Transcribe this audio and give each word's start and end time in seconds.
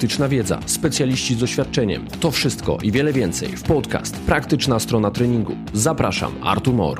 praktyczna 0.00 0.28
wiedza, 0.28 0.60
specjaliści 0.66 1.34
z 1.34 1.38
doświadczeniem. 1.38 2.06
To 2.20 2.30
wszystko 2.30 2.78
i 2.82 2.92
wiele 2.92 3.12
więcej 3.12 3.48
w 3.48 3.62
podcast 3.62 4.16
Praktyczna 4.16 4.78
strona 4.78 5.10
treningu. 5.10 5.56
Zapraszam, 5.72 6.34
Artur 6.42 6.74
Mor. 6.74 6.98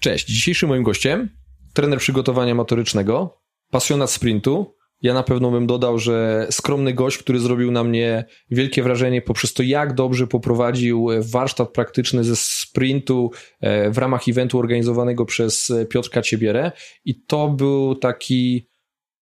Cześć, 0.00 0.26
dzisiejszym 0.26 0.68
moim 0.68 0.82
gościem 0.82 1.28
trener 1.74 1.98
przygotowania 1.98 2.54
motorycznego, 2.54 3.40
pasjonat 3.70 4.10
sprintu. 4.10 4.74
Ja 5.02 5.14
na 5.14 5.22
pewno 5.22 5.50
bym 5.50 5.66
dodał, 5.66 5.98
że 5.98 6.46
skromny 6.50 6.94
gość, 6.94 7.18
który 7.18 7.38
zrobił 7.38 7.70
na 7.70 7.84
mnie 7.84 8.24
wielkie 8.50 8.82
wrażenie 8.82 9.22
poprzez 9.22 9.54
to, 9.54 9.62
jak 9.62 9.94
dobrze 9.94 10.26
poprowadził 10.26 11.08
warsztat 11.20 11.72
praktyczny 11.72 12.24
ze 12.24 12.36
sprintu 12.36 13.30
e, 13.60 13.90
w 13.90 13.98
ramach 13.98 14.28
eventu 14.28 14.58
organizowanego 14.58 15.24
przez 15.24 15.72
Piotrka 15.90 16.22
Ciebierę. 16.22 16.72
I 17.04 17.22
to 17.24 17.48
był 17.48 17.94
taki 17.94 18.68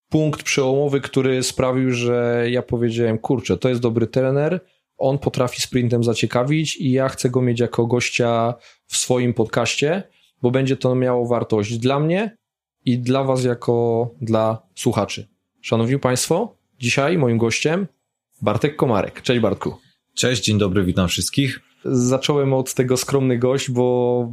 punkt 0.08 0.42
przełomowy, 0.42 1.00
który 1.00 1.42
sprawił, 1.42 1.92
że 1.92 2.46
ja 2.50 2.62
powiedziałem, 2.62 3.18
kurczę, 3.18 3.56
to 3.56 3.68
jest 3.68 3.80
dobry 3.80 4.06
trener, 4.06 4.60
on 4.98 5.18
potrafi 5.18 5.60
sprintem 5.60 6.04
zaciekawić 6.04 6.76
i 6.76 6.92
ja 6.92 7.08
chcę 7.08 7.30
go 7.30 7.42
mieć 7.42 7.60
jako 7.60 7.86
gościa 7.86 8.54
w 8.86 8.96
swoim 8.96 9.34
podcaście, 9.34 10.02
bo 10.42 10.50
będzie 10.50 10.76
to 10.76 10.94
miało 10.94 11.26
wartość 11.26 11.78
dla 11.78 12.00
mnie 12.00 12.36
i 12.84 12.98
dla 12.98 13.24
was 13.24 13.44
jako 13.44 14.10
dla 14.20 14.62
słuchaczy. 14.74 15.28
Szanowni 15.62 15.98
Państwo, 15.98 16.56
dzisiaj 16.78 17.18
moim 17.18 17.38
gościem 17.38 17.86
Bartek 18.42 18.76
Komarek. 18.76 19.22
Cześć 19.22 19.40
Bartku. 19.40 19.74
Cześć, 20.14 20.44
dzień 20.44 20.58
dobry, 20.58 20.84
witam 20.84 21.08
wszystkich. 21.08 21.65
Zacząłem 21.90 22.54
od 22.54 22.74
tego 22.74 22.96
skromny 22.96 23.38
gość, 23.38 23.70
bo 23.70 24.28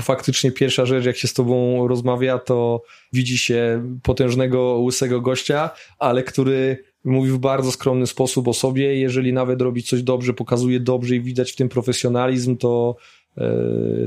faktycznie 0.00 0.52
pierwsza 0.52 0.86
rzecz, 0.86 1.04
jak 1.04 1.16
się 1.16 1.28
z 1.28 1.34
tobą 1.34 1.88
rozmawia, 1.88 2.38
to 2.38 2.82
widzi 3.12 3.38
się 3.38 3.82
potężnego, 4.02 4.78
łysego 4.78 5.20
gościa, 5.20 5.70
ale 5.98 6.22
który 6.22 6.84
mówi 7.04 7.30
w 7.30 7.38
bardzo 7.38 7.72
skromny 7.72 8.06
sposób 8.06 8.48
o 8.48 8.52
sobie. 8.52 9.00
Jeżeli 9.00 9.32
nawet 9.32 9.62
robi 9.62 9.82
coś 9.82 10.02
dobrze, 10.02 10.34
pokazuje 10.34 10.80
dobrze 10.80 11.16
i 11.16 11.20
widać 11.20 11.52
w 11.52 11.56
tym 11.56 11.68
profesjonalizm, 11.68 12.56
to 12.56 12.96
e, 13.38 13.44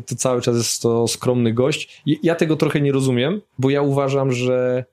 to 0.06 0.16
cały 0.16 0.42
czas 0.42 0.58
jest 0.58 0.82
to 0.82 1.08
skromny 1.08 1.54
gość. 1.54 2.04
Ja 2.24 2.36
tego 2.36 2.56
trochę 2.56 2.82
nie 2.82 2.92
rozumiem, 2.92 3.42
bo 3.60 3.70
ja 3.70 3.82
uważam, 3.82 4.32
że 4.32 4.86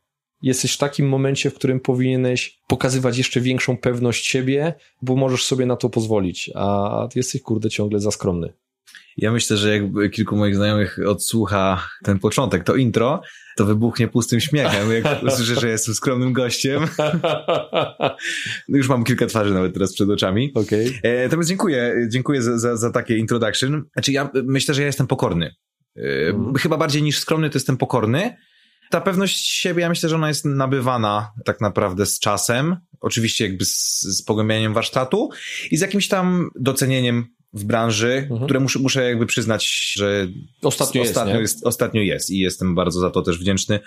jesteś 0.43 0.75
w 0.75 0.79
takim 0.79 1.09
momencie, 1.09 1.51
w 1.51 1.55
którym 1.55 1.81
powinieneś 1.81 2.59
pokazywać 2.69 3.19
jeszcze 3.19 3.41
większą 3.41 3.77
pewność 3.77 4.27
siebie, 4.27 4.75
bo 5.03 5.17
możesz 5.17 5.45
sobie 5.45 5.67
na 5.67 5.77
to 5.77 5.91
pozwolić, 5.91 6.51
a 6.55 7.09
ty 7.13 7.19
jesteś 7.19 7.43
kurde 7.43 7.71
ciągle 7.71 8.01
za 8.01 8.11
skromny. 8.11 8.53
Ja 9.17 9.33
myślę, 9.33 9.57
że 9.57 9.79
jak 9.79 10.11
kilku 10.13 10.37
moich 10.37 10.57
znajomych 10.57 10.99
odsłucha 11.07 11.89
ten 12.03 12.19
początek, 12.19 12.65
to 12.65 12.77
intro, 12.77 13.23
to 13.57 13.65
wybuchnie 13.65 14.09
pustym 14.09 14.41
śmiechem, 14.41 14.93
jak 14.93 15.05
usłyszę, 15.33 15.61
że 15.61 15.69
jestem 15.69 15.95
skromnym 15.95 16.33
gościem. 16.33 16.83
Już 18.69 18.89
mam 18.89 19.05
kilka 19.05 19.27
twarzy 19.27 19.55
nawet 19.55 19.75
teraz 19.75 19.95
przed 19.95 20.11
oczami. 20.11 20.53
Okay. 20.55 20.93
E, 21.03 21.25
natomiast 21.25 21.49
dziękuję, 21.49 21.95
dziękuję 22.09 22.43
za, 22.43 22.59
za, 22.59 22.77
za 22.77 22.91
takie 22.91 23.17
introduction. 23.17 23.85
Znaczy 23.93 24.13
ja 24.13 24.31
myślę, 24.45 24.75
że 24.75 24.83
ja 24.83 24.87
jestem 24.87 25.07
pokorny. 25.07 25.55
E, 25.97 26.29
mm. 26.29 26.55
Chyba 26.55 26.77
bardziej 26.77 27.03
niż 27.03 27.19
skromny, 27.19 27.51
to 27.51 27.57
jestem 27.57 27.77
pokorny 27.77 28.37
ta 28.93 29.01
pewność 29.01 29.49
siebie, 29.49 29.81
ja 29.81 29.89
myślę, 29.89 30.09
że 30.09 30.17
ona 30.17 30.29
jest 30.29 30.45
nabywana 30.45 31.33
tak 31.45 31.61
naprawdę 31.61 32.07
z 32.07 32.19
czasem, 32.19 32.77
oczywiście 33.01 33.47
jakby 33.47 33.65
z, 33.65 34.01
z 34.01 34.23
pogłębianiem 34.23 34.75
warsztatu 34.75 35.31
i 35.71 35.77
z 35.77 35.81
jakimś 35.81 36.09
tam 36.09 36.51
docenieniem 36.55 37.27
w 37.53 37.65
branży, 37.65 38.13
mhm. 38.13 38.45
które 38.45 38.61
muszę, 38.61 38.79
muszę 38.79 39.09
jakby 39.09 39.27
przyznać, 39.27 39.93
że 39.97 40.29
ostatnio, 40.63 41.03
ostatnio, 41.03 41.41
jest, 41.41 41.55
jest, 41.55 41.67
ostatnio 41.67 42.03
jest 42.03 42.31
i 42.31 42.39
jestem 42.39 42.75
bardzo 42.75 43.01
za 43.01 43.11
to 43.11 43.23
też 43.23 43.39
wdzięczny. 43.39 43.81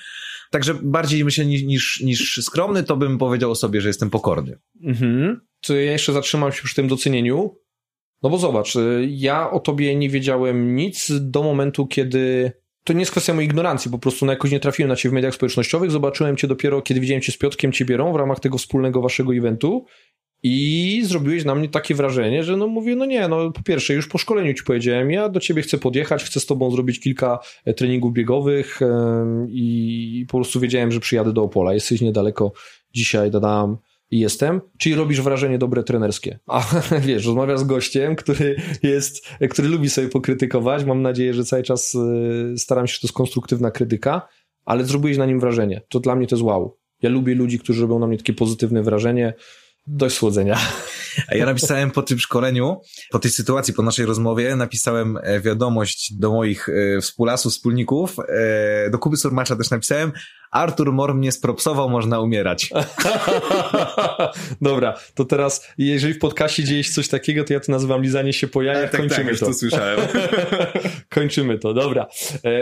Także 0.52 0.74
bardziej 0.84 1.26
myślę 1.26 1.46
niż, 1.46 1.64
niż, 1.64 2.02
niż 2.02 2.40
skromny, 2.44 2.84
to 2.84 2.98
bym 2.98 3.18
powiedział 3.18 3.52
o 3.52 3.56
sobie, 3.56 3.82
że 3.82 3.90
jestem 3.90 4.10
pokorny. 4.10 4.60
Mhm. 4.84 5.42
To 5.62 5.76
ja 5.76 5.92
jeszcze 5.92 6.14
zatrzymam 6.14 6.52
się 6.52 6.64
przy 6.64 6.76
tym 6.76 6.88
docenieniu. 6.88 7.58
No 8.24 8.30
bo 8.30 8.38
zobacz, 8.38 8.76
y, 8.76 9.08
ja 9.10 9.52
o 9.52 9.60
tobie 9.60 9.96
nie 9.96 10.10
wiedziałem 10.10 10.76
nic 10.76 11.12
do 11.22 11.44
momentu, 11.44 11.88
kiedy 11.88 12.52
to 12.86 12.94
nie 12.94 13.00
jest 13.00 13.12
kwestia 13.12 13.34
mojej 13.34 13.50
ignorancji, 13.50 13.92
po 13.92 14.00
prostu 14.00 14.26
na 14.26 14.34
jakoś 14.34 14.52
nie 14.52 14.60
trafiłem 14.60 14.90
na 14.90 14.96
ciebie 14.96 15.12
w 15.12 15.14
mediach 15.14 15.36
społecznościowych, 15.36 15.92
zobaczyłem 15.92 16.38
cię 16.38 16.48
dopiero, 16.48 16.82
kiedy 16.82 17.00
widziałem 17.00 17.22
cię 17.22 17.32
z 17.32 17.38
Piotkiem 17.38 17.72
Ciebierą 17.72 18.14
w 18.14 18.16
ramach 18.16 18.40
tego 18.40 18.58
wspólnego 18.58 19.02
waszego 19.02 19.36
eventu 19.36 19.86
i 20.44 21.02
zrobiłeś 21.06 21.46
na 21.46 21.56
mnie 21.56 21.70
takie 21.70 21.96
wrażenie, 21.96 22.44
że 22.44 22.58
no 22.58 22.68
mówię, 22.68 22.96
no 22.96 23.06
nie, 23.06 23.28
no 23.28 23.52
po 23.52 23.64
pierwsze 23.64 23.94
już 23.94 24.08
po 24.08 24.18
szkoleniu 24.18 24.54
ci 24.54 24.64
powiedziałem, 24.64 25.12
ja 25.12 25.30
do 25.30 25.40
ciebie 25.40 25.62
chcę 25.62 25.78
podjechać, 25.78 26.24
chcę 26.24 26.40
z 26.40 26.46
tobą 26.46 26.72
zrobić 26.72 27.00
kilka 27.00 27.40
e, 27.66 27.74
treningów 27.74 28.14
biegowych 28.14 28.80
i 29.50 30.26
po 30.32 30.38
prostu 30.38 30.60
wiedziałem, 30.60 30.92
że 30.92 31.00
przyjadę 31.00 31.34
do 31.34 31.44
Opola, 31.44 31.74
jesteś 31.74 32.02
niedaleko 32.02 32.52
dzisiaj, 32.94 33.32
dodam 33.32 33.78
i 34.12 34.20
jestem, 34.20 34.62
czyli 34.78 34.96
robisz 34.96 35.22
wrażenie 35.22 35.58
dobre 35.58 35.84
trenerskie. 35.84 36.40
A 36.48 36.66
wiesz, 37.08 37.26
rozmawiasz 37.26 37.60
z 37.60 37.64
gościem, 37.64 38.16
który 38.16 38.56
jest, 38.84 39.28
który 39.50 39.68
lubi 39.68 39.90
sobie 39.90 40.10
pokrytykować. 40.10 40.86
Mam 40.86 41.02
nadzieję, 41.02 41.34
że 41.34 41.44
cały 41.44 41.64
czas 41.64 41.96
y, 41.96 42.58
staram 42.58 42.88
się, 42.88 42.94
że 42.94 43.00
to 43.00 43.08
jest 43.08 43.16
konstruktywna 43.16 43.72
krytyka, 43.72 44.28
ale 44.66 44.86
zrobiłeś 44.86 45.18
na 45.18 45.26
nim 45.26 45.40
wrażenie. 45.40 45.82
To 45.90 46.00
dla 46.00 46.16
mnie 46.16 46.28
to 46.28 46.36
jest 46.36 46.44
wow. 46.44 46.78
Ja 47.02 47.10
lubię 47.10 47.36
ludzi, 47.36 47.60
którzy 47.60 47.82
robią 47.82 48.00
na 48.00 48.08
mnie 48.08 48.18
takie 48.18 48.34
pozytywne 48.34 48.84
wrażenie 48.84 49.34
dość 49.88 50.16
słodzenia. 50.16 50.58
A 51.28 51.36
ja 51.36 51.46
napisałem 51.46 51.92
po 51.92 52.02
tym 52.02 52.20
szkoleniu, 52.20 52.82
po 53.12 53.20
tej 53.20 53.32
sytuacji, 53.32 53.74
po 53.74 53.84
naszej 53.84 54.06
rozmowie, 54.06 54.56
napisałem 54.56 55.18
e, 55.24 55.40
wiadomość 55.42 56.14
do 56.14 56.32
moich 56.32 56.70
e, 56.70 57.02
współlasów, 57.02 57.54
wspólników, 57.54 58.16
e, 58.20 58.90
do 58.90 59.00
Kuby 59.00 59.18
Surmacza 59.18 59.56
też 59.56 59.70
napisałem, 59.70 60.12
Artur 60.52 60.94
Mor 60.94 61.16
mnie 61.16 61.32
spropsował, 61.32 61.90
można 61.90 62.20
umierać. 62.20 62.70
Dobra, 64.62 65.00
to 65.16 65.26
teraz, 65.26 65.68
jeżeli 65.78 66.14
w 66.14 66.20
podcaście 66.20 66.64
dzieje 66.64 66.84
się 66.84 66.94
coś 66.94 67.08
takiego, 67.08 67.44
to 67.44 67.54
ja 67.54 67.60
to 67.60 67.72
nazywam 67.72 68.02
lizanie 68.02 68.34
się 68.34 68.48
po 68.48 68.62
jajach, 68.62 68.92
tak, 68.92 69.02
kończymy 69.02 69.32
tak, 69.32 69.40
to. 69.40 69.46
to 69.46 69.54
słyszałem. 69.54 70.00
kończymy 71.10 71.60
to, 71.60 71.74
dobra. 71.74 72.08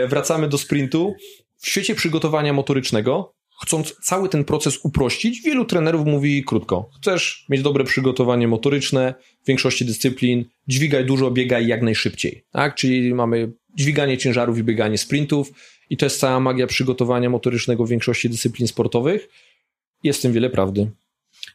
Wracamy 0.08 0.48
do 0.48 0.58
sprintu. 0.58 1.14
W 1.58 1.68
świecie 1.68 1.94
przygotowania 1.94 2.52
motorycznego 2.52 3.34
chcąc 3.62 3.94
cały 4.02 4.28
ten 4.28 4.44
proces 4.44 4.78
uprościć, 4.82 5.42
wielu 5.42 5.64
trenerów 5.64 6.06
mówi 6.06 6.44
krótko. 6.44 6.90
Chcesz 7.00 7.46
mieć 7.48 7.62
dobre 7.62 7.84
przygotowanie 7.84 8.48
motoryczne 8.48 9.14
w 9.44 9.46
większości 9.46 9.84
dyscyplin, 9.84 10.44
dźwigaj 10.68 11.06
dużo, 11.06 11.30
biegaj 11.30 11.66
jak 11.66 11.82
najszybciej. 11.82 12.44
Tak? 12.52 12.74
Czyli 12.74 13.14
mamy 13.14 13.52
dźwiganie 13.74 14.18
ciężarów 14.18 14.58
i 14.58 14.64
bieganie 14.64 14.98
sprintów 14.98 15.52
i 15.90 15.96
to 15.96 16.06
jest 16.06 16.20
cała 16.20 16.40
magia 16.40 16.66
przygotowania 16.66 17.30
motorycznego 17.30 17.86
w 17.86 17.88
większości 17.88 18.30
dyscyplin 18.30 18.68
sportowych. 18.68 19.28
Jest 20.02 20.18
w 20.18 20.22
tym 20.22 20.32
wiele 20.32 20.50
prawdy. 20.50 20.90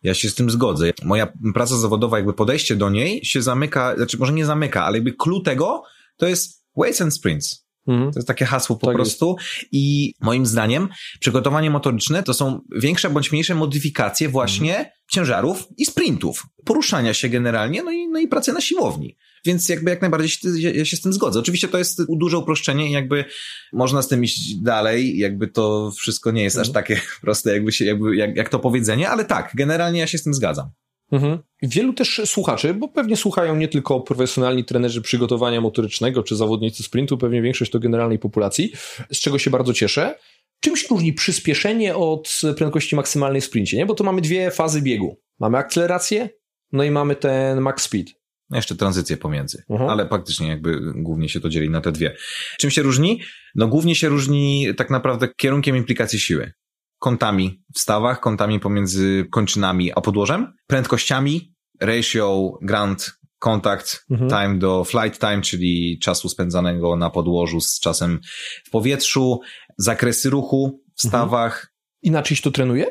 Ja 0.03 0.13
się 0.13 0.29
z 0.29 0.35
tym 0.35 0.49
zgodzę. 0.49 0.91
Moja 1.03 1.33
praca 1.53 1.77
zawodowa, 1.77 2.17
jakby 2.17 2.33
podejście 2.33 2.75
do 2.75 2.89
niej 2.89 3.25
się 3.25 3.41
zamyka, 3.41 3.95
znaczy 3.95 4.17
może 4.17 4.33
nie 4.33 4.45
zamyka, 4.45 4.83
ale 4.83 4.97
jakby 4.97 5.13
clue 5.13 5.41
tego 5.41 5.83
to 6.17 6.27
jest 6.27 6.63
weights 6.77 7.01
and 7.01 7.13
sprints. 7.13 7.68
Mhm. 7.89 8.11
To 8.11 8.19
jest 8.19 8.27
takie 8.27 8.45
hasło 8.45 8.75
po 8.75 8.87
tak 8.87 8.95
prostu. 8.95 9.35
Jest. 9.39 9.65
I 9.71 10.13
moim 10.21 10.45
zdaniem 10.45 10.89
przygotowanie 11.19 11.69
motoryczne 11.69 12.23
to 12.23 12.33
są 12.33 12.61
większe 12.75 13.09
bądź 13.09 13.31
mniejsze 13.31 13.55
modyfikacje 13.55 14.29
właśnie 14.29 14.71
mhm. 14.71 14.89
ciężarów 15.11 15.67
i 15.77 15.85
sprintów. 15.85 16.43
Poruszania 16.65 17.13
się 17.13 17.29
generalnie, 17.29 17.83
no 17.83 17.91
i, 17.91 18.07
no 18.07 18.19
i 18.19 18.27
pracy 18.27 18.53
na 18.53 18.61
siłowni. 18.61 19.17
Więc 19.45 19.69
jakby 19.69 19.89
jak 19.89 20.01
najbardziej 20.01 20.29
się, 20.29 20.49
ja 20.59 20.85
się 20.85 20.97
z 20.97 21.01
tym 21.01 21.13
zgodzę. 21.13 21.39
Oczywiście 21.39 21.67
to 21.67 21.77
jest 21.77 22.01
duże 22.09 22.37
uproszczenie 22.37 22.89
i 22.89 22.91
jakby 22.91 23.25
można 23.73 24.01
z 24.01 24.07
tym 24.07 24.23
iść 24.23 24.55
dalej, 24.55 25.17
jakby 25.17 25.47
to 25.47 25.91
wszystko 25.91 26.31
nie 26.31 26.43
jest 26.43 26.57
aż 26.57 26.67
mhm. 26.67 26.85
takie 26.85 27.01
proste, 27.21 27.53
jakby 27.53 27.71
się, 27.71 27.85
jakby, 27.85 28.15
jak, 28.15 28.35
jak 28.35 28.49
to 28.49 28.59
powiedzenie, 28.59 29.09
ale 29.09 29.25
tak, 29.25 29.51
generalnie 29.55 29.99
ja 29.99 30.07
się 30.07 30.17
z 30.17 30.23
tym 30.23 30.33
zgadzam. 30.33 30.69
Mhm. 31.11 31.39
Wielu 31.61 31.93
też 31.93 32.21
słuchaczy, 32.25 32.73
bo 32.73 32.87
pewnie 32.87 33.17
słuchają 33.17 33.55
nie 33.55 33.67
tylko 33.67 34.01
profesjonalni 34.01 34.65
trenerzy 34.65 35.01
przygotowania 35.01 35.61
motorycznego 35.61 36.23
czy 36.23 36.35
zawodnicy 36.35 36.83
sprintu, 36.83 37.17
pewnie 37.17 37.41
większość 37.41 37.71
to 37.71 37.79
generalnej 37.79 38.19
populacji, 38.19 38.71
z 39.11 39.19
czego 39.19 39.39
się 39.39 39.49
bardzo 39.49 39.73
cieszę. 39.73 40.15
Czym 40.59 40.77
się 40.77 40.87
różni 40.89 41.13
przyspieszenie 41.13 41.95
od 41.95 42.41
prędkości 42.57 42.95
maksymalnej 42.95 43.41
w 43.41 43.45
sprincie? 43.45 43.77
Nie? 43.77 43.85
Bo 43.85 43.95
to 43.95 44.03
mamy 44.03 44.21
dwie 44.21 44.51
fazy 44.51 44.81
biegu. 44.81 45.17
Mamy 45.39 45.57
akcelerację, 45.57 46.29
no 46.71 46.83
i 46.83 46.91
mamy 46.91 47.15
ten 47.15 47.61
max 47.61 47.83
speed. 47.83 48.11
Jeszcze 48.51 48.75
tranzycję 48.75 49.17
pomiędzy, 49.17 49.63
mhm. 49.69 49.89
ale 49.89 50.07
faktycznie 50.07 50.47
jakby 50.47 50.79
głównie 50.95 51.29
się 51.29 51.39
to 51.39 51.49
dzieli 51.49 51.69
na 51.69 51.81
te 51.81 51.91
dwie. 51.91 52.15
Czym 52.59 52.71
się 52.71 52.81
różni? 52.81 53.21
No 53.55 53.67
głównie 53.67 53.95
się 53.95 54.09
różni 54.09 54.67
tak 54.77 54.89
naprawdę 54.89 55.27
kierunkiem 55.37 55.77
implikacji 55.77 56.19
siły 56.19 56.51
kątami 56.99 57.63
w 57.75 57.79
stawach, 57.79 58.19
kątami 58.19 58.59
pomiędzy 58.59 59.27
kończynami 59.31 59.91
a 59.95 60.01
podłożem, 60.01 60.53
prędkościami, 60.67 61.53
ratio, 61.79 62.57
grand, 62.61 63.19
kontakt, 63.39 64.05
mhm. 64.11 64.29
time 64.29 64.59
do 64.59 64.83
flight 64.83 65.19
time, 65.19 65.41
czyli 65.41 65.99
czasu 65.99 66.29
spędzanego 66.29 66.95
na 66.95 67.09
podłożu 67.09 67.61
z 67.61 67.79
czasem 67.79 68.19
w 68.65 68.69
powietrzu, 68.69 69.39
zakresy 69.77 70.29
ruchu 70.29 70.81
w 70.97 71.05
mhm. 71.05 71.09
stawach. 71.09 71.53
Mhm. 71.53 71.69
Inaczej 72.01 72.37
się 72.37 72.43
to 72.43 72.51
trenuje? 72.51 72.85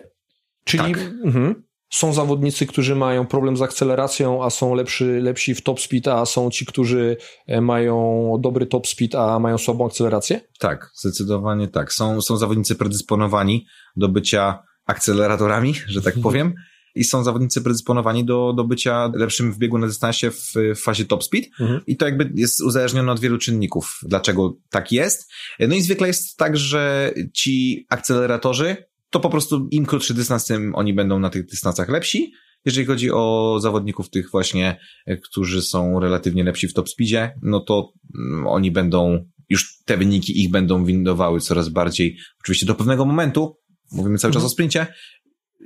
Czyli, 0.65 0.95
tak. 0.95 1.03
mhm. 1.25 1.68
Są 1.91 2.13
zawodnicy, 2.13 2.67
którzy 2.67 2.97
mają 2.97 3.27
problem 3.27 3.57
z 3.57 3.63
akceleracją, 3.63 4.45
a 4.45 4.51
są 4.51 4.75
lepszy, 4.75 5.21
lepsi 5.21 5.55
w 5.55 5.63
top 5.63 5.81
speed, 5.81 6.13
a 6.13 6.27
są 6.27 6.51
ci, 6.51 6.67
którzy 6.67 7.17
e, 7.47 7.61
mają 7.61 8.37
dobry 8.41 8.67
top 8.67 8.87
speed, 8.87 9.19
a 9.19 9.39
mają 9.39 9.59
słabą 9.59 9.87
akcelerację? 9.87 10.41
Tak, 10.59 10.91
zdecydowanie 10.95 11.69
tak. 11.69 11.93
Są, 11.93 12.21
są 12.21 12.37
zawodnicy 12.37 12.75
predysponowani 12.75 13.67
do 13.97 14.09
bycia 14.09 14.63
akceleratorami, 14.87 15.75
że 15.87 16.03
tak 16.03 16.15
powiem. 16.23 16.55
i 16.95 17.05
są 17.05 17.25
zawodnicy 17.25 17.61
predysponowani 17.63 18.25
do, 18.25 18.53
do 18.57 18.65
bycia 18.65 19.11
lepszym 19.15 19.53
w 19.53 19.59
biegu 19.59 19.79
na 19.79 19.87
dystansie 19.87 20.31
w, 20.31 20.53
w 20.55 20.81
fazie 20.81 21.05
top 21.05 21.25
speed 21.25 21.49
mhm. 21.61 21.81
i 21.87 21.97
to 21.97 22.05
jakby 22.05 22.31
jest 22.35 22.61
uzależnione 22.61 23.13
od 23.13 23.21
wielu 23.21 23.39
czynników, 23.39 24.01
dlaczego 24.03 24.57
tak 24.71 24.93
jest. 24.93 25.31
No 25.61 25.75
i 25.75 25.83
zwykle 25.83 26.07
jest 26.07 26.37
tak, 26.37 26.57
że 26.57 27.13
ci 27.35 27.87
akceleratorzy 27.91 28.77
to 29.11 29.21
po 29.21 29.31
prostu 29.31 29.69
im 29.71 29.87
krótszy 29.87 30.15
dystans, 30.15 30.47
tym 30.47 30.75
oni 30.75 30.95
będą 30.95 31.19
na 31.19 31.31
tych 31.31 31.47
dystansach 31.47 31.89
lepsi. 31.89 32.33
Jeżeli 32.65 32.87
chodzi 32.87 33.11
o 33.11 33.57
zawodników 33.61 34.11
tych 34.11 34.31
właśnie, 34.31 34.81
którzy 35.25 35.63
są 35.63 36.01
relatywnie 36.01 36.45
lepsi 36.45 36.69
w 36.69 36.75
top 36.75 36.89
speedzie, 36.89 37.35
no 37.43 37.61
to 37.61 37.93
mm, 38.19 38.47
oni 38.47 38.71
będą, 38.71 39.25
już 39.49 39.79
te 39.85 39.97
wyniki 39.97 40.43
ich 40.43 40.51
będą 40.51 40.85
windowały 40.85 41.41
coraz 41.41 41.69
bardziej, 41.69 42.19
oczywiście 42.41 42.67
do 42.67 42.75
pewnego 42.75 43.05
momentu, 43.05 43.57
mówimy 43.93 44.19
cały 44.19 44.33
czas 44.33 44.41
mhm. 44.41 44.47
o 44.47 44.49
sprincie, 44.49 44.87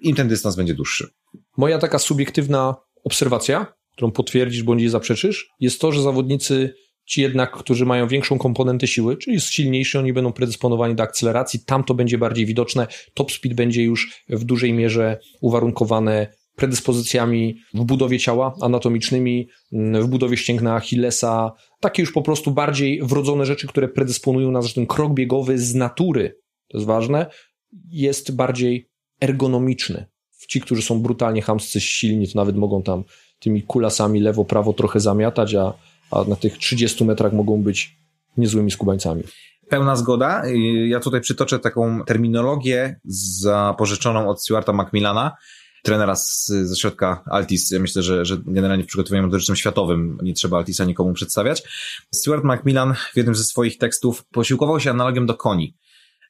im 0.02 0.16
ten 0.16 0.28
dystans 0.28 0.56
będzie 0.56 0.74
dłuższy. 0.74 1.08
Moja 1.56 1.78
taka 1.78 1.98
subiektywna 1.98 2.74
obserwacja, 3.04 3.74
którą 3.92 4.10
potwierdzisz 4.10 4.62
bądź 4.62 4.80
jej 4.80 4.90
zaprzeczysz, 4.90 5.48
jest 5.60 5.80
to, 5.80 5.92
że 5.92 6.02
zawodnicy 6.02 6.74
ci 7.06 7.22
jednak, 7.22 7.56
którzy 7.56 7.86
mają 7.86 8.08
większą 8.08 8.38
komponentę 8.38 8.86
siły, 8.86 9.16
czyli 9.16 9.34
jest 9.34 9.50
silniejszy, 9.50 9.98
oni 9.98 10.12
będą 10.12 10.32
predysponowani 10.32 10.94
do 10.94 11.02
akceleracji, 11.02 11.60
tam 11.66 11.84
to 11.84 11.94
będzie 11.94 12.18
bardziej 12.18 12.46
widoczne, 12.46 12.86
top 13.14 13.32
speed 13.32 13.54
będzie 13.54 13.82
już 13.82 14.24
w 14.28 14.44
dużej 14.44 14.72
mierze 14.72 15.18
uwarunkowane 15.40 16.26
predyspozycjami 16.56 17.56
w 17.74 17.84
budowie 17.84 18.18
ciała 18.18 18.54
anatomicznymi, 18.60 19.48
w 19.72 20.06
budowie 20.06 20.36
ścięgna 20.36 20.74
Achillesa, 20.74 21.52
takie 21.80 22.02
już 22.02 22.12
po 22.12 22.22
prostu 22.22 22.50
bardziej 22.50 23.00
wrodzone 23.02 23.46
rzeczy, 23.46 23.66
które 23.66 23.88
predysponują 23.88 24.50
nas, 24.50 24.66
że 24.66 24.74
ten 24.74 24.86
krok 24.86 25.14
biegowy 25.14 25.58
z 25.58 25.74
natury, 25.74 26.38
to 26.68 26.78
jest 26.78 26.86
ważne, 26.86 27.26
jest 27.88 28.36
bardziej 28.36 28.88
ergonomiczny. 29.20 30.06
Ci, 30.48 30.60
którzy 30.60 30.82
są 30.82 31.00
brutalnie 31.00 31.42
hamscy, 31.42 31.80
silni, 31.80 32.28
to 32.28 32.38
nawet 32.38 32.56
mogą 32.56 32.82
tam 32.82 33.04
tymi 33.38 33.62
kulasami 33.62 34.20
lewo, 34.20 34.44
prawo 34.44 34.72
trochę 34.72 35.00
zamiatać, 35.00 35.54
a, 35.54 35.74
a 36.12 36.24
na 36.24 36.36
tych 36.36 36.58
30 36.58 37.04
metrach 37.04 37.32
mogą 37.32 37.62
być 37.62 37.96
niezłymi 38.36 38.70
skubańcami. 38.70 39.22
Pełna 39.68 39.96
zgoda. 39.96 40.42
Ja 40.86 41.00
tutaj 41.00 41.20
przytoczę 41.20 41.58
taką 41.58 42.04
terminologię 42.04 43.00
zapożyczoną 43.04 44.28
od 44.28 44.42
Stuarta 44.42 44.72
Macmillana, 44.72 45.36
trenera 45.82 46.16
z, 46.16 46.46
ze 46.46 46.76
środka 46.76 47.24
Altis. 47.30 47.70
Ja 47.70 47.80
myślę, 47.80 48.02
że, 48.02 48.24
że 48.24 48.36
generalnie 48.46 48.84
w 48.84 48.86
przygotowaniu 48.86 49.22
motorycznym 49.22 49.56
światowym 49.56 50.18
nie 50.22 50.34
trzeba 50.34 50.56
Altisa 50.56 50.84
nikomu 50.84 51.12
przedstawiać. 51.12 51.62
Stuart 52.14 52.44
Macmillan 52.44 52.94
w 53.12 53.16
jednym 53.16 53.34
ze 53.34 53.44
swoich 53.44 53.78
tekstów 53.78 54.24
posiłkował 54.24 54.80
się 54.80 54.90
analogią 54.90 55.26
do 55.26 55.34
koni 55.34 55.76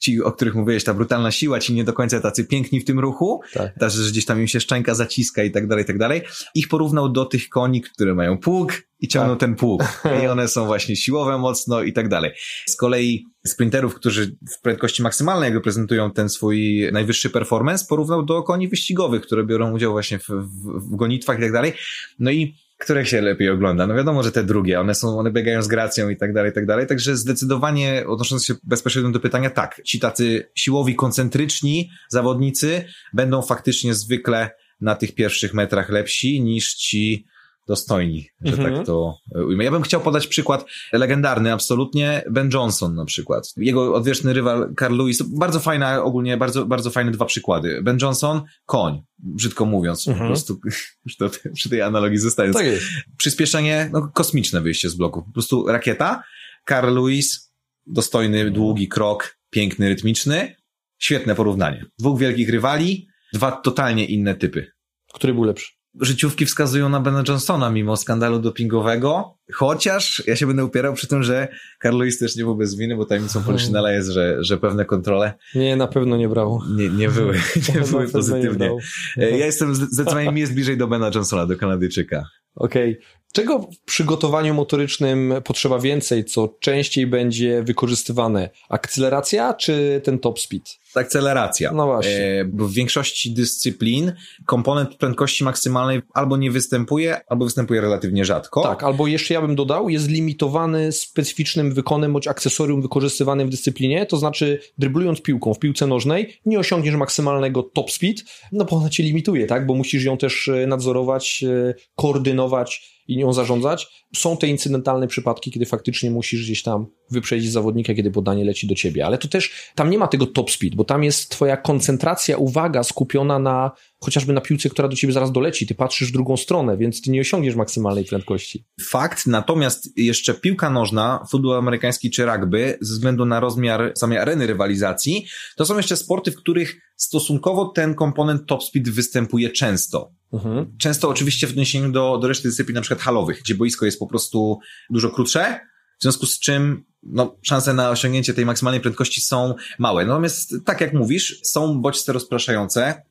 ci, 0.03 0.23
o 0.23 0.33
których 0.33 0.55
mówiłeś, 0.55 0.85
ta 0.85 0.95
brutalna 0.95 1.31
siła, 1.31 1.61
ci 1.61 1.75
nie 1.75 1.85
do 1.85 1.93
końca 1.93 2.21
tacy 2.21 2.45
piękni 2.45 2.81
w 2.81 2.85
tym 2.85 3.01
ruchu, 3.01 3.41
tak. 3.53 3.79
też, 3.79 3.93
że 3.93 4.11
gdzieś 4.11 4.25
tam 4.25 4.41
im 4.41 4.49
się 4.49 4.61
szczęka 4.61 4.95
zaciska 4.95 5.43
i 5.43 5.51
tak 5.51 5.67
dalej, 5.67 5.85
i 5.85 5.87
tak 5.87 5.99
dalej. 5.99 6.23
Ich 6.55 6.69
porównał 6.69 7.09
do 7.09 7.25
tych 7.25 7.49
koni, 7.49 7.83
które 7.83 8.15
mają 8.15 8.39
pług 8.39 8.73
i 9.01 9.09
ciągną 9.09 9.33
tak. 9.33 9.41
ten 9.41 9.55
pług. 9.55 9.83
I 10.25 10.27
one 10.27 10.49
są 10.49 10.67
właśnie 10.67 10.97
siłowe 10.97 11.39
mocno 11.39 11.83
i 11.83 11.93
tak 11.93 12.09
dalej. 12.09 12.31
Z 12.67 12.77
kolei 12.77 13.27
sprinterów, 13.47 13.95
którzy 13.95 14.37
w 14.53 14.61
prędkości 14.61 15.03
maksymalnej 15.03 15.47
jakby 15.47 15.61
prezentują 15.61 16.11
ten 16.11 16.29
swój 16.29 16.89
najwyższy 16.93 17.31
performance, 17.31 17.85
porównał 17.89 18.23
do 18.23 18.43
koni 18.43 18.69
wyścigowych, 18.69 19.23
które 19.23 19.45
biorą 19.45 19.73
udział 19.73 19.93
właśnie 19.93 20.19
w, 20.19 20.29
w, 20.29 20.91
w 20.91 20.97
gonitwach 20.97 21.39
i 21.39 21.43
tak 21.43 21.53
dalej. 21.53 21.73
No 22.19 22.31
i 22.31 22.55
które 22.83 23.07
się 23.07 23.21
lepiej 23.21 23.51
ogląda? 23.51 23.87
No 23.87 23.95
wiadomo, 23.95 24.23
że 24.23 24.33
te 24.33 24.45
drugie, 24.45 24.81
one 24.81 24.95
są, 24.95 25.19
one 25.19 25.31
biegają 25.31 25.63
z 25.63 25.69
gracją 25.69 26.09
i 26.09 26.17
tak 26.17 26.33
dalej, 26.33 26.51
i 26.51 26.55
tak 26.55 26.67
dalej. 26.67 26.87
Także 26.87 27.17
zdecydowanie 27.17 28.05
odnosząc 28.07 28.45
się 28.45 28.55
bezpośrednio 28.63 29.11
do 29.11 29.21
pytania, 29.21 29.51
tak, 29.51 29.81
ci 29.85 30.01
tacy 30.01 30.51
siłowi, 30.55 30.95
koncentryczni 30.95 31.91
zawodnicy 32.09 32.85
będą 33.13 33.43
faktycznie 33.43 33.95
zwykle 33.95 34.51
na 34.81 34.95
tych 34.95 35.15
pierwszych 35.15 35.55
metrach 35.55 35.91
lepsi 35.91 36.41
niż 36.41 36.75
ci 36.75 37.27
dostojni, 37.67 38.27
że 38.41 38.57
tak 38.57 38.67
mhm. 38.67 38.87
to 38.87 39.19
ujmę. 39.35 39.65
Ja 39.65 39.71
bym 39.71 39.83
chciał 39.83 40.01
podać 40.01 40.27
przykład 40.27 40.65
legendarny 40.93 41.53
absolutnie, 41.53 42.25
Ben 42.31 42.51
Johnson 42.55 42.95
na 42.95 43.05
przykład. 43.05 43.53
Jego 43.57 43.95
odwieczny 43.95 44.33
rywal 44.33 44.75
Carl 44.79 44.97
Lewis, 44.97 45.23
bardzo 45.23 45.61
fajna 45.61 46.03
ogólnie, 46.03 46.37
bardzo, 46.37 46.67
bardzo 46.67 46.91
fajne 46.91 47.11
dwa 47.11 47.25
przykłady. 47.25 47.83
Ben 47.83 47.99
Johnson, 48.03 48.43
koń, 48.67 49.03
brzydko 49.19 49.65
mówiąc, 49.65 50.09
mhm. 50.09 50.27
po 50.27 50.35
prostu 50.35 50.61
to, 51.19 51.31
przy 51.55 51.71
tej 51.71 51.83
analogii 51.83 52.19
zostając. 52.19 52.57
Tak 52.57 52.67
jest. 52.67 52.85
Przyspieszenie, 53.17 53.91
no 53.93 54.11
kosmiczne 54.15 54.61
wyjście 54.61 54.89
z 54.89 54.95
bloku, 54.95 55.23
po 55.23 55.33
prostu 55.33 55.67
rakieta. 55.67 56.23
Carl 56.69 56.95
Lewis, 56.95 57.53
dostojny, 57.87 58.51
długi 58.51 58.89
krok, 58.89 59.39
piękny, 59.51 59.89
rytmiczny. 59.89 60.57
Świetne 60.99 61.35
porównanie. 61.35 61.87
Dwóch 61.99 62.19
wielkich 62.21 62.49
rywali, 62.49 63.09
dwa 63.33 63.53
totalnie 63.53 64.05
inne 64.05 64.35
typy. 64.35 64.73
Który 65.15 65.35
był 65.35 65.45
lepszy? 65.45 65.82
Życiówki 66.01 66.47
wskazują 66.47 66.89
na 66.89 67.01
Bena 67.01 67.23
Johnsona 67.29 67.71
mimo 67.71 67.97
skandalu 67.97 68.39
dopingowego, 68.39 69.35
chociaż 69.53 70.23
ja 70.27 70.37
się 70.37 70.47
będę 70.47 70.65
upierał 70.65 70.95
przy 70.95 71.07
tym, 71.07 71.23
że 71.23 71.49
Carl 71.83 71.99
Lewis 71.99 72.19
też 72.19 72.37
nie 72.37 72.45
był 72.45 72.57
bez 72.57 72.75
winy, 72.77 72.97
bo 72.97 73.05
tajemnicą 73.05 73.43
Poliszynela 73.43 73.93
jest, 73.93 74.09
że, 74.09 74.45
że 74.45 74.59
pewne 74.59 74.85
kontrole... 74.85 75.33
Nie, 75.55 75.77
na 75.77 75.87
pewno 75.87 76.17
nie 76.17 76.29
brał. 76.29 76.61
Nie, 76.77 76.89
nie 76.89 77.09
były, 77.09 77.35
nie 77.75 77.81
były 77.81 78.09
pozytywnie. 78.09 78.71
Nie 79.17 79.31
ja 79.31 79.47
jestem 79.47 79.75
zdecydowanie 79.75 80.33
mi 80.33 80.41
jest 80.41 80.55
bliżej 80.55 80.77
do 80.77 80.89
Bena 80.89 81.11
Johnsona, 81.15 81.47
do 81.47 81.57
Kanadyjczyka. 81.57 82.25
Okej. 82.55 82.91
Okay. 82.91 83.22
Czego 83.33 83.59
w 83.59 83.79
przygotowaniu 83.85 84.55
motorycznym 84.55 85.35
potrzeba 85.45 85.79
więcej, 85.79 86.25
co 86.25 86.49
częściej 86.61 87.07
będzie 87.07 87.63
wykorzystywane? 87.63 88.51
Akceleracja 88.69 89.55
czy 89.55 90.01
ten 90.05 90.19
top 90.19 90.41
speed? 90.41 90.71
Akceleracja. 90.95 91.73
No 91.73 91.87
właśnie. 91.87 92.41
E, 92.41 92.45
bo 92.45 92.69
w 92.69 92.73
większości 92.73 93.35
dyscyplin 93.35 94.13
komponent 94.47 94.95
prędkości 94.97 95.45
maksymalnej 95.45 96.03
albo 96.15 96.37
nie 96.37 96.51
występuje, 96.51 97.21
albo 97.29 97.45
występuje 97.45 97.81
relatywnie 97.81 98.25
rzadko. 98.25 98.63
Tak, 98.63 98.83
albo 98.83 99.07
jeszcze 99.07 99.35
ja 99.35 99.41
bym 99.41 99.57
dodał, 99.57 99.89
jest 99.89 100.09
limitowany 100.09 100.93
specyficznym 100.93 101.75
wykonem 101.75 102.13
bądź 102.13 102.29
akcesorium 102.29 102.83
wykorzystywanym 102.83 103.49
w 103.49 103.51
dyscyplinie, 103.51 104.07
to 104.07 104.17
znaczy 104.17 104.61
dryblując 104.79 105.23
piłką 105.23 105.55
w 105.55 105.59
piłce 105.59 105.87
nożnej 105.87 106.39
nie 106.47 106.59
osiągniesz 106.59 106.95
maksymalnego 106.95 107.63
top 107.63 107.91
speed, 107.91 108.23
no 108.53 108.65
bo 108.65 108.77
ona 108.77 108.89
cię 108.89 109.03
limituje, 109.03 109.47
tak? 109.47 109.67
Bo 109.67 109.75
musisz 109.75 110.05
ją 110.05 110.17
też 110.17 110.49
e, 110.49 110.67
nadzorować, 110.67 111.45
e, 111.49 111.75
koordynować 111.97 112.92
i 113.09 113.17
nią 113.17 113.33
zarządzać. 113.33 114.02
Są 114.17 114.37
te 114.37 114.47
incydentalne 114.47 115.07
przypadki, 115.07 115.51
kiedy 115.51 115.67
faktycznie 115.67 116.11
musisz 116.11 116.43
gdzieś 116.45 116.63
tam 116.63 116.87
wyprzedzić 117.11 117.53
zawodnika, 117.53 117.95
kiedy 117.95 118.11
podanie 118.11 118.45
leci 118.45 118.67
do 118.67 118.75
ciebie, 118.75 119.07
ale 119.07 119.19
to 119.19 119.29
też 119.29 119.73
tam 119.75 119.91
nie 119.91 119.99
ma 119.99 120.09
tego 120.09 120.27
top 120.27 120.51
speed, 120.51 120.77
bo 120.77 120.85
tam 120.85 121.05
jest 121.05 121.29
twoja 121.29 121.57
koncentracja, 121.57 122.37
uwaga 122.37 122.83
skupiona 122.83 123.39
na 123.39 123.71
chociażby 124.01 124.33
na 124.33 124.41
piłce, 124.41 124.71
która 124.71 124.89
do 124.89 124.97
ciebie 124.97 125.13
zaraz 125.13 125.33
doleci, 125.33 125.67
ty 125.67 125.75
patrzysz 125.75 126.09
w 126.09 126.13
drugą 126.13 126.37
stronę, 126.37 126.77
więc 126.77 127.03
ty 127.03 127.11
nie 127.11 127.21
osiągniesz 127.21 127.55
maksymalnej 127.55 128.05
prędkości. 128.05 128.65
Fakt, 128.81 129.27
natomiast 129.27 129.99
jeszcze 129.99 130.35
piłka 130.35 130.71
nożna, 130.71 131.27
futbol 131.31 131.59
amerykański 131.59 132.11
czy 132.11 132.27
rugby, 132.27 132.79
ze 132.81 132.95
względu 132.95 133.25
na 133.25 133.41
rozmiar 133.41 133.93
samej 133.97 134.19
areny 134.19 134.47
rywalizacji, 134.47 135.27
to 135.57 135.67
są 135.67 135.77
jeszcze 135.77 135.97
sporty, 135.97 136.31
w 136.31 136.37
których 136.37 136.81
stosunkowo 136.97 137.67
ten 137.67 137.95
komponent 137.95 138.47
top 138.47 138.65
speed 138.65 138.91
występuje 138.91 139.51
często. 139.51 140.13
Mhm. 140.33 140.77
Często 140.79 141.09
oczywiście 141.09 141.47
w 141.47 141.51
odniesieniu 141.51 141.93
do, 141.93 142.19
do 142.19 142.29
reszty 142.29 142.49
dyscyplin, 142.49 142.75
na 142.75 142.81
przykład 142.81 143.01
halowych, 143.01 143.41
gdzie 143.41 143.55
boisko 143.55 143.87
jest 143.87 143.99
po 144.07 144.11
prostu 144.11 144.59
dużo 144.91 145.11
krótsze, 145.11 145.61
w 145.99 146.03
związku 146.03 146.27
z 146.27 146.39
czym 146.39 146.85
no, 147.03 147.37
szanse 147.43 147.75
na 147.75 147.91
osiągnięcie 147.91 148.35
tej 148.35 148.47
maksymalnej 148.47 148.81
prędkości 148.81 149.21
są 149.21 149.55
małe. 149.79 150.07
Natomiast, 150.07 150.55
tak 150.65 150.81
jak 150.81 150.93
mówisz, 150.93 151.41
są 151.43 151.81
bodźce 151.81 152.13
rozpraszające. 152.13 153.03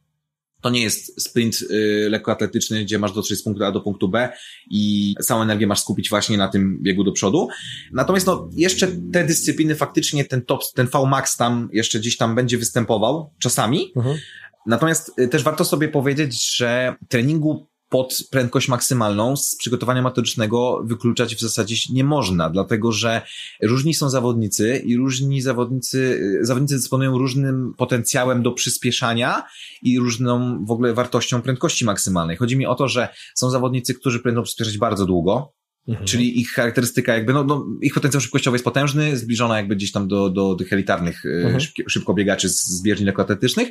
To 0.61 0.69
nie 0.69 0.81
jest 0.81 1.21
sprint 1.21 1.61
y, 1.61 2.07
lekkoatletyczny, 2.09 2.83
gdzie 2.83 2.99
masz 2.99 3.11
dotrzeć 3.11 3.39
z 3.39 3.43
punktu 3.43 3.63
A 3.63 3.71
do 3.71 3.81
punktu 3.81 4.09
B 4.09 4.29
i 4.71 5.15
całą 5.21 5.41
energię 5.41 5.67
masz 5.67 5.81
skupić 5.81 6.09
właśnie 6.09 6.37
na 6.37 6.47
tym 6.47 6.79
biegu 6.81 7.03
do 7.03 7.11
przodu. 7.11 7.47
Natomiast 7.91 8.27
no, 8.27 8.49
jeszcze 8.53 8.87
te 9.13 9.23
dyscypliny 9.23 9.75
faktycznie 9.75 10.25
ten 10.25 10.41
top, 10.41 10.61
ten 10.75 10.87
V-max 10.87 11.37
tam 11.37 11.69
jeszcze 11.73 11.99
gdzieś 11.99 12.17
tam 12.17 12.35
będzie 12.35 12.57
występował 12.57 13.33
czasami. 13.39 13.91
Mhm. 13.95 14.17
Natomiast 14.65 15.19
y, 15.19 15.27
też 15.27 15.43
warto 15.43 15.65
sobie 15.65 15.87
powiedzieć, 15.87 16.55
że 16.55 16.95
treningu 17.09 17.70
pod 17.91 18.23
prędkość 18.29 18.67
maksymalną 18.67 19.37
z 19.37 19.55
przygotowania 19.55 20.01
motorycznego 20.01 20.81
wykluczać 20.83 21.35
w 21.35 21.39
zasadzie 21.39 21.75
nie 21.93 22.03
można, 22.03 22.49
dlatego 22.49 22.91
że 22.91 23.21
różni 23.61 23.93
są 23.93 24.09
zawodnicy 24.09 24.81
i 24.85 24.97
różni 24.97 25.41
zawodnicy, 25.41 26.21
zawodnicy 26.41 26.75
dysponują 26.75 27.17
różnym 27.17 27.73
potencjałem 27.77 28.43
do 28.43 28.51
przyspieszania 28.51 29.43
i 29.81 29.99
różną 29.99 30.65
w 30.65 30.71
ogóle 30.71 30.93
wartością 30.93 31.41
prędkości 31.41 31.85
maksymalnej. 31.85 32.37
Chodzi 32.37 32.57
mi 32.57 32.65
o 32.65 32.75
to, 32.75 32.87
że 32.87 33.07
są 33.35 33.49
zawodnicy, 33.49 33.93
którzy 33.93 34.19
będą 34.19 34.43
przyspieszać 34.43 34.77
bardzo 34.77 35.05
długo, 35.05 35.53
Mhm. 35.87 36.07
Czyli 36.07 36.39
ich 36.39 36.51
charakterystyka 36.51 37.13
jakby, 37.13 37.33
no, 37.33 37.43
no, 37.43 37.67
ich 37.81 37.93
potencjał 37.93 38.21
szybkościowy 38.21 38.55
jest 38.55 38.65
potężny, 38.65 39.17
zbliżona 39.17 39.57
jakby 39.57 39.75
gdzieś 39.75 39.91
tam 39.91 40.07
do, 40.07 40.29
do 40.29 40.55
tych 40.55 40.73
elitarnych 40.73 41.25
e, 41.25 41.29
mhm. 41.29 41.59
szybko 41.87 42.13
biegaczy 42.13 42.49
z 42.49 42.81
bieżni 42.83 43.05
lekkoatletycznych. 43.05 43.69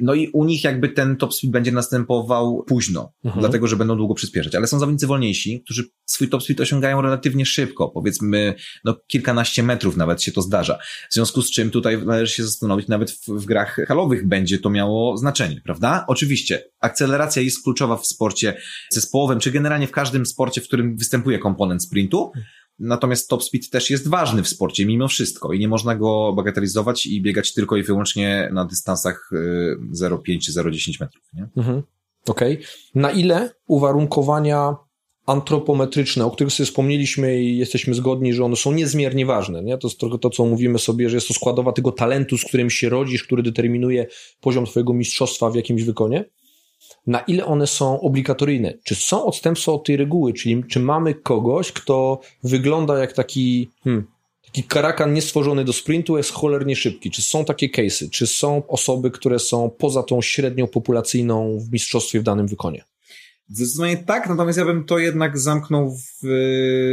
No 0.00 0.14
i 0.14 0.28
u 0.28 0.44
nich 0.44 0.64
jakby 0.64 0.88
ten 0.88 1.16
top 1.16 1.34
speed 1.34 1.52
będzie 1.52 1.72
następował 1.72 2.64
późno, 2.66 3.12
mhm. 3.24 3.40
dlatego, 3.40 3.66
że 3.66 3.76
będą 3.76 3.96
długo 3.96 4.14
przyspieszać. 4.14 4.54
Ale 4.54 4.66
są 4.66 4.78
zawodnicy 4.78 5.06
wolniejsi, 5.06 5.62
którzy 5.64 5.84
swój 6.06 6.28
top 6.28 6.42
speed 6.42 6.62
osiągają 6.62 7.02
relatywnie 7.02 7.46
szybko, 7.46 7.88
powiedzmy, 7.88 8.54
no 8.84 8.96
kilkanaście 9.06 9.62
metrów 9.62 9.96
nawet 9.96 10.22
się 10.22 10.32
to 10.32 10.42
zdarza. 10.42 10.78
W 11.10 11.14
związku 11.14 11.42
z 11.42 11.50
czym 11.50 11.70
tutaj 11.70 12.04
należy 12.04 12.32
się 12.32 12.44
zastanowić, 12.44 12.88
nawet 12.88 13.10
w, 13.10 13.28
w 13.28 13.44
grach 13.44 13.76
halowych 13.88 14.28
będzie 14.28 14.58
to 14.58 14.70
miało 14.70 15.16
znaczenie, 15.16 15.60
prawda? 15.64 16.04
Oczywiście, 16.08 16.64
akceleracja 16.80 17.42
jest 17.42 17.64
kluczowa 17.64 17.96
w 17.96 18.06
sporcie 18.06 18.56
zespołowym, 18.90 19.40
czy 19.40 19.50
generalnie 19.50 19.86
w 19.86 19.92
każdym 19.92 20.26
sporcie, 20.26 20.60
w 20.60 20.64
którym 20.64 20.96
występuje 20.96 21.38
komponent 21.40 21.82
sprintu, 21.82 22.32
Natomiast 22.80 23.28
top 23.28 23.44
speed 23.44 23.70
też 23.70 23.90
jest 23.90 24.08
ważny 24.08 24.42
w 24.42 24.48
sporcie 24.48 24.86
mimo 24.86 25.08
wszystko 25.08 25.52
i 25.52 25.58
nie 25.58 25.68
można 25.68 25.96
go 25.96 26.32
bagatelizować 26.32 27.06
i 27.06 27.22
biegać 27.22 27.54
tylko 27.54 27.76
i 27.76 27.82
wyłącznie 27.82 28.50
na 28.52 28.64
dystansach 28.64 29.30
0,5 29.92 30.36
y, 30.36 30.38
czy 30.38 30.52
0,10 30.52 31.00
metrów. 31.00 31.24
Nie? 31.34 31.48
Mhm. 31.56 31.82
Okej. 32.28 32.54
Okay. 32.54 32.66
Na 32.94 33.10
ile 33.10 33.50
uwarunkowania 33.66 34.76
antropometryczne, 35.26 36.24
o 36.26 36.30
których 36.30 36.52
sobie 36.52 36.66
wspomnieliśmy 36.66 37.42
i 37.42 37.58
jesteśmy 37.58 37.94
zgodni, 37.94 38.34
że 38.34 38.44
one 38.44 38.56
są 38.56 38.72
niezmiernie 38.72 39.26
ważne. 39.26 39.62
Nie? 39.62 39.78
To 39.78 39.88
jest 39.88 40.00
trochę 40.00 40.18
to, 40.18 40.30
co 40.30 40.46
mówimy 40.46 40.78
sobie, 40.78 41.10
że 41.10 41.16
jest 41.16 41.28
to 41.28 41.34
składowa 41.34 41.72
tego 41.72 41.92
talentu, 41.92 42.38
z 42.38 42.44
którym 42.44 42.70
się 42.70 42.88
rodzisz, 42.88 43.24
który 43.24 43.42
determinuje 43.42 44.06
poziom 44.40 44.66
twojego 44.66 44.92
mistrzostwa 44.92 45.50
w 45.50 45.54
jakimś 45.54 45.82
wykonie 45.82 46.24
na 47.06 47.20
ile 47.20 47.44
one 47.44 47.66
są 47.66 48.00
obligatoryjne. 48.00 48.74
Czy 48.84 48.94
są 48.94 49.24
odstępstwa 49.24 49.72
od 49.72 49.84
tej 49.84 49.96
reguły, 49.96 50.32
czyli 50.32 50.64
czy 50.68 50.80
mamy 50.80 51.14
kogoś, 51.14 51.72
kto 51.72 52.20
wygląda 52.44 52.98
jak 52.98 53.12
taki, 53.12 53.70
hmm, 53.84 54.06
taki 54.44 54.62
karakan 54.64 55.14
niestworzony 55.14 55.64
do 55.64 55.72
sprintu, 55.72 56.16
jest 56.16 56.32
cholernie 56.32 56.76
szybki. 56.76 57.10
Czy 57.10 57.22
są 57.22 57.44
takie 57.44 57.68
case'y? 57.68 58.10
Czy 58.10 58.26
są 58.26 58.62
osoby, 58.68 59.10
które 59.10 59.38
są 59.38 59.70
poza 59.78 60.02
tą 60.02 60.22
średnią 60.22 60.66
populacyjną 60.66 61.58
w 61.58 61.72
mistrzostwie 61.72 62.20
w 62.20 62.22
danym 62.22 62.46
wykonie? 62.46 62.84
Zdecydowanie 63.48 63.96
tak, 63.96 64.28
natomiast 64.28 64.58
ja 64.58 64.64
bym 64.64 64.84
to 64.84 64.98
jednak 64.98 65.38
zamknął 65.38 65.90
w, 65.90 66.02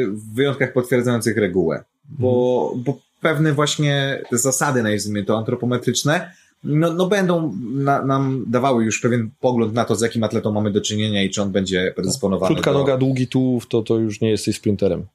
w 0.10 0.34
wyjątkach 0.34 0.74
potwierdzających 0.74 1.38
regułę, 1.38 1.84
bo, 2.10 2.64
mhm. 2.76 2.84
bo 2.84 3.00
pewne 3.22 3.54
właśnie 3.54 4.24
zasady, 4.32 4.84
nazwijmy 4.84 5.26
to 5.26 5.38
antropometryczne, 5.38 6.32
no, 6.68 6.94
no 6.94 7.08
będą 7.08 7.58
na, 7.74 8.06
nam 8.06 8.46
dawały 8.48 8.86
już 8.86 9.00
pewien 9.00 9.30
pogląd 9.40 9.74
na 9.74 9.86
to, 9.86 9.96
z 9.96 10.02
jakim 10.02 10.24
atletą 10.24 10.52
mamy 10.52 10.72
do 10.72 10.82
czynienia 10.82 11.24
i 11.24 11.30
czy 11.30 11.42
on 11.42 11.52
będzie 11.52 11.92
predysponowany. 11.96 12.56
Krótka 12.56 12.74
do... 12.74 12.80
noga, 12.80 12.98
długi 12.98 13.28
tułów, 13.28 13.68
to, 13.68 13.82
to 13.82 13.98
już 13.98 14.22
nie 14.22 14.30
jesteś 14.30 14.56
sprinterem. 14.56 15.06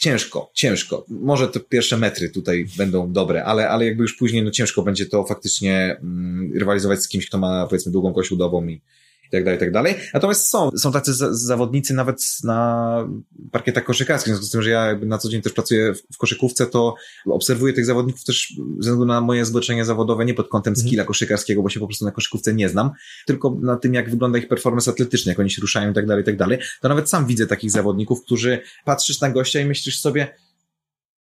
Ciężko, 0.00 0.50
ciężko. 0.54 1.04
Może 1.08 1.48
te 1.48 1.60
pierwsze 1.60 1.96
metry 1.96 2.30
tutaj 2.30 2.66
będą 2.76 3.12
dobre, 3.12 3.44
ale, 3.44 3.68
ale 3.68 3.86
jakby 3.86 4.02
już 4.02 4.16
później 4.16 4.42
no 4.42 4.50
ciężko 4.50 4.82
będzie 4.82 5.06
to 5.06 5.24
faktycznie 5.24 5.96
mm, 6.02 6.52
rywalizować 6.58 7.02
z 7.02 7.08
kimś, 7.08 7.26
kto 7.26 7.38
ma 7.38 7.66
powiedzmy 7.66 7.92
długą 7.92 8.12
kość 8.12 8.32
udową 8.32 8.66
i, 8.66 8.80
i 9.28 9.30
tak 9.30 9.44
dalej, 9.44 9.56
i 9.56 9.60
tak 9.60 9.72
dalej. 9.72 9.94
Natomiast 10.14 10.50
są, 10.50 10.70
są 10.70 10.92
tacy 10.92 11.12
zawodnicy 11.30 11.94
nawet 11.94 12.22
na 12.44 13.08
parkietach 13.52 13.84
koszykarskich, 13.84 14.32
w 14.32 14.36
związku 14.36 14.46
z 14.46 14.50
tym, 14.50 14.62
że 14.62 14.70
ja 14.70 14.98
na 15.02 15.18
co 15.18 15.28
dzień 15.28 15.42
też 15.42 15.52
pracuję 15.52 15.94
w, 15.94 16.14
w 16.14 16.18
koszykówce, 16.18 16.66
to 16.66 16.94
obserwuję 17.26 17.72
tych 17.72 17.86
zawodników 17.86 18.24
też 18.24 18.54
ze 18.58 18.80
względu 18.80 19.04
na 19.04 19.20
moje 19.20 19.44
zboczenie 19.44 19.84
zawodowe, 19.84 20.24
nie 20.24 20.34
pod 20.34 20.48
kątem 20.48 20.70
mhm. 20.70 20.86
skilla 20.86 21.04
koszykarskiego, 21.04 21.62
bo 21.62 21.68
się 21.68 21.80
po 21.80 21.86
prostu 21.86 22.04
na 22.04 22.10
koszykówce 22.10 22.54
nie 22.54 22.68
znam, 22.68 22.90
tylko 23.26 23.56
na 23.62 23.76
tym, 23.76 23.94
jak 23.94 24.10
wygląda 24.10 24.38
ich 24.38 24.48
performance 24.48 24.90
atletyczny, 24.90 25.32
jak 25.32 25.38
oni 25.40 25.50
się 25.50 25.60
ruszają 25.60 25.90
i 25.90 25.94
tak 25.94 26.06
dalej, 26.06 26.22
i 26.22 26.26
tak 26.26 26.36
dalej. 26.36 26.58
To 26.80 26.88
nawet 26.88 27.10
sam 27.10 27.26
widzę 27.26 27.46
takich 27.46 27.70
zawodników, 27.70 28.22
którzy 28.22 28.60
patrzysz 28.84 29.20
na 29.20 29.30
gościa 29.30 29.60
i 29.60 29.64
myślisz 29.64 30.00
sobie, 30.00 30.34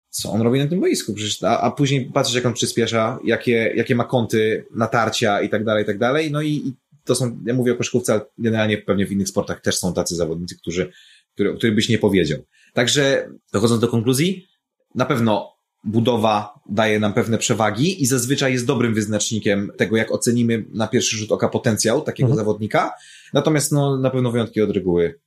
co 0.10 0.32
on 0.32 0.42
robi 0.42 0.60
na 0.60 0.68
tym 0.68 0.80
boisku, 0.80 1.14
przecież, 1.14 1.44
a, 1.44 1.62
a 1.62 1.72
później 1.72 2.12
patrzysz, 2.14 2.36
jak 2.36 2.46
on 2.46 2.54
przyspiesza, 2.54 3.20
jakie, 3.24 3.74
jakie 3.76 3.96
ma 3.96 4.04
kąty 4.04 4.66
natarcia 4.76 5.42
i 5.42 5.50
tak 5.50 5.64
dalej, 5.64 5.84
i 5.84 5.86
tak 5.88 5.98
dalej, 5.98 6.32
no 6.32 6.42
i, 6.42 6.52
i 6.52 6.74
to 7.08 7.16
są, 7.16 7.40
ja 7.46 7.54
mówię 7.54 7.74
o 7.74 7.76
koszykówce, 7.76 8.14
ale 8.14 8.22
generalnie 8.38 8.78
pewnie 8.78 9.06
w 9.06 9.12
innych 9.12 9.28
sportach 9.28 9.62
też 9.62 9.78
są 9.78 9.94
tacy 9.94 10.16
zawodnicy, 10.16 10.58
którzy, 10.58 10.92
który, 11.34 11.52
o 11.52 11.56
których 11.56 11.76
byś 11.76 11.90
nie 11.90 11.98
powiedział. 11.98 12.40
Także 12.74 13.30
dochodząc 13.54 13.82
do 13.82 13.88
konkluzji, 13.88 14.48
na 14.96 15.06
pewno 15.06 15.58
budowa 15.84 16.60
daje 16.70 17.00
nam 17.00 17.14
pewne 17.14 17.38
przewagi 17.38 18.04
i 18.04 18.06
zazwyczaj 18.06 18.54
jest 18.54 18.66
dobrym 18.66 18.94
wyznacznikiem 18.94 19.72
tego, 19.78 19.98
jak 19.98 20.12
ocenimy 20.12 20.66
na 20.74 20.88
pierwszy 20.88 21.18
rzut 21.18 21.32
oka 21.32 21.50
potencjał 21.50 22.02
takiego 22.02 22.28
mhm. 22.28 22.38
zawodnika. 22.38 22.92
Natomiast 23.34 23.72
no, 23.72 23.98
na 23.98 24.10
pewno 24.10 24.32
wyjątki 24.32 24.62
od 24.62 24.72
reguły 24.72 25.20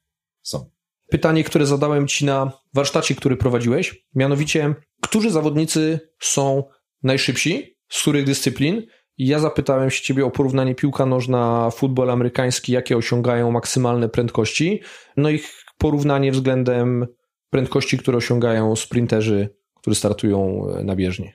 są. 0.42 0.70
Pytanie, 1.10 1.44
które 1.44 1.66
zadałem 1.66 2.06
Ci 2.06 2.25
na 2.25 2.52
warsztacie, 2.75 3.14
który 3.14 3.37
prowadziłeś, 3.37 4.06
mianowicie, 4.14 4.75
którzy 5.00 5.30
zawodnicy 5.30 6.00
są 6.20 6.64
najszybsi, 7.02 7.76
z 7.88 8.02
których 8.02 8.25
dyscyplin 8.25 8.87
ja 9.26 9.38
zapytałem 9.38 9.90
się 9.90 10.02
ciebie 10.02 10.26
o 10.26 10.30
porównanie 10.30 10.74
piłka 10.74 11.06
nożna, 11.06 11.70
futbol 11.70 12.10
amerykański, 12.10 12.72
jakie 12.72 12.96
osiągają 12.96 13.50
maksymalne 13.50 14.08
prędkości, 14.08 14.80
no 15.16 15.30
i 15.30 15.40
porównanie 15.78 16.32
względem 16.32 17.06
prędkości, 17.50 17.98
które 17.98 18.18
osiągają 18.18 18.76
sprinterzy, 18.76 19.48
którzy 19.80 19.94
startują 19.94 20.66
na 20.84 20.96
bieżni. 20.96 21.32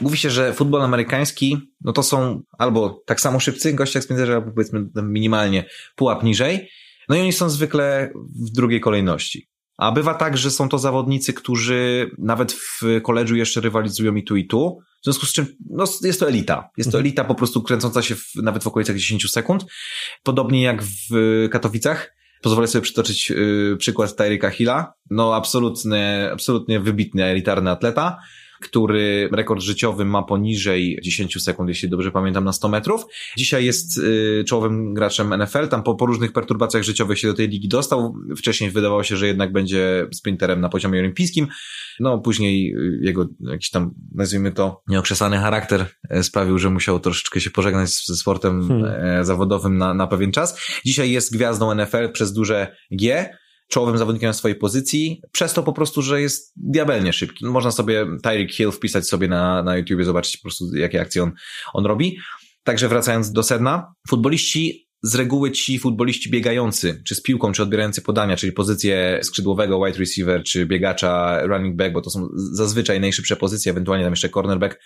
Mówi 0.00 0.18
się, 0.18 0.30
że 0.30 0.52
futbol 0.52 0.82
amerykański, 0.82 1.56
no 1.80 1.92
to 1.92 2.02
są 2.02 2.42
albo 2.58 3.02
tak 3.06 3.20
samo 3.20 3.40
szybcy 3.40 3.72
goście 3.72 3.98
jak 3.98 4.04
sprinterzy, 4.04 4.34
albo 4.34 4.52
powiedzmy 4.52 4.86
minimalnie 5.02 5.64
pułap 5.96 6.22
niżej, 6.22 6.68
no 7.08 7.16
i 7.16 7.20
oni 7.20 7.32
są 7.32 7.50
zwykle 7.50 8.12
w 8.46 8.50
drugiej 8.50 8.80
kolejności. 8.80 9.48
A 9.76 9.92
bywa 9.92 10.14
tak, 10.14 10.36
że 10.36 10.50
są 10.50 10.68
to 10.68 10.78
zawodnicy, 10.78 11.32
którzy 11.32 12.10
nawet 12.18 12.52
w 12.52 12.82
koledżu 13.02 13.36
jeszcze 13.36 13.60
rywalizują 13.60 14.14
i 14.14 14.24
tu 14.24 14.36
i 14.36 14.46
tu, 14.46 14.78
w 15.00 15.04
związku 15.04 15.26
z 15.26 15.32
czym 15.32 15.46
no, 15.70 15.84
jest 16.02 16.20
to 16.20 16.28
elita. 16.28 16.70
Jest 16.76 16.90
to 16.90 16.98
mhm. 16.98 17.04
elita 17.04 17.24
po 17.24 17.34
prostu 17.34 17.62
kręcąca 17.62 18.02
się 18.02 18.14
w, 18.14 18.34
nawet 18.34 18.64
w 18.64 18.66
okolicach 18.66 18.96
10 18.96 19.30
sekund. 19.30 19.64
Podobnie 20.22 20.62
jak 20.62 20.82
w 20.82 21.48
Katowicach. 21.50 22.14
Pozwolę 22.42 22.66
sobie 22.66 22.82
przytoczyć 22.82 23.30
yy, 23.30 23.76
przykład 23.78 24.16
Tyreeka 24.16 24.50
Hilla. 24.50 24.92
No 25.10 25.34
absolutnie, 25.34 26.28
absolutnie 26.32 26.80
wybitny, 26.80 27.24
elitarny 27.24 27.70
atleta 27.70 28.18
który 28.60 29.28
rekord 29.32 29.62
życiowy 29.62 30.04
ma 30.04 30.22
poniżej 30.22 30.98
10 31.02 31.42
sekund, 31.42 31.68
jeśli 31.68 31.88
dobrze 31.88 32.10
pamiętam, 32.10 32.44
na 32.44 32.52
100 32.52 32.68
metrów. 32.68 33.04
Dzisiaj 33.36 33.64
jest 33.64 33.98
y, 33.98 34.44
czołowym 34.46 34.94
graczem 34.94 35.42
NFL, 35.42 35.68
tam 35.68 35.82
po, 35.82 35.94
po 35.94 36.06
różnych 36.06 36.32
perturbacjach 36.32 36.82
życiowych 36.82 37.18
się 37.18 37.28
do 37.28 37.34
tej 37.34 37.48
ligi 37.48 37.68
dostał. 37.68 38.14
Wcześniej 38.36 38.70
wydawało 38.70 39.04
się, 39.04 39.16
że 39.16 39.26
jednak 39.26 39.52
będzie 39.52 40.06
sprinterem 40.12 40.60
na 40.60 40.68
poziomie 40.68 41.00
olimpijskim. 41.00 41.46
No, 42.00 42.18
później 42.18 42.74
y, 42.76 43.00
jego 43.02 43.28
jakiś 43.40 43.70
tam, 43.70 43.94
nazwijmy 44.14 44.52
to, 44.52 44.82
nieokrzesany 44.88 45.38
charakter 45.38 45.86
e, 46.10 46.22
sprawił, 46.22 46.58
że 46.58 46.70
musiał 46.70 47.00
troszeczkę 47.00 47.40
się 47.40 47.50
pożegnać 47.50 47.90
ze 48.06 48.16
sportem 48.16 48.68
hmm. 48.68 49.18
E, 49.20 49.24
zawodowym 49.24 49.78
na, 49.78 49.94
na 49.94 50.06
pewien 50.06 50.32
czas. 50.32 50.60
Dzisiaj 50.84 51.10
jest 51.10 51.32
gwiazdą 51.32 51.74
NFL 51.74 52.12
przez 52.12 52.32
duże 52.32 52.76
G 52.90 53.28
czołowym 53.68 53.98
zawodnikiem 53.98 54.26
na 54.26 54.32
swojej 54.32 54.58
pozycji, 54.58 55.22
przez 55.32 55.52
to 55.52 55.62
po 55.62 55.72
prostu, 55.72 56.02
że 56.02 56.20
jest 56.20 56.52
diabelnie 56.56 57.12
szybki. 57.12 57.46
Można 57.46 57.70
sobie 57.70 58.06
Tyreek 58.22 58.52
Hill 58.52 58.70
wpisać 58.70 59.08
sobie 59.08 59.28
na, 59.28 59.62
na 59.62 59.76
YouTubie, 59.76 60.04
zobaczyć 60.04 60.36
po 60.36 60.42
prostu 60.42 60.76
jakie 60.76 61.00
akcje 61.00 61.22
on, 61.22 61.32
on 61.74 61.86
robi. 61.86 62.18
Także 62.64 62.88
wracając 62.88 63.32
do 63.32 63.42
sedna, 63.42 63.94
futboliści 64.08 64.88
z 65.02 65.14
reguły 65.14 65.50
ci 65.50 65.78
futboliści 65.78 66.30
biegający, 66.30 67.02
czy 67.06 67.14
z 67.14 67.22
piłką, 67.22 67.52
czy 67.52 67.62
odbierający 67.62 68.02
podania, 68.02 68.36
czyli 68.36 68.52
pozycję 68.52 69.20
skrzydłowego, 69.22 69.84
wide 69.84 69.98
receiver, 69.98 70.42
czy 70.42 70.66
biegacza, 70.66 71.42
running 71.42 71.76
back, 71.76 71.92
bo 71.92 72.00
to 72.00 72.10
są 72.10 72.28
zazwyczaj 72.34 73.00
najszybsze 73.00 73.36
pozycje, 73.36 73.72
ewentualnie 73.72 74.04
tam 74.04 74.12
jeszcze 74.12 74.28
cornerback, 74.28 74.80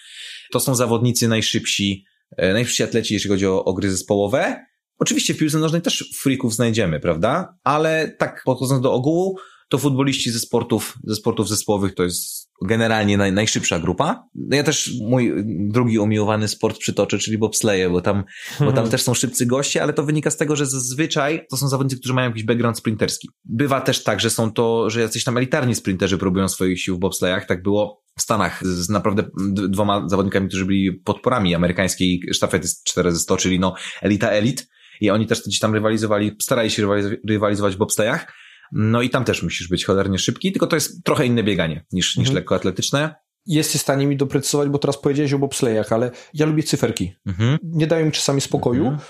to 0.52 0.60
są 0.60 0.74
zawodnicy 0.74 1.28
najszybsi, 1.28 2.04
e, 2.36 2.52
najszybsi 2.52 2.82
atleci, 2.82 3.14
jeśli 3.14 3.30
chodzi 3.30 3.46
o, 3.46 3.64
o 3.64 3.74
gry 3.74 3.90
zespołowe. 3.90 4.66
Oczywiście 5.02 5.34
w 5.34 5.38
piłce 5.38 5.58
nożnej 5.58 5.82
też 5.82 6.10
freaków 6.20 6.54
znajdziemy, 6.54 7.00
prawda? 7.00 7.58
Ale 7.64 8.16
tak 8.18 8.42
podchodząc 8.44 8.82
do 8.82 8.92
ogółu, 8.92 9.38
to 9.68 9.78
futboliści 9.78 10.30
ze 10.30 10.38
sportów, 10.38 10.98
ze 11.04 11.14
sportów 11.14 11.48
zespołowych 11.48 11.94
to 11.94 12.02
jest 12.02 12.50
generalnie 12.64 13.16
naj, 13.16 13.32
najszybsza 13.32 13.78
grupa. 13.78 14.28
No 14.34 14.56
ja 14.56 14.62
też 14.62 14.90
mój 15.00 15.32
drugi 15.46 15.98
umiłowany 15.98 16.48
sport 16.48 16.78
przytoczę, 16.78 17.18
czyli 17.18 17.38
bobsleje, 17.38 17.90
bo 17.90 18.00
tam, 18.00 18.24
bo 18.60 18.72
tam 18.72 18.88
też 18.90 19.02
są 19.02 19.14
szybcy 19.14 19.46
goście, 19.46 19.82
ale 19.82 19.92
to 19.92 20.04
wynika 20.04 20.30
z 20.30 20.36
tego, 20.36 20.56
że 20.56 20.66
zazwyczaj 20.66 21.46
to 21.50 21.56
są 21.56 21.68
zawodnicy, 21.68 21.98
którzy 21.98 22.14
mają 22.14 22.28
jakiś 22.28 22.44
background 22.44 22.78
sprinterski. 22.78 23.28
Bywa 23.44 23.80
też 23.80 24.04
tak, 24.04 24.20
że 24.20 24.30
są 24.30 24.52
to, 24.52 24.90
że 24.90 25.00
jacyś 25.00 25.24
tam 25.24 25.36
elitarni 25.36 25.74
sprinterzy 25.74 26.18
próbują 26.18 26.48
swoich 26.48 26.80
sił 26.80 26.96
w 26.96 27.00
bobslejach. 27.00 27.46
Tak 27.46 27.62
było 27.62 28.02
w 28.18 28.22
Stanach 28.22 28.66
z 28.66 28.88
naprawdę 28.88 29.24
dwoma 29.68 30.08
zawodnikami, 30.08 30.48
którzy 30.48 30.64
byli 30.64 30.92
podporami 30.92 31.54
amerykańskiej 31.54 32.22
sztafety 32.32 32.68
4 32.84 33.12
ze 33.12 33.18
100, 33.18 33.36
czyli 33.36 33.60
no 33.60 33.74
elita 34.02 34.28
elit 34.28 34.72
i 35.00 35.10
oni 35.10 35.26
też 35.26 35.42
gdzieś 35.42 35.58
tam 35.58 35.74
rywalizowali, 35.74 36.36
starali 36.40 36.70
się 36.70 36.88
rywalizować 37.28 37.74
w 37.74 37.78
bobslejach. 37.78 38.32
No 38.72 39.02
i 39.02 39.10
tam 39.10 39.24
też 39.24 39.42
musisz 39.42 39.68
być 39.68 39.84
cholernie 39.84 40.18
szybki, 40.18 40.52
tylko 40.52 40.66
to 40.66 40.76
jest 40.76 41.04
trochę 41.04 41.26
inne 41.26 41.42
bieganie 41.42 41.84
niż, 41.92 42.16
mhm. 42.16 42.22
niż 42.22 42.34
lekkoatletyczne. 42.34 43.14
Jesteś 43.46 43.80
w 43.80 43.84
stanie 43.84 44.06
mi 44.06 44.16
doprecyzować, 44.16 44.68
bo 44.68 44.78
teraz 44.78 45.00
powiedziałeś 45.00 45.32
o 45.32 45.38
bobslejach, 45.38 45.92
ale 45.92 46.10
ja 46.34 46.46
lubię 46.46 46.62
cyferki. 46.62 47.12
Mhm. 47.26 47.58
Nie 47.62 47.86
dają 47.86 48.06
mi 48.06 48.12
czasami 48.12 48.40
spokoju. 48.40 48.86
Mhm. 48.86 49.00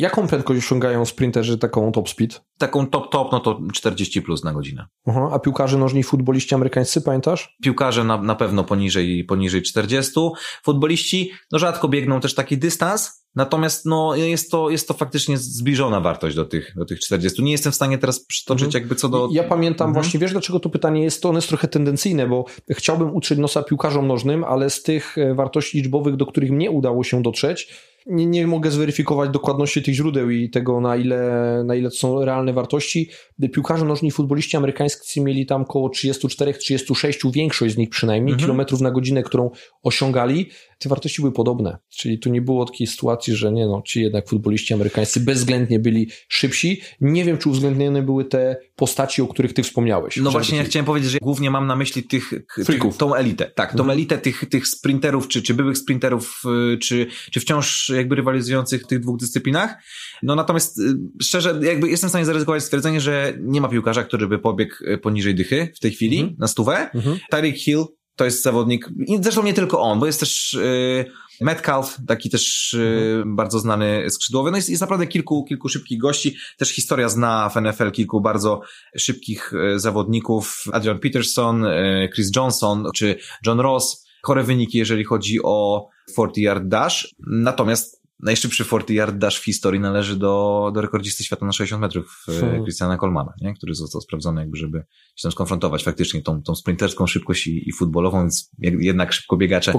Jaką 0.00 0.26
prędkość 0.26 0.58
osiągają 0.58 1.04
sprinterzy 1.04 1.58
taką 1.58 1.92
top 1.92 2.08
speed? 2.08 2.36
Taką 2.58 2.86
top 2.86 3.12
top, 3.12 3.32
no 3.32 3.40
to 3.40 3.60
40 3.72 4.22
plus 4.22 4.44
na 4.44 4.52
godzinę. 4.52 4.86
Aha, 5.06 5.30
a 5.32 5.38
piłkarze 5.38 5.78
nożni 5.78 6.02
futboliści 6.02 6.54
amerykańscy, 6.54 7.00
pamiętasz? 7.00 7.56
Piłkarze 7.62 8.04
na, 8.04 8.22
na 8.22 8.34
pewno 8.34 8.64
poniżej, 8.64 9.24
poniżej 9.24 9.62
40. 9.62 10.20
Futboliści, 10.64 11.30
no 11.52 11.58
rzadko 11.58 11.88
biegną 11.88 12.20
też 12.20 12.34
taki 12.34 12.58
dystans, 12.58 13.20
Natomiast 13.34 13.86
no, 13.86 14.16
jest, 14.16 14.50
to, 14.50 14.70
jest 14.70 14.88
to 14.88 14.94
faktycznie 14.94 15.38
zbliżona 15.38 16.00
wartość 16.00 16.36
do 16.36 16.44
tych, 16.44 16.72
do 16.76 16.84
tych 16.84 17.00
40. 17.00 17.42
Nie 17.42 17.52
jestem 17.52 17.72
w 17.72 17.74
stanie 17.74 17.98
teraz 17.98 18.20
przytoczyć 18.20 18.64
mhm. 18.64 18.82
jakby 18.82 18.94
co 18.94 19.08
do... 19.08 19.28
Ja 19.32 19.44
pamiętam 19.44 19.88
mhm. 19.88 20.04
właśnie, 20.04 20.20
wiesz 20.20 20.32
dlaczego 20.32 20.60
to 20.60 20.70
pytanie 20.70 21.02
jest, 21.02 21.22
to 21.22 21.28
ono 21.28 21.38
jest 21.38 21.48
trochę 21.48 21.68
tendencyjne, 21.68 22.26
bo 22.26 22.44
chciałbym 22.70 23.14
utrzeć 23.14 23.38
nosa 23.38 23.62
piłkarzom 23.62 24.06
nożnym, 24.06 24.44
ale 24.44 24.70
z 24.70 24.82
tych 24.82 25.18
e, 25.18 25.34
wartości 25.34 25.78
liczbowych, 25.78 26.16
do 26.16 26.26
których 26.26 26.50
mnie 26.50 26.70
udało 26.70 27.04
się 27.04 27.22
dotrzeć, 27.22 27.74
nie, 28.06 28.26
nie 28.26 28.46
mogę 28.46 28.70
zweryfikować 28.70 29.30
dokładności 29.30 29.82
tych 29.82 29.94
źródeł 29.94 30.30
i 30.30 30.50
tego, 30.50 30.80
na 30.80 30.96
ile, 30.96 31.62
na 31.64 31.74
ile 31.74 31.90
to 31.90 31.96
są 31.96 32.24
realne 32.24 32.52
wartości. 32.52 33.08
Piłkarze 33.52 33.84
nożni 33.84 34.10
futboliści 34.10 34.56
amerykańscy 34.56 35.20
mieli 35.20 35.46
tam 35.46 35.62
około 35.62 35.88
34-36, 35.88 37.32
większość 37.32 37.74
z 37.74 37.78
nich 37.78 37.90
przynajmniej, 37.90 38.32
mhm. 38.32 38.46
kilometrów 38.46 38.80
na 38.80 38.90
godzinę, 38.90 39.22
którą 39.22 39.50
osiągali. 39.82 40.50
Te 40.80 40.88
wartości 40.88 41.22
były 41.22 41.32
podobne. 41.32 41.78
Czyli 41.88 42.18
tu 42.18 42.30
nie 42.30 42.42
było 42.42 42.64
takiej 42.64 42.86
sytuacji, 42.86 43.34
że 43.34 43.52
nie 43.52 43.66
no, 43.66 43.82
ci 43.86 44.02
jednak 44.02 44.28
futboliści 44.28 44.74
amerykańscy 44.74 45.20
bezwzględnie 45.20 45.78
byli 45.78 46.10
szybsi. 46.28 46.80
Nie 47.00 47.24
wiem, 47.24 47.38
czy 47.38 47.48
uwzględnione 47.48 48.02
były 48.02 48.24
te 48.24 48.56
postaci, 48.76 49.22
o 49.22 49.26
których 49.26 49.52
ty 49.52 49.62
wspomniałeś. 49.62 50.16
No 50.16 50.30
właśnie, 50.30 50.58
ja 50.58 50.64
chciałem 50.64 50.86
powiedzieć, 50.86 51.10
że 51.10 51.18
głównie 51.22 51.50
mam 51.50 51.66
na 51.66 51.76
myśli 51.76 52.02
tych, 52.02 52.30
tych 52.66 52.96
tą 52.98 53.14
elitę. 53.14 53.50
Tak, 53.54 53.72
tą 53.72 53.78
mhm. 53.78 53.98
elitę 53.98 54.18
tych, 54.18 54.44
tych 54.50 54.68
sprinterów, 54.68 55.28
czy, 55.28 55.42
czy 55.42 55.54
byłych 55.54 55.78
sprinterów, 55.78 56.42
y, 56.74 56.78
czy, 56.78 57.06
czy 57.30 57.40
wciąż 57.40 57.92
jakby 57.96 58.16
rywalizujących 58.16 58.82
w 58.82 58.86
tych 58.86 59.00
dwóch 59.00 59.18
dyscyplinach. 59.18 59.74
No 60.22 60.34
natomiast 60.34 60.78
y, 60.78 60.82
szczerze, 61.22 61.60
jakby 61.62 61.88
jestem 61.88 62.08
w 62.08 62.10
stanie 62.10 62.24
zaryzykować 62.24 62.64
stwierdzenie, 62.64 63.00
że 63.00 63.34
nie 63.40 63.60
ma 63.60 63.68
piłkarza, 63.68 64.04
który 64.04 64.28
by 64.28 64.38
pobiegł 64.38 64.74
y, 64.80 64.98
poniżej 64.98 65.34
dychy 65.34 65.72
w 65.76 65.80
tej 65.80 65.90
chwili 65.90 66.18
mhm. 66.20 66.36
na 66.38 66.48
stówę. 66.48 66.90
Mhm. 66.94 67.18
Tyreek 67.30 67.56
Hill 67.56 67.84
to 68.20 68.24
jest 68.24 68.42
zawodnik, 68.42 68.88
zresztą 69.20 69.42
nie 69.42 69.54
tylko 69.54 69.80
on, 69.80 70.00
bo 70.00 70.06
jest 70.06 70.20
też 70.20 70.52
yy, 70.52 71.12
Metcalf, 71.40 71.96
taki 72.06 72.30
też 72.30 72.76
yy, 72.78 73.22
bardzo 73.26 73.58
znany 73.58 74.10
skrzydłowy. 74.10 74.50
No 74.50 74.56
jest, 74.56 74.68
jest 74.68 74.80
naprawdę 74.80 75.06
kilku, 75.06 75.44
kilku 75.44 75.68
szybkich 75.68 75.98
gości. 75.98 76.36
Też 76.56 76.70
historia 76.70 77.08
zna 77.08 77.48
w 77.48 77.60
NFL 77.60 77.90
kilku 77.90 78.20
bardzo 78.20 78.60
szybkich 78.96 79.52
yy, 79.52 79.78
zawodników. 79.78 80.64
Adrian 80.72 80.98
Peterson, 80.98 81.66
Chris 82.14 82.30
Johnson 82.36 82.86
czy 82.94 83.16
John 83.46 83.60
Ross. 83.60 84.06
Chore 84.22 84.42
wyniki, 84.42 84.78
jeżeli 84.78 85.04
chodzi 85.04 85.42
o 85.42 85.88
40 86.12 86.42
yard 86.42 86.64
dash. 86.64 87.14
Natomiast 87.26 87.99
najszybszy 88.22 88.64
40 88.64 88.94
yard 88.94 89.18
dash 89.18 89.38
w 89.40 89.44
historii 89.44 89.80
należy 89.80 90.16
do, 90.16 90.70
do 90.74 90.80
rekordzisty 90.80 91.24
świata 91.24 91.46
na 91.46 91.52
60 91.52 91.80
metrów 91.80 92.24
e, 92.28 92.40
hmm. 92.40 92.62
Christiana 92.62 92.98
Colmana, 92.98 93.32
nie? 93.40 93.54
który 93.54 93.74
został 93.74 94.00
sprawdzony 94.00 94.40
jakby, 94.40 94.56
żeby 94.56 94.78
się 95.16 95.22
tam 95.22 95.32
skonfrontować 95.32 95.84
faktycznie 95.84 96.22
tą, 96.22 96.42
tą 96.42 96.54
sprinterską 96.54 97.06
szybkość 97.06 97.46
i, 97.46 97.68
i 97.68 97.72
futbolową, 97.72 98.20
więc 98.20 98.50
jednak 98.58 99.12
szybko 99.12 99.36
biegacze 99.36 99.72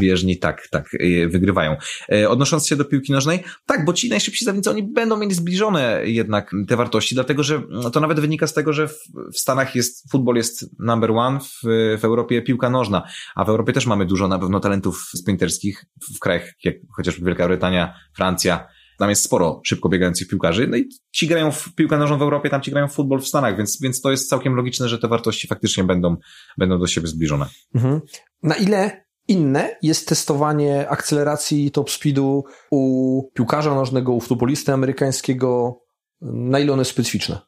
bieżni 0.00 0.38
tak, 0.38 0.68
tak, 0.70 0.88
e, 0.94 1.28
wygrywają. 1.28 1.76
E, 2.12 2.28
odnosząc 2.28 2.66
się 2.66 2.76
do 2.76 2.84
piłki 2.84 3.12
nożnej, 3.12 3.44
tak, 3.66 3.84
bo 3.84 3.92
ci 3.92 4.08
najszybsi 4.08 4.44
zawodnicy, 4.44 4.70
oni 4.70 4.82
będą 4.82 5.16
mieli 5.16 5.34
zbliżone 5.34 6.02
jednak 6.04 6.50
te 6.68 6.76
wartości, 6.76 7.14
dlatego 7.14 7.42
że 7.42 7.62
no, 7.68 7.90
to 7.90 8.00
nawet 8.00 8.20
wynika 8.20 8.46
z 8.46 8.54
tego, 8.54 8.72
że 8.72 8.88
w, 8.88 8.98
w 9.34 9.38
Stanach 9.38 9.74
jest, 9.74 10.10
futbol 10.10 10.36
jest 10.36 10.70
number 10.78 11.10
one, 11.10 11.40
w, 11.40 11.62
w 12.00 12.04
Europie 12.04 12.42
piłka 12.42 12.70
nożna, 12.70 13.02
a 13.34 13.44
w 13.44 13.48
Europie 13.48 13.72
też 13.72 13.86
mamy 13.86 14.06
dużo 14.06 14.28
na 14.28 14.38
pewno 14.38 14.60
talentów 14.60 15.10
sprinterskich 15.14 15.84
w 16.16 16.18
krajach 16.18 16.54
jak 16.64 16.74
chociażby 16.96 17.26
Wielka 17.26 17.48
Brytania, 17.48 17.87
Francja, 18.16 18.68
tam 18.98 19.10
jest 19.10 19.24
sporo 19.24 19.60
szybko 19.64 19.88
biegających 19.88 20.28
piłkarzy, 20.28 20.66
no 20.68 20.76
i 20.76 20.88
ci 21.12 21.26
grają 21.26 21.52
w 21.52 21.74
piłkę 21.74 21.98
nożną 21.98 22.18
w 22.18 22.22
Europie, 22.22 22.50
tam 22.50 22.62
ci 22.62 22.70
grają 22.70 22.88
w 22.88 22.92
futbol 22.92 23.20
w 23.20 23.28
Stanach, 23.28 23.56
więc, 23.56 23.80
więc 23.82 24.00
to 24.00 24.10
jest 24.10 24.28
całkiem 24.28 24.54
logiczne, 24.54 24.88
że 24.88 24.98
te 24.98 25.08
wartości 25.08 25.48
faktycznie 25.48 25.84
będą, 25.84 26.16
będą 26.58 26.78
do 26.78 26.86
siebie 26.86 27.06
zbliżone. 27.06 27.46
Mhm. 27.74 28.00
Na 28.42 28.54
ile 28.54 29.04
inne 29.28 29.76
jest 29.82 30.08
testowanie 30.08 30.88
akceleracji 30.88 31.70
top 31.70 31.90
speedu 31.90 32.44
u 32.70 33.22
piłkarza 33.34 33.74
nożnego, 33.74 34.12
u 34.12 34.20
futbolisty 34.20 34.72
amerykańskiego, 34.72 35.80
na 36.20 36.58
ile 36.58 36.72
one 36.72 36.80
jest 36.80 36.90
specyficzne? 36.90 37.38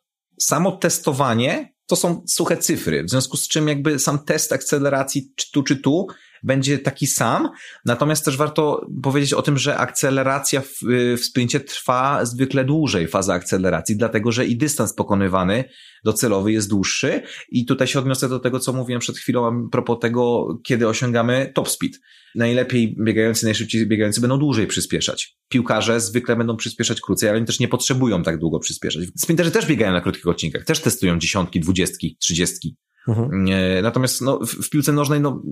Samo 0.41 0.73
testowanie 0.73 1.75
to 1.87 1.97
są 1.97 2.23
suche 2.29 2.57
cyfry, 2.57 3.05
w 3.05 3.11
związku 3.11 3.37
z 3.37 3.49
czym 3.49 3.69
jakby 3.69 3.99
sam 3.99 4.19
test 4.25 4.53
akceleracji 4.53 5.33
czy 5.37 5.53
tu, 5.53 5.63
czy 5.63 5.77
tu 5.77 6.07
będzie 6.43 6.79
taki 6.79 7.07
sam. 7.07 7.49
Natomiast 7.85 8.25
też 8.25 8.37
warto 8.37 8.87
powiedzieć 9.03 9.33
o 9.33 9.43
tym, 9.43 9.59
że 9.59 9.77
akceleracja 9.77 10.61
w, 10.61 10.79
w 11.17 11.25
sprincie 11.25 11.61
trwa 11.61 12.25
zwykle 12.25 12.65
dłużej, 12.65 13.09
faza 13.09 13.35
akceleracji, 13.35 13.97
dlatego 13.97 14.33
że 14.33 14.47
i 14.47 14.57
dystans 14.57 14.95
pokonywany 14.95 15.65
docelowy 16.05 16.53
jest 16.53 16.69
dłuższy. 16.69 17.23
I 17.51 17.67
tutaj 17.67 17.87
się 17.87 17.99
odniosę 17.99 18.29
do 18.29 18.39
tego, 18.39 18.61
co 18.61 18.73
mówiłem 18.73 19.01
przed 19.01 19.19
chwilą 19.19 19.47
a 19.47 19.71
propos 19.71 19.99
tego, 20.01 20.49
kiedy 20.65 20.89
osiągamy 20.89 21.53
top 21.55 21.69
speed. 21.69 21.99
Najlepiej 22.35 22.97
biegający, 23.05 23.45
najszybciej 23.45 23.87
biegający 23.87 24.21
będą 24.21 24.39
dłużej 24.39 24.67
przyspieszać. 24.67 25.37
Piłkarze 25.49 26.01
zwykle 26.01 26.37
będą 26.37 26.57
przyspieszać 26.57 27.01
krócej, 27.01 27.29
ale 27.29 27.39
oni 27.39 27.47
też 27.47 27.61
nie 27.61 27.69
potrzebują 27.69 28.23
tak 28.23 28.39
długo 28.39 28.59
przyspieszać. 28.59 29.05
Sprinterzy 29.19 29.51
też 29.51 29.67
biegają 29.67 29.93
na 29.93 30.01
krótkich 30.01 30.27
odcinkach, 30.27 30.65
też 30.65 30.81
testują 30.81 31.19
dziesiątki, 31.19 31.61
dwudziestki, 31.61 32.17
trzydziestki. 32.21 32.77
Mhm. 33.09 33.49
Natomiast 33.83 34.21
no, 34.21 34.39
w, 34.39 34.51
w 34.51 34.71
piłce 34.71 34.93
nożnej 34.93 35.21
no, 35.21 35.43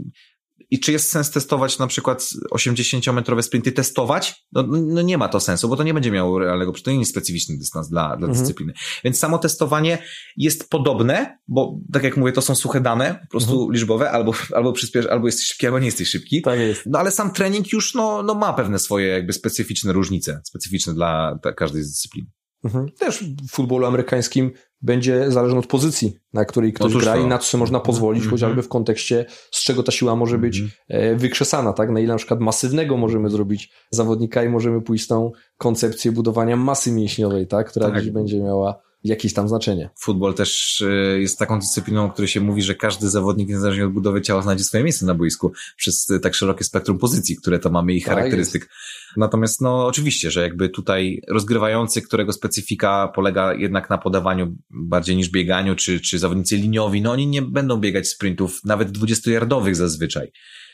i 0.70 0.80
czy 0.80 0.92
jest 0.92 1.10
sens 1.10 1.30
testować 1.30 1.78
na 1.78 1.86
przykład 1.86 2.28
80-metrowe 2.54 3.42
sprinty, 3.42 3.72
testować? 3.72 4.46
No, 4.52 4.64
no, 4.68 5.02
nie 5.02 5.18
ma 5.18 5.28
to 5.28 5.40
sensu, 5.40 5.68
bo 5.68 5.76
to 5.76 5.82
nie 5.82 5.94
będzie 5.94 6.10
miało 6.10 6.38
realnego, 6.38 6.72
to 6.72 6.90
nie 6.90 6.98
jest 6.98 7.10
specyficzny 7.10 7.58
dystans 7.58 7.88
dla, 7.88 8.16
dla 8.16 8.26
mhm. 8.26 8.32
dyscypliny. 8.32 8.72
Więc 9.04 9.18
samo 9.18 9.38
testowanie 9.38 9.98
jest 10.36 10.70
podobne, 10.70 11.38
bo 11.48 11.80
tak 11.92 12.04
jak 12.04 12.16
mówię, 12.16 12.32
to 12.32 12.42
są 12.42 12.54
suche 12.54 12.80
dane, 12.80 13.20
po 13.22 13.30
prostu 13.30 13.52
mhm. 13.52 13.72
liczbowe, 13.72 14.10
albo, 14.10 14.32
albo 14.54 14.72
przyspiesz, 14.72 15.06
albo 15.06 15.26
jesteś 15.26 15.46
szybki, 15.46 15.66
albo 15.66 15.78
nie 15.78 15.86
jesteś 15.86 16.08
szybki. 16.08 16.42
Tak 16.42 16.58
jest. 16.58 16.82
No 16.86 16.98
ale 16.98 17.10
sam 17.10 17.32
trening 17.32 17.72
już 17.72 17.94
no, 17.94 18.22
no 18.22 18.34
ma 18.34 18.52
pewne 18.52 18.78
swoje 18.78 19.06
jakby 19.06 19.32
specyficzne 19.32 19.92
różnice, 19.92 20.40
specyficzne 20.44 20.94
dla, 20.94 21.38
dla 21.42 21.52
każdej 21.52 21.82
z 21.82 21.88
dyscyplin. 21.88 22.26
Mhm. 22.64 22.88
Też 22.98 23.24
w 23.24 23.50
futbolu 23.50 23.86
amerykańskim 23.86 24.50
będzie 24.82 25.30
zależne 25.30 25.58
od 25.58 25.66
pozycji, 25.66 26.16
na 26.32 26.44
której 26.44 26.72
ktoś 26.72 26.90
Otóż 26.90 27.02
gra 27.02 27.14
to. 27.14 27.20
i 27.20 27.26
na 27.26 27.38
co 27.38 27.44
sobie 27.44 27.60
można 27.60 27.80
pozwolić, 27.80 28.24
-hmm. 28.24 28.30
chociażby 28.30 28.62
w 28.62 28.68
kontekście, 28.68 29.26
z 29.50 29.64
czego 29.64 29.82
ta 29.82 29.92
siła 29.92 30.16
może 30.16 30.38
być 30.38 30.58
mm 30.58 30.70
-hmm. 30.70 31.18
wykrzesana, 31.18 31.72
tak? 31.72 31.90
Na 31.90 32.00
ile 32.00 32.12
na 32.12 32.18
przykład 32.18 32.40
masywnego 32.40 32.96
możemy 32.96 33.30
zrobić 33.30 33.72
zawodnika 33.90 34.44
i 34.44 34.48
możemy 34.48 34.82
pójść 34.82 35.04
z 35.04 35.06
tą 35.06 35.30
koncepcję 35.58 36.12
budowania 36.12 36.56
masy 36.56 36.92
mięśniowej, 36.92 37.46
tak? 37.46 37.70
Która 37.70 37.90
tak. 37.90 38.12
będzie 38.12 38.40
miała 38.40 38.87
jakieś 39.04 39.32
tam 39.32 39.48
znaczenie. 39.48 39.90
Futbol 40.00 40.34
też 40.34 40.82
e, 40.82 41.20
jest 41.20 41.38
taką 41.38 41.58
dyscypliną, 41.58 42.04
o 42.04 42.10
której 42.10 42.28
się 42.28 42.40
mówi, 42.40 42.62
że 42.62 42.74
każdy 42.74 43.08
zawodnik, 43.08 43.48
niezależnie 43.48 43.86
od 43.86 43.92
budowy 43.92 44.22
ciała, 44.22 44.42
znajdzie 44.42 44.64
swoje 44.64 44.84
miejsce 44.84 45.06
na 45.06 45.14
boisku 45.14 45.52
przez 45.76 46.06
tak 46.22 46.34
szerokie 46.34 46.64
spektrum 46.64 46.98
pozycji, 46.98 47.36
które 47.36 47.58
to 47.58 47.70
mamy 47.70 47.94
i 47.94 48.02
tak 48.02 48.14
charakterystyk. 48.14 48.68
Natomiast 49.16 49.60
no 49.60 49.86
oczywiście, 49.86 50.30
że 50.30 50.42
jakby 50.42 50.68
tutaj 50.68 51.20
rozgrywający, 51.28 52.02
którego 52.02 52.32
specyfika 52.32 53.12
polega 53.14 53.54
jednak 53.54 53.90
na 53.90 53.98
podawaniu 53.98 54.56
bardziej 54.70 55.16
niż 55.16 55.30
bieganiu, 55.30 55.74
czy, 55.74 56.00
czy 56.00 56.18
zawodnicy 56.18 56.56
liniowi, 56.56 57.02
no 57.02 57.12
oni 57.12 57.26
nie 57.26 57.42
będą 57.42 57.76
biegać 57.76 58.08
sprintów 58.08 58.60
nawet 58.64 58.98
20-yardowych 58.98 59.74
zazwyczaj. 59.74 60.32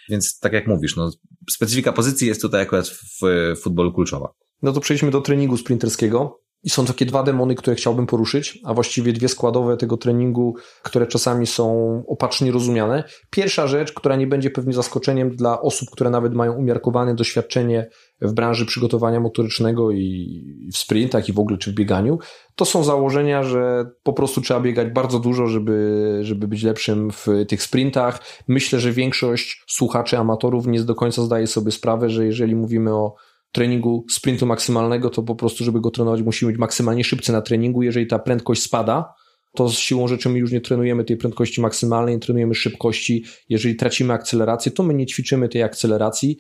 Więc 0.08 0.38
tak 0.38 0.52
jak 0.52 0.66
mówisz, 0.66 0.96
no 0.96 1.10
specyfika 1.50 1.92
pozycji 1.92 2.28
jest 2.28 2.42
tutaj 2.42 2.62
akurat 2.62 2.88
w, 2.88 3.20
w 3.56 3.60
futbolu 3.62 3.92
kluczowa. 3.92 4.28
No 4.62 4.72
to 4.72 4.80
przejdźmy 4.80 5.10
do 5.10 5.20
treningu 5.20 5.56
sprinterskiego. 5.56 6.43
I 6.64 6.70
są 6.70 6.87
takie 6.87 7.07
dwa 7.07 7.22
demony, 7.22 7.55
które 7.55 7.77
chciałbym 7.77 8.07
poruszyć, 8.07 8.59
a 8.64 8.74
właściwie 8.74 9.12
dwie 9.12 9.29
składowe 9.29 9.77
tego 9.77 9.96
treningu, 9.96 10.55
które 10.83 11.07
czasami 11.07 11.46
są 11.46 12.03
opacznie 12.09 12.53
rozumiane. 12.53 13.05
Pierwsza 13.31 13.66
rzecz, 13.66 13.92
która 13.92 14.16
nie 14.16 14.27
będzie 14.27 14.50
pewnie 14.50 14.72
zaskoczeniem 14.72 15.37
dla 15.37 15.61
osób, 15.61 15.90
które 15.90 16.11
nawet 16.11 16.35
mają 16.35 16.53
umiarkowane 16.53 17.14
doświadczenie 17.14 17.88
w 18.20 18.33
branży 18.33 18.66
przygotowania 18.66 19.20
motorycznego 19.20 19.90
i 19.90 20.68
w 20.72 20.77
sprintach 20.77 21.29
i 21.29 21.33
w 21.33 21.38
ogóle 21.38 21.59
czy 21.59 21.72
w 21.72 21.74
bieganiu, 21.74 22.18
to 22.55 22.64
są 22.64 22.85
założenia, 22.85 23.42
że 23.42 23.90
po 24.03 24.12
prostu 24.12 24.40
trzeba 24.40 24.61
biegać 24.61 24.92
bardzo 24.92 25.18
dużo, 25.18 25.46
żeby, 25.46 26.18
żeby 26.22 26.48
być 26.48 26.62
lepszym 26.62 27.11
w 27.11 27.27
tych 27.48 27.62
sprintach. 27.62 28.22
Myślę, 28.48 28.81
że 28.81 28.92
większość 28.92 29.64
słuchaczy, 29.68 30.18
amatorów 30.18 30.66
nie 30.66 30.81
do 30.81 30.94
końca 30.94 31.22
zdaje 31.22 31.46
sobie 31.46 31.70
sprawę, 31.70 32.11
że 32.11 32.27
jeżeli 32.27 32.57
mówimy 32.57 32.94
o 32.94 33.14
treningu 33.55 34.05
sprintu 34.11 34.47
maksymalnego, 34.47 35.11
to 35.11 35.23
po 35.23 35.35
prostu, 35.35 35.64
żeby 35.64 35.81
go 35.81 35.90
trenować, 35.90 36.23
musimy 36.23 36.53
być 36.53 36.61
maksymalnie 36.61 37.05
szybcy 37.05 37.33
na 37.33 37.43
treningu. 37.43 37.83
Jeżeli 37.83 38.07
ta 38.07 38.19
prędkość 38.19 38.62
spada, 38.62 39.14
to 39.57 39.69
z 39.69 39.79
siłą 39.79 40.09
rzeczy 40.09 40.29
my 40.29 40.38
już 40.38 40.53
nie 40.53 40.61
trenujemy 40.61 41.05
tej 41.05 41.17
prędkości 41.17 41.61
maksymalnej, 41.61 42.14
nie 42.14 42.21
trenujemy 42.21 42.55
szybkości. 42.55 43.25
Jeżeli 43.49 43.77
tracimy 43.77 44.12
akcelerację, 44.12 44.73
to 44.73 44.83
my 44.83 44.95
nie 44.95 45.07
ćwiczymy 45.07 45.49
tej 45.49 45.62
akceleracji. 45.62 46.37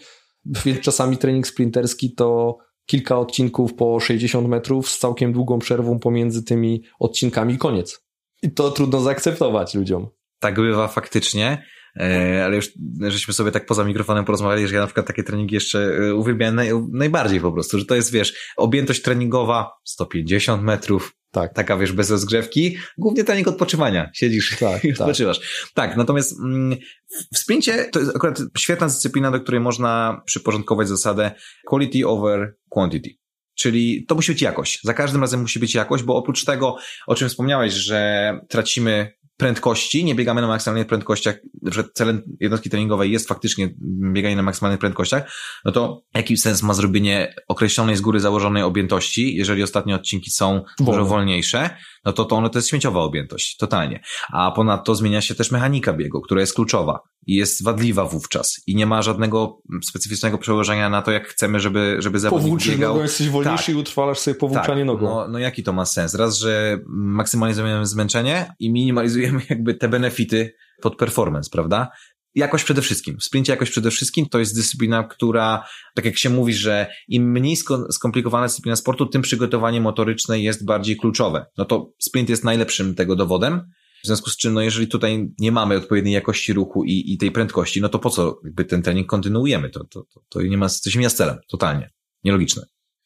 Więc 0.64 0.80
czasami 0.80 1.16
trening 1.16 1.46
sprinterski 1.46 2.14
to 2.14 2.56
kilka 2.86 3.18
odcinków 3.18 3.74
po 3.74 4.00
60 4.00 4.48
metrów 4.48 4.88
z 4.88 4.98
całkiem 4.98 5.32
długą 5.32 5.58
przerwą 5.58 5.98
pomiędzy 5.98 6.44
tymi 6.44 6.82
odcinkami 6.98 7.58
koniec. 7.58 8.04
I 8.42 8.50
to 8.50 8.70
trudno 8.70 9.00
zaakceptować 9.00 9.74
ludziom. 9.74 10.08
Tak 10.38 10.54
bywa 10.54 10.88
faktycznie. 10.88 11.62
E, 12.00 12.44
ale 12.44 12.56
już 12.56 12.72
żeśmy 13.00 13.34
sobie 13.34 13.50
tak 13.50 13.66
poza 13.66 13.84
mikrofonem 13.84 14.24
porozmawiali, 14.24 14.68
że 14.68 14.74
ja 14.74 14.80
na 14.80 14.86
przykład 14.86 15.06
takie 15.06 15.22
treningi 15.22 15.54
jeszcze 15.54 15.78
e, 15.78 16.14
uwielbiam 16.14 16.54
naj, 16.54 16.70
najbardziej 16.92 17.40
po 17.40 17.52
prostu, 17.52 17.78
że 17.78 17.84
to 17.84 17.94
jest, 17.94 18.12
wiesz, 18.12 18.52
objętość 18.56 19.02
treningowa 19.02 19.70
150 19.84 20.62
metrów, 20.62 21.16
Tak. 21.30 21.54
Taka, 21.54 21.76
wiesz, 21.76 21.92
bez 21.92 22.10
rozgrzewki. 22.10 22.76
Głównie 22.98 23.24
trening 23.24 23.48
odpoczywania. 23.48 24.10
Siedzisz 24.14 24.56
tak, 24.58 24.84
i 24.84 24.88
tak. 24.92 25.00
odpoczywasz. 25.00 25.38
Tak. 25.38 25.88
tak, 25.88 25.96
natomiast 25.96 26.40
mm, 26.40 26.78
w 27.34 27.38
sprincie 27.38 27.84
to 27.84 28.00
jest 28.00 28.16
akurat 28.16 28.40
świetna 28.58 28.86
dyscyplina, 28.86 29.30
do 29.30 29.40
której 29.40 29.60
można 29.60 30.22
przyporządkować 30.26 30.88
zasadę 30.88 31.32
quality 31.66 32.06
over 32.06 32.54
quantity. 32.68 33.10
Czyli 33.54 34.04
to 34.08 34.14
musi 34.14 34.32
być 34.32 34.42
jakość. 34.42 34.80
Za 34.82 34.94
każdym 34.94 35.20
razem 35.20 35.40
musi 35.40 35.58
być 35.58 35.74
jakość, 35.74 36.04
bo 36.04 36.16
oprócz 36.16 36.44
tego, 36.44 36.76
o 37.06 37.14
czym 37.14 37.28
wspomniałeś, 37.28 37.72
że 37.72 38.32
tracimy 38.48 39.12
prędkości, 39.36 40.04
nie 40.04 40.14
biegamy 40.14 40.40
na 40.40 40.46
maksymalnych 40.46 40.86
prędkościach, 40.86 41.36
że 41.62 41.84
celem 41.94 42.22
jednostki 42.40 42.70
treningowej 42.70 43.12
jest 43.12 43.28
faktycznie 43.28 43.74
bieganie 44.12 44.36
na 44.36 44.42
maksymalnych 44.42 44.80
prędkościach, 44.80 45.32
no 45.64 45.72
to 45.72 46.02
jaki 46.14 46.36
sens 46.36 46.62
ma 46.62 46.74
zrobienie 46.74 47.34
określonej 47.48 47.96
z 47.96 48.00
góry 48.00 48.20
założonej 48.20 48.62
objętości, 48.62 49.36
jeżeli 49.36 49.62
ostatnie 49.62 49.94
odcinki 49.94 50.30
są 50.30 50.62
dużo 50.78 51.04
wolniejsze, 51.04 51.70
no 52.04 52.12
to 52.12 52.24
to, 52.24 52.36
ono 52.36 52.48
to 52.48 52.58
jest 52.58 52.68
śmieciowa 52.68 53.00
objętość, 53.00 53.56
totalnie. 53.56 54.00
A 54.32 54.50
ponadto 54.50 54.94
zmienia 54.94 55.20
się 55.20 55.34
też 55.34 55.50
mechanika 55.50 55.92
biegu, 55.92 56.20
która 56.20 56.40
jest 56.40 56.54
kluczowa 56.54 57.00
jest 57.26 57.64
wadliwa 57.64 58.04
wówczas 58.04 58.62
i 58.66 58.76
nie 58.76 58.86
ma 58.86 59.02
żadnego 59.02 59.62
specyficznego 59.82 60.38
przełożenia 60.38 60.90
na 60.90 61.02
to, 61.02 61.10
jak 61.10 61.28
chcemy, 61.28 61.60
żeby, 61.60 61.96
żeby 61.98 62.18
zawodnik 62.18 62.44
Powłóczysz 62.44 62.70
biegał. 62.70 62.92
nogą, 62.92 63.02
jesteś 63.02 63.28
wolniejszy 63.28 63.66
tak. 63.66 63.74
i 63.74 63.78
utrwalasz 63.78 64.18
sobie 64.18 64.34
powłóczanie 64.34 64.80
tak. 64.80 64.86
nogą. 64.86 65.06
No, 65.06 65.28
no 65.28 65.38
jaki 65.38 65.62
to 65.62 65.72
ma 65.72 65.84
sens? 65.86 66.14
Raz, 66.14 66.38
że 66.38 66.78
maksymalizujemy 66.88 67.86
zmęczenie 67.86 68.54
i 68.58 68.72
minimalizujemy 68.72 69.42
jakby 69.50 69.74
te 69.74 69.88
benefity 69.88 70.54
pod 70.82 70.96
performance, 70.96 71.50
prawda? 71.52 71.88
Jakość 72.34 72.64
przede 72.64 72.82
wszystkim. 72.82 73.18
W 73.18 73.24
sprincie 73.24 73.52
jakość 73.52 73.70
przede 73.70 73.90
wszystkim 73.90 74.26
to 74.26 74.38
jest 74.38 74.54
dyscyplina, 74.56 75.04
która, 75.04 75.64
tak 75.94 76.04
jak 76.04 76.16
się 76.16 76.30
mówi, 76.30 76.54
że 76.54 76.86
im 77.08 77.32
mniej 77.32 77.56
skomplikowana 77.90 78.46
dyscyplina 78.46 78.76
sportu, 78.76 79.06
tym 79.06 79.22
przygotowanie 79.22 79.80
motoryczne 79.80 80.40
jest 80.40 80.64
bardziej 80.64 80.96
kluczowe. 80.96 81.46
No 81.58 81.64
to 81.64 81.90
sprint 81.98 82.28
jest 82.28 82.44
najlepszym 82.44 82.94
tego 82.94 83.16
dowodem. 83.16 83.70
W 84.04 84.06
związku 84.06 84.30
z 84.30 84.36
czym, 84.36 84.54
no 84.54 84.60
jeżeli 84.60 84.88
tutaj 84.88 85.32
nie 85.38 85.52
mamy 85.52 85.76
odpowiedniej 85.76 86.14
jakości 86.14 86.52
ruchu 86.52 86.84
i, 86.84 87.12
i 87.12 87.18
tej 87.18 87.30
prędkości, 87.30 87.80
no 87.80 87.88
to 87.88 87.98
po 87.98 88.10
co 88.10 88.40
jakby 88.44 88.64
ten 88.64 88.82
trening 88.82 89.06
kontynuujemy? 89.06 89.70
To, 89.70 89.84
to, 89.84 90.04
to, 90.14 90.20
to 90.28 90.42
nie 90.42 90.58
ma, 90.58 90.68
się 90.68 90.98
mija 90.98 91.10
z 91.10 91.14
celem. 91.14 91.38
Totalnie. 91.48 91.90
Nielogiczne. 92.24 92.62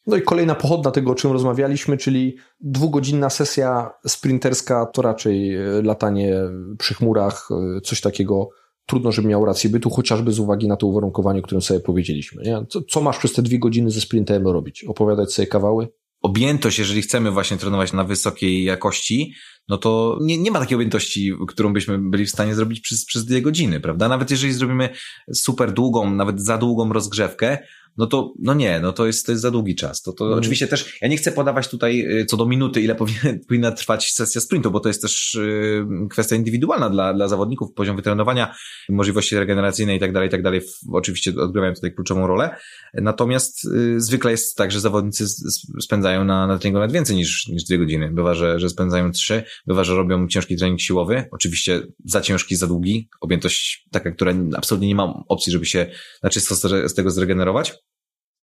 No 0.07 0.17
i 0.17 0.21
kolejna 0.21 0.55
pochodna 0.55 0.91
tego, 0.91 1.11
o 1.11 1.15
czym 1.15 1.31
rozmawialiśmy, 1.31 1.97
czyli 1.97 2.37
dwugodzinna 2.59 3.29
sesja 3.29 3.91
sprinterska, 4.07 4.85
to 4.85 5.01
raczej 5.01 5.55
e, 5.55 5.81
latanie 5.81 6.35
przy 6.77 6.93
chmurach, 6.93 7.49
e, 7.77 7.81
coś 7.81 8.01
takiego 8.01 8.49
trudno, 8.85 9.11
żeby 9.11 9.27
miał 9.27 9.45
rację 9.45 9.69
bytu, 9.69 9.89
chociażby 9.89 10.31
z 10.31 10.39
uwagi 10.39 10.67
na 10.67 10.75
to 10.75 10.87
uwarunkowanie, 10.87 11.39
o 11.39 11.43
którym 11.43 11.61
sobie 11.61 11.79
powiedzieliśmy. 11.79 12.43
Nie? 12.43 12.65
Co, 12.69 12.81
co 12.81 13.01
masz 13.01 13.17
przez 13.17 13.33
te 13.33 13.41
dwie 13.41 13.59
godziny 13.59 13.91
ze 13.91 14.01
sprintem 14.01 14.47
robić? 14.47 14.83
Opowiadać 14.83 15.33
sobie 15.33 15.47
kawały? 15.47 15.87
Objętość, 16.21 16.79
jeżeli 16.79 17.01
chcemy 17.01 17.31
właśnie 17.31 17.57
trenować 17.57 17.93
na 17.93 18.03
wysokiej 18.03 18.63
jakości, 18.63 19.33
no 19.69 19.77
to 19.77 20.17
nie, 20.21 20.37
nie 20.37 20.51
ma 20.51 20.59
takiej 20.59 20.75
objętości, 20.75 21.33
którą 21.47 21.73
byśmy 21.73 21.97
byli 21.97 22.25
w 22.25 22.31
stanie 22.31 22.55
zrobić 22.55 22.79
przez, 22.79 23.05
przez 23.05 23.25
dwie 23.25 23.41
godziny, 23.41 23.79
prawda? 23.79 24.07
Nawet 24.07 24.31
jeżeli 24.31 24.53
zrobimy 24.53 24.89
super 25.33 25.71
długą, 25.71 26.11
nawet 26.11 26.41
za 26.41 26.57
długą 26.57 26.93
rozgrzewkę, 26.93 27.57
no 27.97 28.07
to, 28.07 28.33
no 28.39 28.53
nie, 28.53 28.79
no 28.79 28.93
to 28.93 29.05
jest, 29.05 29.25
to 29.25 29.31
jest 29.31 29.41
za 29.41 29.51
długi 29.51 29.75
czas. 29.75 30.01
To, 30.01 30.13
to 30.13 30.25
mm. 30.25 30.39
oczywiście 30.39 30.67
też, 30.67 30.97
ja 31.01 31.07
nie 31.07 31.17
chcę 31.17 31.31
podawać 31.31 31.67
tutaj 31.67 32.19
y, 32.21 32.25
co 32.25 32.37
do 32.37 32.45
minuty, 32.45 32.81
ile 32.81 32.95
powinien, 33.01 33.39
powinna 33.47 33.71
trwać 33.71 34.11
sesja 34.11 34.41
sprintu, 34.41 34.71
bo 34.71 34.79
to 34.79 34.89
jest 34.89 35.01
też 35.01 35.35
y, 35.35 35.85
kwestia 36.09 36.35
indywidualna 36.35 36.89
dla, 36.89 37.13
dla 37.13 37.27
zawodników, 37.27 37.73
poziom 37.73 37.95
wytrenowania, 37.95 38.55
możliwości 38.89 39.35
regeneracyjne 39.35 39.95
i 39.95 39.99
tak 39.99 40.13
dalej, 40.13 40.27
i 40.27 40.31
tak 40.31 40.43
dalej. 40.43 40.61
Oczywiście 40.91 41.33
odgrywają 41.41 41.73
tutaj 41.73 41.93
kluczową 41.93 42.27
rolę. 42.27 42.55
Natomiast 42.93 43.65
y, 43.65 44.01
zwykle 44.01 44.31
jest 44.31 44.57
tak, 44.57 44.71
że 44.71 44.79
zawodnicy 44.79 45.25
spędzają 45.81 46.25
na, 46.25 46.47
na 46.47 46.57
treningu 46.59 46.79
nawet 46.79 46.93
więcej 46.93 47.15
niż, 47.15 47.47
niż 47.47 47.63
dwie 47.63 47.77
godziny. 47.77 48.11
Bywa, 48.11 48.33
że, 48.33 48.59
że 48.59 48.69
spędzają 48.69 49.11
trzy, 49.11 49.43
bywa, 49.67 49.83
że 49.83 49.95
robią 49.95 50.27
ciężki 50.27 50.57
trening 50.57 50.81
siłowy. 50.81 51.25
Oczywiście 51.31 51.81
za 52.05 52.21
ciężki, 52.21 52.55
za 52.55 52.67
długi. 52.67 53.09
Objętość 53.21 53.87
taka, 53.91 54.11
która 54.11 54.33
absolutnie 54.57 54.87
nie 54.87 54.95
ma 54.95 55.23
opcji, 55.27 55.51
żeby 55.51 55.65
się 55.65 55.91
na 56.23 56.29
czysto 56.29 56.55
z 56.89 56.93
tego 56.93 57.11
zregenerować 57.11 57.73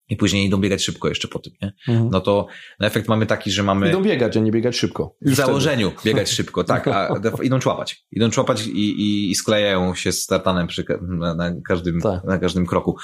i 0.09 0.15
później 0.17 0.45
idą 0.45 0.57
biegać 0.57 0.83
szybko 0.83 1.09
jeszcze 1.09 1.27
po 1.27 1.39
tym, 1.39 1.53
nie? 1.61 1.73
Mhm. 1.87 2.09
No 2.11 2.21
to 2.21 2.47
no 2.79 2.87
efekt 2.87 3.07
mamy 3.07 3.25
taki, 3.25 3.51
że 3.51 3.63
mamy... 3.63 3.89
Idą 3.89 4.01
biegać, 4.01 4.37
a 4.37 4.39
nie 4.39 4.51
biegać 4.51 4.77
szybko. 4.77 5.15
Już 5.21 5.33
w 5.33 5.37
założeniu 5.37 5.91
wtedy. 5.91 6.09
biegać 6.09 6.29
szybko, 6.37 6.63
tak, 6.63 6.87
a 6.87 7.09
idą 7.43 7.59
człapać. 7.59 8.05
Idą 8.11 8.29
człapać 8.29 8.67
i, 8.67 8.71
i, 8.71 9.31
i 9.31 9.35
sklejają 9.35 9.95
się 9.95 10.11
z 10.11 10.25
tartanem 10.25 10.67
przy, 10.67 10.85
na, 11.01 11.35
na, 11.35 11.51
każdym, 11.67 12.01
tak. 12.01 12.23
na 12.23 12.37
każdym 12.37 12.65
kroku. 12.65 12.97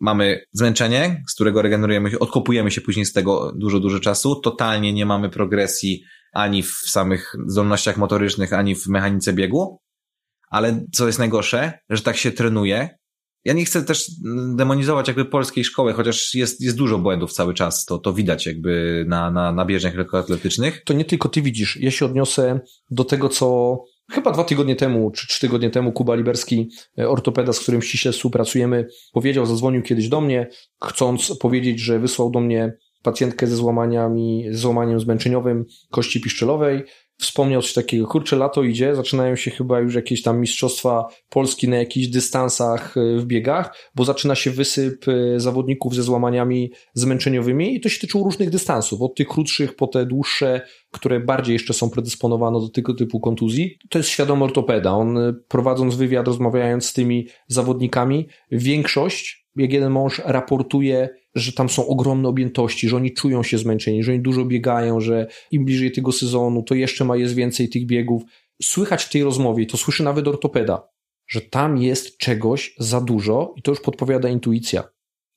Mamy 0.00 0.44
zmęczenie, 0.52 1.22
z 1.28 1.34
którego 1.34 1.62
regenerujemy 1.62 2.10
się, 2.10 2.18
odkopujemy 2.18 2.70
się 2.70 2.80
później 2.80 3.06
z 3.06 3.12
tego 3.12 3.52
dużo, 3.56 3.80
dużo 3.80 4.00
czasu. 4.00 4.40
Totalnie 4.40 4.92
nie 4.92 5.06
mamy 5.06 5.30
progresji 5.30 6.02
ani 6.32 6.62
w 6.62 6.72
samych 6.72 7.32
zdolnościach 7.46 7.96
motorycznych, 7.96 8.52
ani 8.52 8.74
w 8.74 8.86
mechanice 8.86 9.32
biegu. 9.32 9.80
Ale 10.50 10.84
co 10.92 11.06
jest 11.06 11.18
najgorsze, 11.18 11.72
że 11.90 12.02
tak 12.02 12.16
się 12.16 12.32
trenuje, 12.32 12.98
ja 13.46 13.52
nie 13.52 13.64
chcę 13.64 13.84
też 13.84 14.10
demonizować 14.54 15.08
jakby 15.08 15.24
polskiej 15.24 15.64
szkoły, 15.64 15.92
chociaż 15.92 16.34
jest, 16.34 16.60
jest 16.60 16.76
dużo 16.76 16.98
błędów 16.98 17.32
cały 17.32 17.54
czas, 17.54 17.84
to, 17.84 17.98
to 17.98 18.12
widać 18.12 18.46
jakby 18.46 19.04
na, 19.08 19.30
na, 19.30 19.52
na 19.52 19.64
bieżniach 19.64 19.94
lekkoatletycznych. 19.94 20.82
To 20.84 20.94
nie 20.94 21.04
tylko 21.04 21.28
ty 21.28 21.42
widzisz, 21.42 21.76
ja 21.80 21.90
się 21.90 22.06
odniosę 22.06 22.60
do 22.90 23.04
tego, 23.04 23.28
co 23.28 23.78
chyba 24.10 24.32
dwa 24.32 24.44
tygodnie 24.44 24.76
temu, 24.76 25.10
czy 25.10 25.26
trzy 25.26 25.40
tygodnie 25.40 25.70
temu 25.70 25.92
Kuba 25.92 26.14
Liberski, 26.14 26.70
e, 26.98 27.08
ortopeda, 27.08 27.52
z 27.52 27.60
którym 27.60 27.82
ściśle 27.82 28.12
współpracujemy, 28.12 28.88
powiedział, 29.12 29.46
zadzwonił 29.46 29.82
kiedyś 29.82 30.08
do 30.08 30.20
mnie, 30.20 30.48
chcąc 30.84 31.38
powiedzieć, 31.38 31.80
że 31.80 31.98
wysłał 31.98 32.30
do 32.30 32.40
mnie 32.40 32.76
pacjentkę 33.02 33.46
ze 33.46 33.56
złamaniami, 33.56 34.44
złamaniem 34.50 35.00
zmęczeniowym 35.00 35.64
kości 35.90 36.20
piszczelowej, 36.20 36.82
wspomniał 37.18 37.62
coś 37.62 37.72
takiego, 37.72 38.06
kurczę, 38.06 38.36
lato 38.36 38.62
idzie, 38.62 38.94
zaczynają 38.94 39.36
się 39.36 39.50
chyba 39.50 39.80
już 39.80 39.94
jakieś 39.94 40.22
tam 40.22 40.40
mistrzostwa 40.40 41.06
Polski 41.28 41.68
na 41.68 41.76
jakichś 41.76 42.06
dystansach 42.06 42.96
e, 42.96 43.18
w 43.18 43.26
biegach, 43.26 43.90
bo 43.94 44.04
zaczyna 44.04 44.34
się 44.34 44.50
wysyp 44.50 45.04
e, 45.08 45.40
zawodników 45.40 45.94
ze 45.94 46.02
złamaniami 46.02 46.70
zmęczeniowymi 46.94 47.74
i 47.74 47.80
to 47.80 47.88
się 47.88 48.00
tyczyło 48.00 48.24
różnych 48.24 48.50
dystansów, 48.50 49.02
od 49.02 49.14
tych 49.14 49.28
krótszych 49.28 49.76
po 49.76 49.86
te 49.86 50.06
dłuższe, 50.06 50.60
które 50.90 51.20
bardziej 51.20 51.52
jeszcze 51.52 51.74
są 51.74 51.90
predysponowane 51.90 52.60
do 52.60 52.68
tego 52.68 52.94
typu 52.94 53.20
kontuzji. 53.20 53.78
To 53.90 53.98
jest 53.98 54.10
świadomy 54.10 54.44
ortopeda. 54.44 54.92
On 54.92 55.18
e, 55.18 55.32
prowadząc 55.48 55.94
wywiad, 55.94 56.26
rozmawiając 56.26 56.86
z 56.86 56.92
tymi 56.92 57.28
zawodnikami, 57.48 58.28
większość, 58.50 59.46
jak 59.56 59.72
jeden 59.72 59.92
mąż 59.92 60.22
raportuje, 60.24 61.08
że 61.36 61.52
tam 61.52 61.68
są 61.68 61.86
ogromne 61.86 62.28
objętości, 62.28 62.88
że 62.88 62.96
oni 62.96 63.12
czują 63.12 63.42
się 63.42 63.58
zmęczeni, 63.58 64.02
że 64.02 64.12
oni 64.12 64.20
dużo 64.20 64.44
biegają, 64.44 65.00
że 65.00 65.26
im 65.50 65.64
bliżej 65.64 65.92
tego 65.92 66.12
sezonu, 66.12 66.62
to 66.62 66.74
jeszcze 66.74 67.04
ma 67.04 67.16
jest 67.16 67.34
więcej 67.34 67.68
tych 67.68 67.86
biegów. 67.86 68.22
Słychać 68.62 69.04
w 69.04 69.10
tej 69.10 69.22
rozmowie, 69.22 69.66
to 69.66 69.76
słyszy 69.76 70.02
nawet 70.02 70.28
ortopeda, 70.28 70.88
że 71.28 71.40
tam 71.40 71.78
jest 71.78 72.18
czegoś 72.18 72.74
za 72.78 73.00
dużo 73.00 73.54
i 73.56 73.62
to 73.62 73.70
już 73.70 73.80
podpowiada 73.80 74.28
intuicja. 74.28 74.84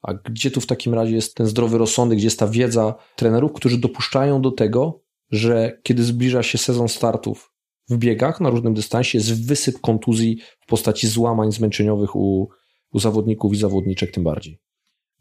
A 0.01 0.13
gdzie 0.13 0.51
tu 0.51 0.62
w 0.62 0.65
takim 0.65 0.93
razie 0.93 1.15
jest 1.15 1.35
ten 1.35 1.47
zdrowy 1.47 1.77
rozsądek, 1.77 2.17
gdzie 2.17 2.27
jest 2.27 2.39
ta 2.39 2.47
wiedza 2.47 2.95
trenerów, 3.15 3.53
którzy 3.53 3.77
dopuszczają 3.77 4.41
do 4.41 4.51
tego, 4.51 5.01
że 5.31 5.79
kiedy 5.83 6.03
zbliża 6.03 6.43
się 6.43 6.57
sezon 6.57 6.89
startów 6.89 7.53
w 7.89 7.97
biegach 7.97 8.41
na 8.41 8.49
różnym 8.49 8.73
dystansie, 8.73 9.17
jest 9.17 9.45
wysyp 9.45 9.81
kontuzji 9.81 10.39
w 10.59 10.65
postaci 10.65 11.07
złamań 11.07 11.51
zmęczeniowych 11.51 12.15
u, 12.15 12.49
u 12.93 12.99
zawodników 12.99 13.53
i 13.53 13.57
zawodniczek 13.57 14.12
tym 14.12 14.23
bardziej. 14.23 14.68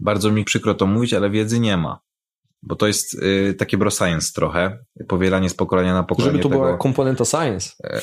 Bardzo 0.00 0.30
mi 0.30 0.44
przykro 0.44 0.74
to 0.74 0.87
mówić, 0.87 1.14
ale 1.14 1.30
wiedzy 1.30 1.61
nie 1.61 1.76
ma. 1.76 2.00
Bo 2.62 2.76
to 2.76 2.87
jest 2.87 3.14
y, 3.14 3.54
takie 3.58 3.78
bro 3.78 3.90
science 3.90 4.32
trochę, 4.34 4.84
powielanie 5.08 5.50
z 5.50 5.54
pokolenia 5.54 5.94
na 5.94 6.02
pokolenie. 6.02 6.32
Żeby 6.32 6.42
to 6.42 6.48
tego... 6.48 6.61
była 6.61 6.76
komponenta 6.76 7.24
science. 7.24 7.70
E. 7.84 8.00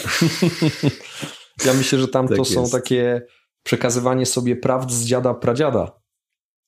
ja 1.66 1.74
myślę, 1.74 2.00
że 2.00 2.08
tam 2.08 2.28
tak 2.28 2.38
to 2.38 2.42
jest. 2.42 2.54
są 2.54 2.70
takie 2.70 3.22
przekazywanie 3.64 4.26
sobie 4.26 4.56
prawd 4.56 4.92
z 4.92 5.06
dziada 5.06 5.34
pradziada. 5.34 6.00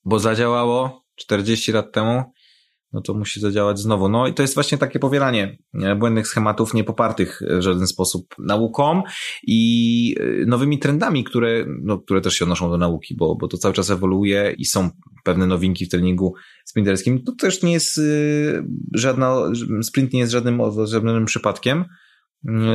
Bo 0.04 0.18
zadziałało 0.18 1.04
40 1.14 1.72
lat 1.72 1.92
temu 1.92 2.22
no 2.92 3.00
to 3.00 3.14
musi 3.14 3.40
zadziałać 3.40 3.78
znowu. 3.78 4.08
No 4.08 4.26
i 4.26 4.34
to 4.34 4.42
jest 4.42 4.54
właśnie 4.54 4.78
takie 4.78 4.98
powielanie 4.98 5.58
błędnych 5.98 6.26
schematów 6.26 6.74
niepopartych 6.74 7.40
w 7.58 7.60
żaden 7.60 7.86
sposób 7.86 8.34
nauką 8.38 9.02
i 9.46 10.14
y, 10.20 10.44
nowymi 10.46 10.78
trendami, 10.78 11.24
które, 11.24 11.66
no, 11.82 11.98
które 11.98 12.20
też 12.20 12.34
się 12.34 12.44
odnoszą 12.44 12.70
do 12.70 12.78
nauki, 12.78 13.16
bo, 13.16 13.36
bo 13.36 13.48
to 13.48 13.58
cały 13.58 13.74
czas 13.74 13.90
ewoluuje 13.90 14.54
i 14.58 14.64
są 14.64 14.90
pewne 15.24 15.46
nowinki 15.46 15.86
w 15.86 15.88
treningu 15.88 16.34
sprinterskim. 16.64 17.24
To 17.24 17.32
też 17.32 17.62
nie 17.62 17.72
jest 17.72 17.98
y, 17.98 18.64
żadna, 18.94 19.36
sprint 19.82 20.12
nie 20.12 20.20
jest 20.20 20.32
żadnym, 20.32 20.60
żadnym 20.84 21.24
przypadkiem, 21.24 21.84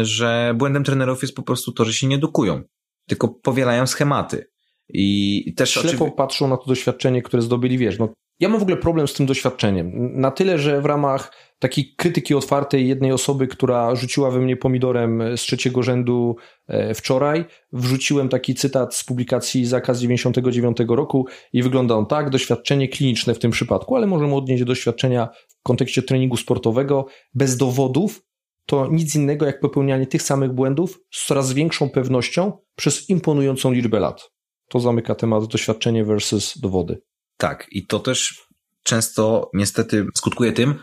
że 0.02 0.54
błędem 0.58 0.84
trenerów 0.84 1.21
jest 1.21 1.36
po 1.36 1.43
prostu 1.43 1.71
to, 1.71 1.86
że 1.86 1.93
się 1.93 2.08
nie 2.08 2.15
edukują, 2.15 2.62
tylko 3.08 3.28
powielają 3.28 3.88
schematy. 3.88 4.45
I 4.89 5.54
też 5.58 5.69
Ślepo 5.69 6.12
patrzą 6.12 6.47
na 6.47 6.58
to 6.58 6.65
doświadczenie, 6.65 7.21
które 7.21 7.41
zdobyli, 7.41 7.78
wiesz, 7.78 7.99
no 7.99 8.13
Ja 8.39 8.49
mam 8.49 8.59
w 8.59 8.63
ogóle 8.63 8.77
problem 8.77 9.07
z 9.07 9.13
tym 9.13 9.25
doświadczeniem. 9.25 9.91
Na 10.21 10.31
tyle, 10.31 10.57
że 10.57 10.81
w 10.81 10.85
ramach 10.85 11.31
takiej 11.59 11.95
krytyki 11.97 12.35
otwartej 12.35 12.87
jednej 12.87 13.11
osoby, 13.11 13.47
która 13.47 13.95
rzuciła 13.95 14.31
we 14.31 14.39
mnie 14.39 14.57
pomidorem 14.57 15.37
z 15.37 15.41
trzeciego 15.41 15.83
rzędu 15.83 16.35
e, 16.67 16.93
wczoraj, 16.93 17.45
wrzuciłem 17.71 18.29
taki 18.29 18.55
cytat 18.55 18.95
z 18.95 19.03
publikacji 19.03 19.65
Zakaz 19.65 19.99
99 19.99 20.77
roku 20.87 21.27
i 21.53 21.63
wygląda 21.63 21.95
on 21.95 22.05
tak, 22.05 22.29
doświadczenie 22.29 22.87
kliniczne 22.87 23.33
w 23.33 23.39
tym 23.39 23.51
przypadku, 23.51 23.95
ale 23.95 24.07
możemy 24.07 24.35
odnieść 24.35 24.61
do 24.61 24.67
doświadczenia 24.67 25.29
w 25.47 25.63
kontekście 25.63 26.01
treningu 26.01 26.37
sportowego 26.37 27.05
bez 27.33 27.57
dowodów, 27.57 28.21
to 28.65 28.87
nic 28.91 29.15
innego 29.15 29.45
jak 29.45 29.59
popełnianie 29.59 30.07
tych 30.07 30.21
samych 30.21 30.51
błędów 30.51 30.99
z 31.11 31.25
coraz 31.25 31.53
większą 31.53 31.89
pewnością 31.89 32.51
przez 32.75 33.09
imponującą 33.09 33.71
liczbę 33.71 33.99
lat. 33.99 34.29
To 34.69 34.79
zamyka 34.79 35.15
temat 35.15 35.45
doświadczenie 35.45 36.05
versus 36.05 36.57
dowody. 36.57 37.01
Tak, 37.43 37.67
i 37.71 37.88
to 37.88 37.99
też 37.99 38.47
często 38.84 39.49
niestety 39.53 40.06
skutkuje 40.15 40.53
tym, 40.53 40.75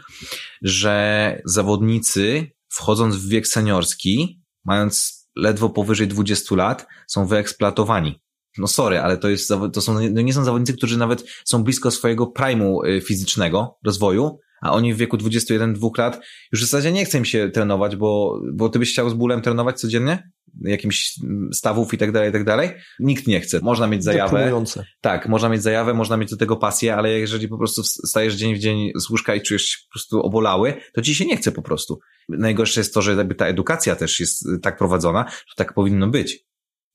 że 0.63 1.43
zawodnicy 1.45 2.51
wchodząc 2.69 3.17
w 3.17 3.29
wiek 3.29 3.49
seniorski, 3.49 4.43
mając 4.65 5.21
ledwo 5.37 5.71
powyżej 5.71 6.09
20 6.09 6.55
lat, 6.55 6.87
są 7.07 7.27
wyeksploatowani. 7.27 8.21
No 8.59 8.67
sorry, 8.67 8.99
ale 8.99 9.19
to 9.19 9.29
jest, 9.29 9.53
to 9.73 9.81
są, 9.81 9.95
no 9.95 10.21
nie 10.21 10.33
są 10.33 10.45
zawodnicy, 10.45 10.73
którzy 10.73 10.99
nawet 10.99 11.25
są 11.45 11.65
blisko 11.65 11.91
swojego 11.91 12.27
primu 12.27 12.85
y, 12.85 13.01
fizycznego 13.01 13.79
rozwoju, 13.85 14.39
a 14.63 14.73
oni 14.73 14.95
w 14.95 14.97
wieku 14.97 15.17
21-2 15.17 15.99
lat 15.99 16.21
już 16.53 16.61
w 16.61 16.65
zasadzie 16.65 16.93
nie 16.93 17.05
chce 17.05 17.19
im 17.19 17.25
się 17.25 17.51
trenować, 17.51 17.97
bo, 17.97 18.41
bo 18.53 18.69
ty 18.69 18.79
byś 18.79 18.93
chciał 18.93 19.11
z 19.11 19.15
bólem 19.15 19.43
trenować 19.43 19.81
codziennie? 19.81 20.31
Jakimś 20.61 21.15
stawów 21.53 21.95
i 21.95 21.99
tak 21.99 22.13
dalej, 22.13 22.31
i 22.31 22.33
tak 22.33 22.45
dalej. 22.45 22.71
Nikt 23.01 23.27
nie 23.27 23.41
chce. 23.41 23.61
Można 23.63 23.87
mieć 23.87 24.05
zajawę. 24.05 24.65
Tak, 25.01 25.29
można 25.29 25.49
mieć 25.49 25.63
zajawę, 25.63 25.95
można 25.95 26.17
mieć 26.17 26.31
do 26.31 26.37
tego 26.37 26.57
pasję, 26.57 26.95
ale 26.95 27.11
jeżeli 27.11 27.49
po 27.49 27.59
prostu 27.59 27.83
stajesz 27.85 28.35
dzień 28.35 28.55
w 28.55 28.59
dzień 28.59 28.93
z 28.97 29.11
łóżka 29.11 29.35
i 29.35 29.43
czujesz 29.43 29.63
się 29.63 29.79
po 29.89 29.93
prostu 29.93 30.21
obolały, 30.21 30.75
to 30.93 31.03
ci 31.03 31.15
się 31.15 31.27
nie 31.27 31.37
chce 31.37 31.53
po 31.53 31.63
prostu. 31.63 31.99
Najgorsze 32.29 32.81
jest 32.81 32.95
to, 32.95 33.03
że 33.03 33.25
ta 33.25 33.47
edukacja 33.47 33.97
też 33.97 34.21
jest 34.21 34.47
tak 34.63 34.79
prowadzona, 34.79 35.25
że 35.31 35.55
tak 35.57 35.75
powinno 35.75 36.09
być 36.09 36.51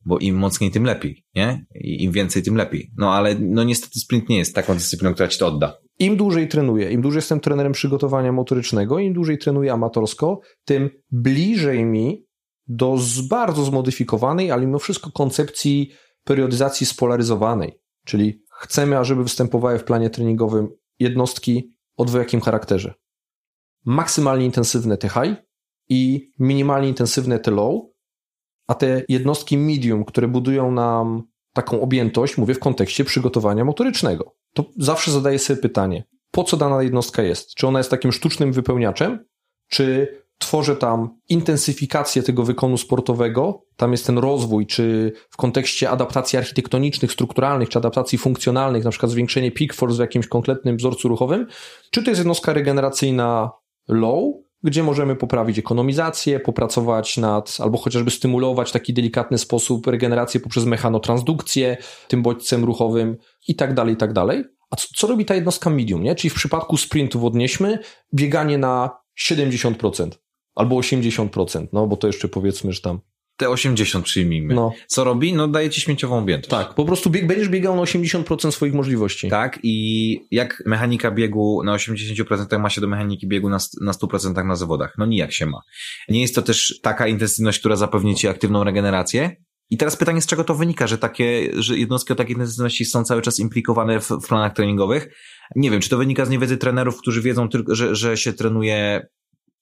bo 0.06 0.18
im 0.18 0.36
mocniej, 0.36 0.72
tym 0.72 0.84
lepiej, 0.84 1.24
nie? 1.36 1.66
I 1.76 2.04
im 2.04 2.12
więcej, 2.12 2.44
tym 2.44 2.56
lepiej. 2.56 2.92
No 2.98 3.14
ale 3.14 3.36
no 3.40 3.64
niestety 3.64 4.00
sprint 4.00 4.30
nie 4.30 4.38
jest 4.38 4.56
taką 4.56 4.74
dyscypliną, 4.74 5.14
która 5.14 5.28
ci 5.28 5.40
to 5.40 5.48
odda. 5.48 5.78
Im 6.00 6.18
dłużej 6.18 6.48
trenuję, 6.48 6.92
im 6.92 7.02
dłużej 7.02 7.18
jestem 7.18 7.40
trenerem 7.40 7.72
przygotowania 7.72 8.32
motorycznego, 8.32 9.00
im 9.00 9.14
dłużej 9.14 9.38
trenuję 9.38 9.74
amatorsko, 9.74 10.40
tym 10.66 10.90
bliżej 11.12 11.86
mi 11.86 12.26
do 12.68 12.98
bardzo 13.30 13.66
zmodyfikowanej, 13.66 14.52
ale 14.52 14.66
mimo 14.66 14.80
wszystko 14.80 15.12
koncepcji 15.12 15.92
periodyzacji 16.24 16.86
spolaryzowanej. 16.86 17.80
Czyli 18.06 18.44
chcemy, 18.60 18.98
ażeby 18.98 19.24
występowały 19.24 19.80
w 19.80 19.84
planie 19.84 20.10
treningowym 20.10 20.68
jednostki 21.00 21.70
o 21.98 22.06
dwojakim 22.06 22.42
charakterze. 22.42 22.94
Maksymalnie 23.86 24.46
intensywne 24.46 24.98
te 24.98 25.10
high 25.10 25.36
i 25.90 26.32
minimalnie 26.40 26.88
intensywne 26.88 27.40
te 27.40 27.52
low, 27.52 27.82
a 28.68 28.76
te 28.76 29.04
jednostki 29.10 29.58
medium, 29.58 30.06
które 30.06 30.28
budują 30.28 30.72
nam 30.72 31.24
taką 31.54 31.82
objętość, 31.82 32.38
mówię 32.38 32.54
w 32.54 32.60
kontekście 32.60 33.06
przygotowania 33.06 33.66
motorycznego, 33.66 34.36
to 34.54 34.66
zawsze 34.78 35.12
zadaję 35.12 35.40
sobie 35.40 35.62
pytanie, 35.62 36.04
po 36.32 36.44
co 36.44 36.58
dana 36.58 36.84
jednostka 36.84 37.24
jest? 37.24 37.54
Czy 37.54 37.68
ona 37.68 37.80
jest 37.80 37.90
takim 37.90 38.12
sztucznym 38.12 38.54
wypełniaczem, 38.54 39.26
czy 39.68 40.08
tworzę 40.38 40.76
tam 40.76 41.10
intensyfikację 41.30 42.24
tego 42.24 42.44
wykonu 42.44 42.78
sportowego, 42.78 43.64
tam 43.76 43.92
jest 43.92 44.06
ten 44.06 44.18
rozwój, 44.18 44.68
czy 44.68 45.14
w 45.30 45.38
kontekście 45.38 45.90
adaptacji 45.90 46.40
architektonicznych, 46.40 47.12
strukturalnych, 47.12 47.70
czy 47.70 47.80
adaptacji 47.80 48.18
funkcjonalnych, 48.18 48.84
na 48.84 48.90
przykład 48.90 49.12
zwiększenie 49.12 49.52
peak 49.52 49.74
force 49.74 49.96
w 49.96 50.00
jakimś 50.00 50.28
konkretnym 50.28 50.78
wzorcu 50.78 51.08
ruchowym, 51.08 51.48
czy 51.92 52.04
to 52.04 52.12
jest 52.12 52.20
jednostka 52.20 52.54
regeneracyjna 52.54 53.52
low, 53.88 54.24
gdzie 54.64 54.84
możemy 54.84 55.16
poprawić 55.16 55.60
ekonomizację, 55.60 56.40
popracować 56.40 57.18
nad, 57.18 57.58
albo 57.60 57.78
chociażby 57.78 58.12
stymulować 58.12 58.70
w 58.70 58.74
taki 58.74 58.94
delikatny 58.94 59.38
sposób 59.38 59.88
regenerację 59.88 60.40
poprzez 60.40 60.66
mechanotransdukcję, 60.66 61.78
tym 62.08 62.22
bodźcem 62.22 62.64
ruchowym 62.64 63.18
i 63.48 63.56
tak 63.56 63.74
dalej, 63.74 63.94
i 63.94 63.98
tak 63.98 64.14
dalej. 64.14 64.44
A 64.70 64.76
co, 64.76 64.88
co 64.96 65.08
robi 65.08 65.26
ta 65.26 65.36
jednostka 65.36 65.70
medium, 65.70 66.04
nie? 66.04 66.16
Czyli 66.16 66.30
w 66.30 66.36
przypadku 66.36 66.78
sprintów 66.78 67.24
odnieśmy 67.24 67.80
bieganie 68.14 68.58
na 68.58 68.90
70% 69.20 70.10
albo 70.56 70.76
80%, 70.76 71.68
no 71.74 71.88
bo 71.88 71.98
to 71.98 72.08
jeszcze 72.08 72.28
powiedzmy, 72.28 72.74
że 72.74 72.82
tam 72.82 73.00
te 73.38 73.50
80 73.50 74.06
przyjmijmy. 74.06 74.54
No. 74.54 74.72
Co 74.88 75.04
robi? 75.04 75.34
No 75.34 75.48
daje 75.48 75.70
ci 75.70 75.82
śmieciową 75.82 76.18
objętość. 76.18 76.50
Tak, 76.50 76.74
po 76.74 76.86
prostu 76.86 77.10
bieg, 77.10 77.28
będziesz 77.28 77.50
biegał 77.50 77.76
na 77.76 77.82
80% 77.82 78.52
swoich 78.52 78.74
możliwości. 78.74 79.30
Tak 79.30 79.60
i 79.64 80.18
jak 80.32 80.64
mechanika 80.66 81.12
biegu 81.12 81.64
na 81.64 81.76
80% 81.76 82.60
ma 82.60 82.70
się 82.70 82.82
do 82.82 82.88
mechaniki 82.88 83.28
biegu 83.28 83.50
na, 83.50 83.58
na 83.82 83.92
100% 83.92 84.46
na 84.46 84.56
zawodach? 84.56 84.94
No 84.98 85.06
nijak 85.06 85.34
się 85.34 85.46
ma. 85.46 85.62
Nie 86.10 86.22
jest 86.22 86.36
to 86.36 86.42
też 86.42 86.80
taka 86.82 87.08
intensywność, 87.08 87.60
która 87.60 87.76
zapewni 87.76 88.16
ci 88.16 88.28
aktywną 88.28 88.64
regenerację, 88.64 89.36
i 89.70 89.78
teraz 89.78 89.96
pytanie, 89.96 90.22
z 90.22 90.26
czego 90.26 90.44
to 90.44 90.56
wynika, 90.56 90.88
że 90.88 90.98
takie, 90.98 91.52
że 91.54 91.78
jednostki 91.78 92.14
o 92.14 92.16
takiej 92.16 92.34
intensywności 92.34 92.86
są 92.86 93.04
cały 93.04 93.22
czas 93.22 93.40
implikowane 93.40 94.00
w, 94.00 94.10
w 94.10 94.28
planach 94.28 94.54
treningowych? 94.54 95.08
Nie 95.56 95.72
wiem, 95.72 95.82
czy 95.82 95.90
to 95.90 95.98
wynika 95.98 96.26
z 96.26 96.30
niewiedzy 96.30 96.58
trenerów, 96.58 96.98
którzy 96.98 97.22
wiedzą 97.22 97.50
tylko, 97.50 97.76
że, 97.76 97.96
że 97.96 98.18
się 98.18 98.34
trenuje 98.34 99.08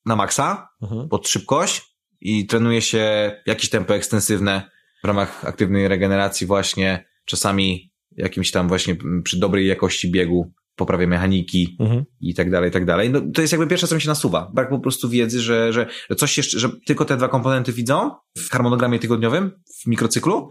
na 0.06 0.16
maksa, 0.16 0.68
mhm. 0.82 1.10
pod 1.10 1.28
szybkość, 1.28 1.94
i 2.24 2.46
trenuje 2.46 2.82
się 2.82 3.32
jakieś 3.46 3.70
tempo 3.70 3.96
ekstensywne 3.96 4.70
w 5.04 5.08
ramach 5.08 5.46
aktywnej 5.46 5.88
regeneracji 5.88 6.48
właśnie, 6.48 7.06
czasami 7.26 7.94
jakimś 8.18 8.52
tam 8.52 8.68
właśnie 8.68 8.96
przy 9.24 9.39
dobrej 9.39 9.68
jakości 9.68 10.12
biegu, 10.12 10.52
poprawie 10.76 11.08
mechaniki 11.08 11.78
mhm. 11.80 12.04
i 12.22 12.34
tak 12.34 12.52
dalej, 12.52 12.70
i 12.70 12.74
tak 12.74 12.86
dalej. 12.86 13.10
No, 13.10 13.22
to 13.34 13.42
jest 13.42 13.54
jakby 13.54 13.68
pierwsze, 13.68 13.88
co 13.88 13.96
mi 13.96 14.02
się 14.02 14.10
nasuwa. 14.10 14.52
Brak 14.54 14.70
po 14.70 14.80
prostu 14.80 15.10
wiedzy, 15.10 15.42
że, 15.42 15.74
że, 15.74 15.88
że 16.10 16.16
coś 16.16 16.38
jeszcze, 16.38 16.60
że 16.60 16.70
tylko 16.86 17.06
te 17.06 17.18
dwa 17.18 17.28
komponenty 17.28 17.74
widzą 17.74 18.12
w 18.38 18.50
harmonogramie 18.50 19.00
tygodniowym, 19.00 19.52
w 19.82 19.88
mikrocyklu, 19.88 20.50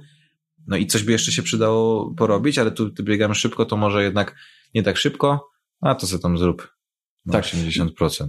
no 0.66 0.76
i 0.76 0.86
coś 0.86 1.02
by 1.02 1.12
jeszcze 1.12 1.32
się 1.32 1.42
przydało 1.42 2.14
porobić, 2.14 2.58
ale 2.58 2.70
tu 2.70 2.90
biegamy 3.02 3.34
szybko, 3.34 3.64
to 3.64 3.76
może 3.76 4.02
jednak 4.02 4.36
nie 4.74 4.82
tak 4.82 4.96
szybko, 4.96 5.48
a 5.80 5.94
to 5.94 6.06
sobie 6.06 6.22
tam 6.22 6.38
zrób. 6.38 6.72
No 7.26 7.32
tak. 7.32 7.44
80%. 7.44 8.28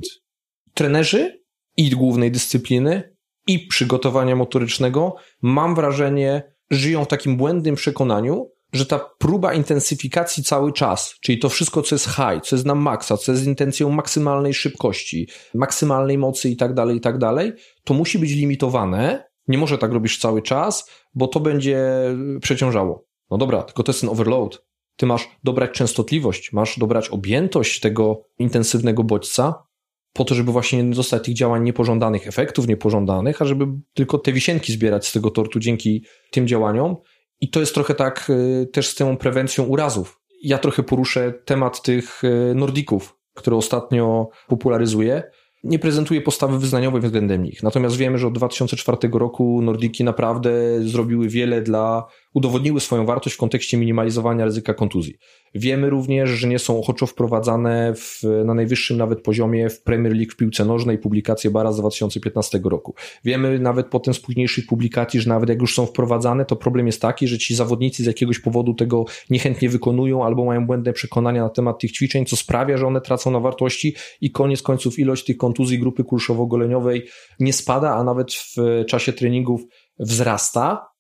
Trenerzy 0.74 1.44
i 1.78 1.90
głównej 1.90 2.32
dyscypliny 2.32 3.16
i 3.48 3.68
przygotowania 3.68 4.36
motorycznego, 4.36 5.16
mam 5.42 5.76
wrażenie, 5.76 6.54
żyją 6.72 7.06
w 7.06 7.08
takim 7.08 7.38
błędnym 7.38 7.76
przekonaniu, 7.76 8.50
że 8.74 8.86
ta 8.86 9.00
próba 9.18 9.54
intensyfikacji 9.54 10.44
cały 10.44 10.74
czas, 10.74 11.16
czyli 11.22 11.40
to 11.40 11.50
wszystko, 11.50 11.82
co 11.82 11.96
jest 11.96 12.06
high, 12.06 12.42
co 12.44 12.56
jest 12.56 12.66
na 12.66 12.76
maksa, 12.76 13.18
co 13.18 13.32
jest 13.32 13.46
intencją 13.46 13.90
maksymalnej 13.90 14.54
szybkości, 14.54 15.28
maksymalnej 15.54 16.18
mocy 16.18 16.50
i 16.50 16.56
tak 16.56 16.74
dalej, 16.74 16.98
i 16.98 17.02
tak 17.02 17.18
dalej, 17.18 17.54
to 17.84 17.94
musi 17.94 18.20
być 18.20 18.32
limitowane. 18.32 19.24
Nie 19.48 19.58
może 19.58 19.78
tak 19.78 19.94
robić 19.94 20.18
cały 20.18 20.42
czas, 20.42 20.90
bo 21.14 21.28
to 21.28 21.40
będzie 21.40 21.88
przeciążało. 22.42 23.06
No 23.32 23.38
dobra, 23.38 23.64
tylko 23.64 23.84
to 23.84 23.92
jest 23.92 24.02
ten 24.02 24.10
overload. 24.10 24.66
Ty 24.96 25.06
masz 25.06 25.30
dobrać 25.44 25.72
częstotliwość, 25.72 26.54
masz 26.54 26.80
dobrać 26.80 27.10
objętość 27.10 27.80
tego 27.80 28.22
intensywnego 28.40 29.04
bodźca, 29.04 29.64
po 30.14 30.26
to, 30.26 30.36
żeby 30.36 30.52
właśnie 30.52 30.84
nie 30.84 30.96
dostać 30.96 31.24
tych 31.26 31.34
działań 31.34 31.64
niepożądanych, 31.64 32.28
efektów 32.28 32.68
niepożądanych, 32.68 33.42
a 33.42 33.46
żeby 33.46 33.66
tylko 33.94 34.18
te 34.18 34.34
wisienki 34.34 34.74
zbierać 34.74 35.08
z 35.08 35.12
tego 35.12 35.32
tortu 35.32 35.60
dzięki 35.60 36.06
tym 36.32 36.48
działaniom. 36.48 36.96
I 37.42 37.50
to 37.50 37.60
jest 37.60 37.74
trochę 37.74 37.96
tak 37.96 38.30
y, 38.30 38.68
też 38.74 38.88
z 38.88 38.96
tą 38.96 39.18
prewencją 39.18 39.64
urazów. 39.64 40.22
Ja 40.44 40.58
trochę 40.58 40.84
poruszę 40.84 41.34
temat 41.46 41.82
tych 41.82 42.24
y, 42.24 42.56
Nordików, 42.56 43.18
które 43.34 43.56
ostatnio 43.56 44.30
popularyzuję 44.48 45.24
nie 45.64 45.80
prezentuje 45.80 46.22
postawy 46.22 46.60
wyznaniowej 46.60 47.02
względem 47.02 47.44
nich. 47.44 47.64
Natomiast 47.64 47.96
wiemy, 47.96 48.18
że 48.18 48.28
od 48.28 48.34
2004 48.34 48.98
roku 49.14 49.62
Nordiki 49.62 50.04
naprawdę 50.04 50.52
zrobiły 50.82 51.30
wiele 51.30 51.62
dla, 51.62 52.06
udowodniły 52.34 52.80
swoją 52.80 53.06
wartość 53.06 53.36
w 53.36 53.40
kontekście 53.40 53.78
minimalizowania 53.78 54.46
ryzyka 54.46 54.74
kontuzji. 54.74 55.14
Wiemy 55.56 55.90
również, 55.90 56.30
że 56.30 56.48
nie 56.48 56.60
są 56.60 56.80
ochoczo 56.80 57.06
wprowadzane 57.06 57.94
w, 57.96 58.24
na 58.46 58.54
najwyższym 58.54 58.98
nawet 58.98 59.22
poziomie 59.22 59.70
w 59.70 59.82
Premier 59.84 60.14
League 60.16 60.32
w 60.32 60.36
piłce 60.36 60.66
nożnej, 60.66 60.98
publikacje 60.98 61.52
Bara 61.52 61.72
z 61.72 61.78
2015 61.78 62.60
roku. 62.64 62.96
Wiemy 63.24 63.60
nawet 63.60 63.88
potem 63.88 64.14
z 64.14 64.20
późniejszych 64.20 64.66
publikacji, 64.66 65.22
że 65.22 65.30
nawet 65.30 65.50
jak 65.50 65.62
już 65.62 65.76
są 65.76 65.86
wprowadzane, 65.86 66.46
to 66.46 66.56
problem 66.56 66.86
jest 66.86 67.02
taki, 67.02 67.28
że 67.28 67.38
ci 67.38 67.56
zawodnicy 67.56 68.04
z 68.04 68.06
jakiegoś 68.06 68.40
powodu 68.40 68.74
tego 68.74 69.06
niechętnie 69.30 69.70
wykonują 69.70 70.26
albo 70.26 70.46
mają 70.46 70.66
błędne 70.66 70.94
przekonania 70.94 71.44
na 71.44 71.50
temat 71.50 71.80
tych 71.80 71.92
ćwiczeń, 71.92 72.26
co 72.26 72.36
sprawia, 72.36 72.78
że 72.78 72.88
one 72.88 73.02
tracą 73.02 73.32
na 73.32 73.40
wartości 73.40 73.96
i 74.22 74.32
koniec 74.32 74.62
końców 74.62 75.00
ilość 75.00 75.26
tych 75.26 75.38
kontuzji 75.38 75.80
grupy 75.80 76.04
kulszowo-goleniowej 76.04 77.02
nie 77.40 77.54
spada, 77.54 77.96
a 77.96 78.04
nawet 78.04 78.34
w 78.34 78.56
czasie 78.88 79.14
treningów 79.14 79.62
wzrasta. 80.00 80.93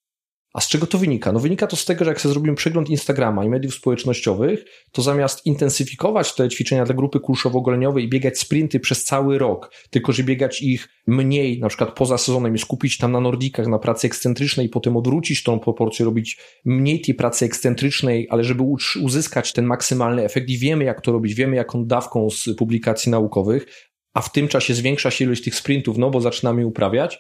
A 0.53 0.61
z 0.61 0.67
czego 0.67 0.87
to 0.87 0.97
wynika? 0.97 1.31
No 1.31 1.39
wynika 1.39 1.67
to 1.67 1.75
z 1.75 1.85
tego, 1.85 2.05
że 2.05 2.11
jak 2.11 2.21
sobie 2.21 2.33
zrobimy 2.33 2.55
przegląd 2.55 2.89
Instagrama 2.89 3.45
i 3.45 3.49
mediów 3.49 3.73
społecznościowych, 3.73 4.65
to 4.91 5.01
zamiast 5.01 5.45
intensyfikować 5.45 6.35
te 6.35 6.49
ćwiczenia 6.49 6.85
dla 6.85 6.95
grupy 6.95 7.19
kulszowo-goleniowej 7.19 8.03
i 8.03 8.09
biegać 8.09 8.39
sprinty 8.39 8.79
przez 8.79 9.03
cały 9.03 9.37
rok, 9.37 9.71
tylko 9.89 10.11
że 10.11 10.23
biegać 10.23 10.61
ich 10.61 10.89
mniej, 11.07 11.59
na 11.59 11.67
przykład 11.67 11.95
poza 11.95 12.17
sezonem 12.17 12.55
i 12.55 12.59
skupić 12.59 12.97
tam 12.97 13.11
na 13.11 13.19
nordikach, 13.19 13.67
na 13.67 13.79
pracy 13.79 14.07
ekscentrycznej 14.07 14.65
i 14.65 14.69
potem 14.69 14.97
odwrócić 14.97 15.43
tą 15.43 15.59
proporcję, 15.59 16.05
robić 16.05 16.39
mniej 16.65 17.01
tej 17.01 17.15
pracy 17.15 17.45
ekscentrycznej, 17.45 18.27
ale 18.29 18.43
żeby 18.43 18.63
uzyskać 19.01 19.53
ten 19.53 19.65
maksymalny 19.65 20.23
efekt 20.23 20.49
i 20.49 20.57
wiemy 20.57 20.83
jak 20.83 21.01
to 21.01 21.11
robić, 21.11 21.33
wiemy 21.33 21.55
jaką 21.55 21.85
dawką 21.85 22.29
z 22.29 22.49
publikacji 22.57 23.11
naukowych, 23.11 23.89
a 24.13 24.21
w 24.21 24.31
tym 24.31 24.47
czasie 24.47 24.73
zwiększa 24.73 25.11
się 25.11 25.25
ilość 25.25 25.43
tych 25.43 25.55
sprintów, 25.55 25.97
no 25.97 26.09
bo 26.09 26.21
zaczynamy 26.21 26.67
uprawiać, 26.67 27.19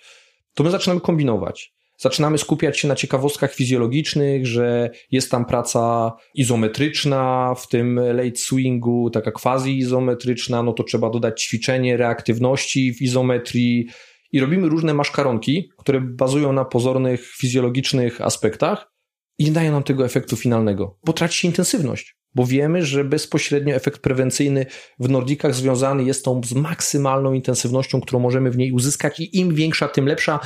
to 0.53 0.63
my 0.63 0.71
zaczynamy 0.71 1.01
kombinować. 1.01 1.73
Zaczynamy 2.03 2.37
skupiać 2.37 2.79
się 2.79 2.87
na 2.87 2.95
ciekawostkach 2.95 3.53
fizjologicznych, 3.53 4.47
że 4.47 4.89
jest 5.11 5.31
tam 5.31 5.45
praca 5.45 6.13
izometryczna, 6.35 7.55
w 7.57 7.67
tym 7.67 7.99
late 8.13 8.35
swingu, 8.35 9.09
taka 9.09 9.31
quasi-izometryczna, 9.31 10.63
no 10.63 10.73
to 10.73 10.83
trzeba 10.83 11.09
dodać 11.09 11.43
ćwiczenie 11.43 11.97
reaktywności 11.97 12.93
w 12.93 13.01
izometrii 13.01 13.87
i 14.31 14.39
robimy 14.39 14.69
różne 14.69 14.93
maszkaronki, 14.93 15.69
które 15.77 16.01
bazują 16.01 16.53
na 16.53 16.65
pozornych 16.65 17.27
fizjologicznych 17.27 18.21
aspektach 18.21 18.91
i 19.37 19.45
nie 19.45 19.51
dają 19.51 19.71
nam 19.71 19.83
tego 19.83 20.05
efektu 20.05 20.35
finalnego, 20.35 20.97
bo 21.05 21.13
traci 21.13 21.39
się 21.39 21.47
intensywność 21.47 22.15
bo 22.35 22.45
wiemy, 22.45 22.85
że 22.85 23.03
bezpośrednio 23.03 23.75
efekt 23.75 24.01
prewencyjny 24.01 24.65
w 24.99 25.09
Nordikach 25.09 25.55
związany 25.55 26.03
jest 26.03 26.25
tą 26.25 26.41
z 26.43 26.53
maksymalną 26.53 27.33
intensywnością, 27.33 28.01
którą 28.01 28.19
możemy 28.19 28.51
w 28.51 28.57
niej 28.57 28.71
uzyskać 28.71 29.19
i 29.19 29.39
im 29.39 29.55
większa, 29.55 29.87
tym 29.87 30.05
lepsza. 30.05 30.39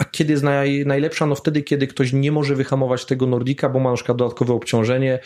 A 0.00 0.04
kiedy 0.04 0.32
jest 0.32 0.44
naj, 0.44 0.86
najlepsza? 0.86 1.26
No 1.26 1.34
wtedy, 1.34 1.62
kiedy 1.62 1.86
ktoś 1.86 2.12
nie 2.12 2.32
może 2.32 2.54
wyhamować 2.56 3.04
tego 3.04 3.26
Nordika, 3.26 3.68
bo 3.68 3.80
ma 3.80 3.90
na 3.90 3.96
przykład 3.96 4.18
dodatkowe 4.18 4.54
obciążenie 4.54 5.18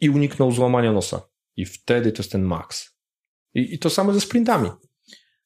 i 0.00 0.10
uniknął 0.10 0.52
złamania 0.52 0.92
nosa. 0.92 1.20
I 1.56 1.64
wtedy 1.64 2.12
to 2.12 2.22
jest 2.22 2.32
ten 2.32 2.42
maks. 2.42 2.90
I, 3.54 3.74
i 3.74 3.78
to 3.78 3.90
samo 3.90 4.14
ze 4.14 4.20
sprintami. 4.20 4.70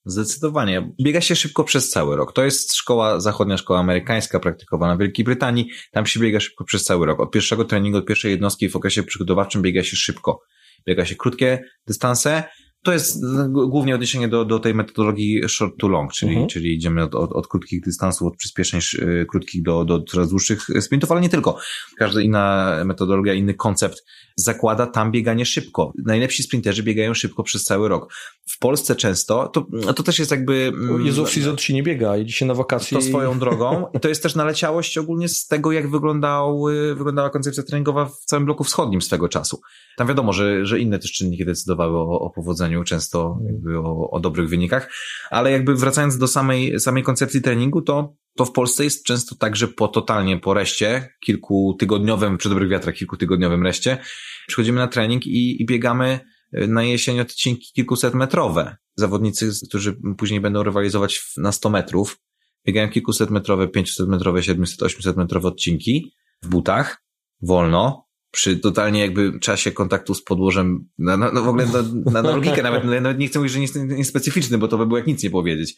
Zdecydowanie. 0.05 0.93
Biega 1.03 1.21
się 1.21 1.37
szybko 1.37 1.65
przez 1.65 1.91
cały 1.91 2.17
rok. 2.17 2.33
To 2.33 2.45
jest 2.45 2.75
szkoła, 2.75 3.21
zachodnia 3.21 3.57
szkoła 3.57 3.81
amerykańska, 3.81 4.41
praktykowana 4.41 4.97
w 4.97 4.99
Wielkiej 4.99 5.25
Brytanii. 5.25 5.71
Tam 5.93 6.07
się 6.07 6.21
biega 6.21 6.41
szybko 6.41 6.65
przez 6.65 6.85
cały 6.85 7.07
rok. 7.07 7.21
Od 7.21 7.31
pierwszego 7.31 7.65
treningu, 7.65 7.99
od 7.99 8.07
pierwszej 8.07 8.31
jednostki 8.31 8.69
w 8.69 8.77
okresie 8.77 9.03
przygotowawczym 9.03 9.63
biega 9.63 9.83
się 9.83 9.97
szybko. 9.97 10.41
Biega 10.87 11.05
się 11.05 11.17
krótkie 11.17 11.65
dystanse, 11.87 12.45
to 12.83 12.93
jest 12.93 13.25
głównie 13.49 13.95
odniesienie 13.95 14.29
do, 14.29 14.45
do 14.45 14.59
tej 14.59 14.75
metodologii 14.75 15.49
short 15.49 15.75
to 15.79 15.89
long, 15.89 16.13
czyli, 16.13 16.33
mhm. 16.33 16.49
czyli 16.49 16.75
idziemy 16.75 17.03
od, 17.03 17.15
od, 17.15 17.33
od 17.33 17.49
krótkich 17.49 17.81
dystansów, 17.81 18.29
od 18.29 18.37
przyspieszeń 18.37 18.81
y, 18.95 19.27
krótkich 19.31 19.63
do, 19.63 19.85
do 19.85 20.03
coraz 20.03 20.31
dłuższych 20.31 20.67
sprintów, 20.81 21.13
ale 21.13 21.21
nie 21.21 21.29
tylko. 21.29 21.59
Każda 21.99 22.21
inna 22.21 22.77
metodologia, 22.85 23.35
inny 23.35 23.55
koncept 23.55 24.05
zakłada 24.37 24.87
tam 24.87 25.13
bieganie 25.13 25.47
szybko. 25.47 25.93
Najlepsi 26.05 26.43
sprinterzy 26.43 26.83
biegają 26.83 27.15
szybko 27.15 27.43
przez 27.43 27.65
cały 27.65 27.89
rok. 27.89 28.15
W 28.47 28.59
Polsce 28.59 28.97
często, 28.97 29.49
to, 29.49 29.67
to 29.97 30.03
też 30.03 30.19
jest 30.19 30.31
jakby... 30.31 30.73
Mm, 30.75 31.07
Jezu, 31.07 31.27
season 31.27 31.59
się 31.59 31.75
nie 31.75 31.83
biega, 31.83 32.17
idzie 32.17 32.33
się 32.33 32.47
na 32.47 32.55
wakacje. 32.55 32.99
To 32.99 33.05
swoją 33.05 33.39
drogą. 33.39 33.87
I 33.95 34.01
to 34.01 34.09
jest 34.09 34.23
też 34.23 34.35
naleciałość 34.35 34.99
ogólnie 34.99 35.29
z 35.29 35.47
tego, 35.47 35.73
jak 35.73 35.91
wyglądał, 35.91 36.65
wyglądała 36.95 37.31
koncepcja 37.31 37.63
treningowa 37.63 38.05
w 38.05 38.17
całym 38.25 38.45
bloku 38.45 38.65
wschodnim 38.65 39.03
swego 39.03 39.29
czasu. 39.29 39.61
Tam 39.97 40.09
wiadomo, 40.09 40.33
że, 40.33 40.67
że 40.67 40.81
inne 40.81 40.99
też 40.99 41.13
czynniki 41.13 41.45
decydowały 41.45 41.99
o, 41.99 42.21
o 42.21 42.31
powodzeniu, 42.31 42.85
często 42.85 43.39
jakby 43.47 43.79
o, 43.79 44.11
o 44.11 44.21
dobrych 44.21 44.49
wynikach, 44.49 44.91
ale 45.31 45.51
jakby 45.51 45.75
wracając 45.75 46.19
do 46.19 46.27
samej, 46.27 46.81
samej 46.81 47.03
koncepcji 47.03 47.43
treningu, 47.43 47.83
to 47.83 48.15
to 48.37 48.45
w 48.45 48.53
Polsce 48.53 48.85
jest 48.85 49.05
często 49.05 49.35
tak, 49.35 49.57
że 49.57 49.69
po 49.69 49.89
totalnie 49.89 50.39
po 50.39 50.55
reście, 50.55 51.09
kilkutygodniowym, 51.21 52.39
przy 52.39 52.49
dobrych 52.49 52.69
wiatrach, 52.69 52.95
kilkutygodniowym 52.95 53.63
reście, 53.63 53.99
przychodzimy 54.47 54.79
na 54.79 54.89
trening 54.89 55.27
i, 55.27 55.63
i 55.63 55.67
biegamy 55.67 56.21
y, 56.21 56.32
na 56.53 56.83
jesień 56.83 57.21
odcinki 57.21 57.73
kilkuset 57.73 58.15
metrowe. 58.15 58.77
Zawodnicy, 58.97 59.51
którzy 59.69 59.97
później 60.19 60.41
będą 60.41 60.63
rywalizować 60.63 61.33
na 61.37 61.53
100 61.53 61.71
metrów, 61.71 62.19
biegają 62.67 62.91
kilkuset 62.91 63.31
metrowe, 63.31 63.69
500 63.69 64.09
metrowe, 64.09 64.43
700, 64.43 64.83
800 64.83 65.17
metrowe 65.17 65.49
odcinki 65.49 66.13
w 66.43 66.49
butach, 66.49 67.05
wolno, 67.43 68.07
przy 68.31 68.57
totalnie 68.57 69.01
jakby 69.01 69.39
czasie 69.41 69.73
kontaktu 69.73 70.15
z 70.15 70.25
podłożem, 70.25 70.89
na, 70.99 71.17
na, 71.17 71.33
no 71.33 71.43
w 71.43 71.49
ogóle 71.49 71.67
na, 71.67 72.23
na, 72.23 72.31
logikę 72.31 72.63
nawet, 72.63 72.85
nawet 72.85 73.19
nie 73.19 73.29
chcę 73.29 73.39
mówić, 73.39 73.53
że 73.53 73.61
nie 73.61 73.97
jest 73.99 74.11
specyficzny, 74.11 74.59
bo 74.59 74.69
to 74.69 74.79
by 74.79 74.87
było 74.87 74.99
jak 74.99 75.07
nic 75.07 75.23
nie 75.23 75.31
powiedzieć 75.31 75.77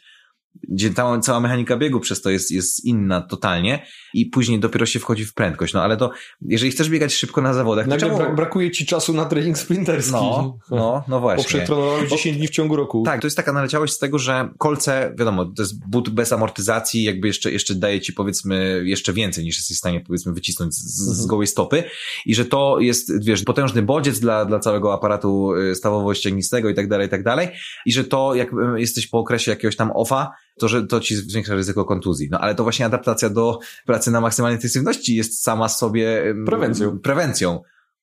gdzie 0.69 0.95
cała, 0.95 1.21
cała 1.21 1.40
mechanika 1.40 1.77
biegu 1.77 2.01
przez 2.01 2.23
to 2.23 2.31
jest, 2.31 2.51
jest 2.51 2.85
inna 2.85 3.21
totalnie 3.21 3.87
i 4.14 4.27
później 4.27 4.61
dopiero 4.61 4.87
się 4.87 4.99
wchodzi 4.99 5.25
w 5.25 5.35
prędkość. 5.35 5.75
No 5.75 5.83
ale 5.83 5.97
to, 5.97 6.11
jeżeli 6.43 6.73
chcesz 6.73 6.90
biegać 6.90 7.14
szybko 7.14 7.43
na 7.43 7.55
zawodach, 7.55 7.88
to 7.88 7.97
czemu... 7.97 8.17
brak, 8.17 8.35
brakuje 8.35 8.71
ci 8.71 8.87
czasu 8.87 9.12
na 9.12 9.25
trening 9.25 9.59
sprinterski. 9.59 10.12
No, 10.12 10.59
no, 10.71 11.05
no 11.09 11.21
właśnie. 11.21 11.43
Bo 11.43 11.49
przetrenowałeś 11.49 12.11
10 12.11 12.37
dni 12.37 12.49
w 12.49 12.51
ciągu 12.51 12.77
roku. 12.77 13.03
Tak, 13.07 13.21
to 13.21 13.27
jest 13.27 13.37
taka 13.37 13.53
naleciałość 13.53 13.93
z 13.93 13.99
tego, 13.99 14.19
że 14.19 14.49
kolce, 14.59 15.14
wiadomo, 15.19 15.45
to 15.45 15.62
jest 15.62 15.88
but 15.88 16.11
bez 16.11 16.33
amortyzacji, 16.33 17.03
jakby 17.03 17.27
jeszcze, 17.27 17.53
jeszcze 17.53 17.75
daje 17.75 18.01
ci 18.01 18.12
powiedzmy 18.12 18.83
jeszcze 18.85 19.12
więcej 19.12 19.45
niż 19.45 19.57
jesteś 19.57 19.77
w 19.77 19.79
stanie 19.79 20.01
powiedzmy 20.01 20.33
wycisnąć 20.33 20.75
z, 20.75 20.85
z 20.85 21.09
mhm. 21.09 21.29
gołej 21.29 21.47
stopy 21.47 21.85
i 22.27 22.35
że 22.35 22.45
to 22.45 22.81
jest, 22.81 23.25
wiesz, 23.25 23.43
potężny 23.43 23.83
bodziec 23.83 24.21
dla, 24.21 24.45
dla 24.45 24.59
całego 24.59 24.95
aparatu 24.95 25.55
y, 25.55 25.75
stawowo-ścięgnistego 25.75 26.71
i 26.71 26.75
tak 26.75 26.88
dalej, 26.88 27.07
i 27.07 27.11
tak 27.11 27.23
dalej 27.23 27.49
i 27.87 27.93
że 27.93 28.05
to 28.05 28.35
jak 28.35 28.53
y, 28.53 28.81
jesteś 28.81 29.07
po 29.07 29.19
okresie 29.19 29.51
jakiegoś 29.51 29.77
tam 29.77 29.90
offa, 29.95 30.31
to, 30.59 30.69
że 30.69 30.87
to 30.87 31.01
ci 31.01 31.17
zwiększa 31.17 31.55
ryzyko 31.55 31.85
kontuzji. 31.85 32.29
No 32.31 32.38
ale 32.38 32.55
to 32.55 32.62
właśnie 32.62 32.87
adaptacja 32.87 33.31
do 33.31 33.59
pracy 33.87 34.11
na 34.11 34.21
maksymalnej 34.21 34.57
intensywności 34.57 35.17
jest 35.17 35.43
sama 35.43 35.69
sobie 35.69 36.35
prewencją. 36.47 36.99
prewencją 36.99 37.61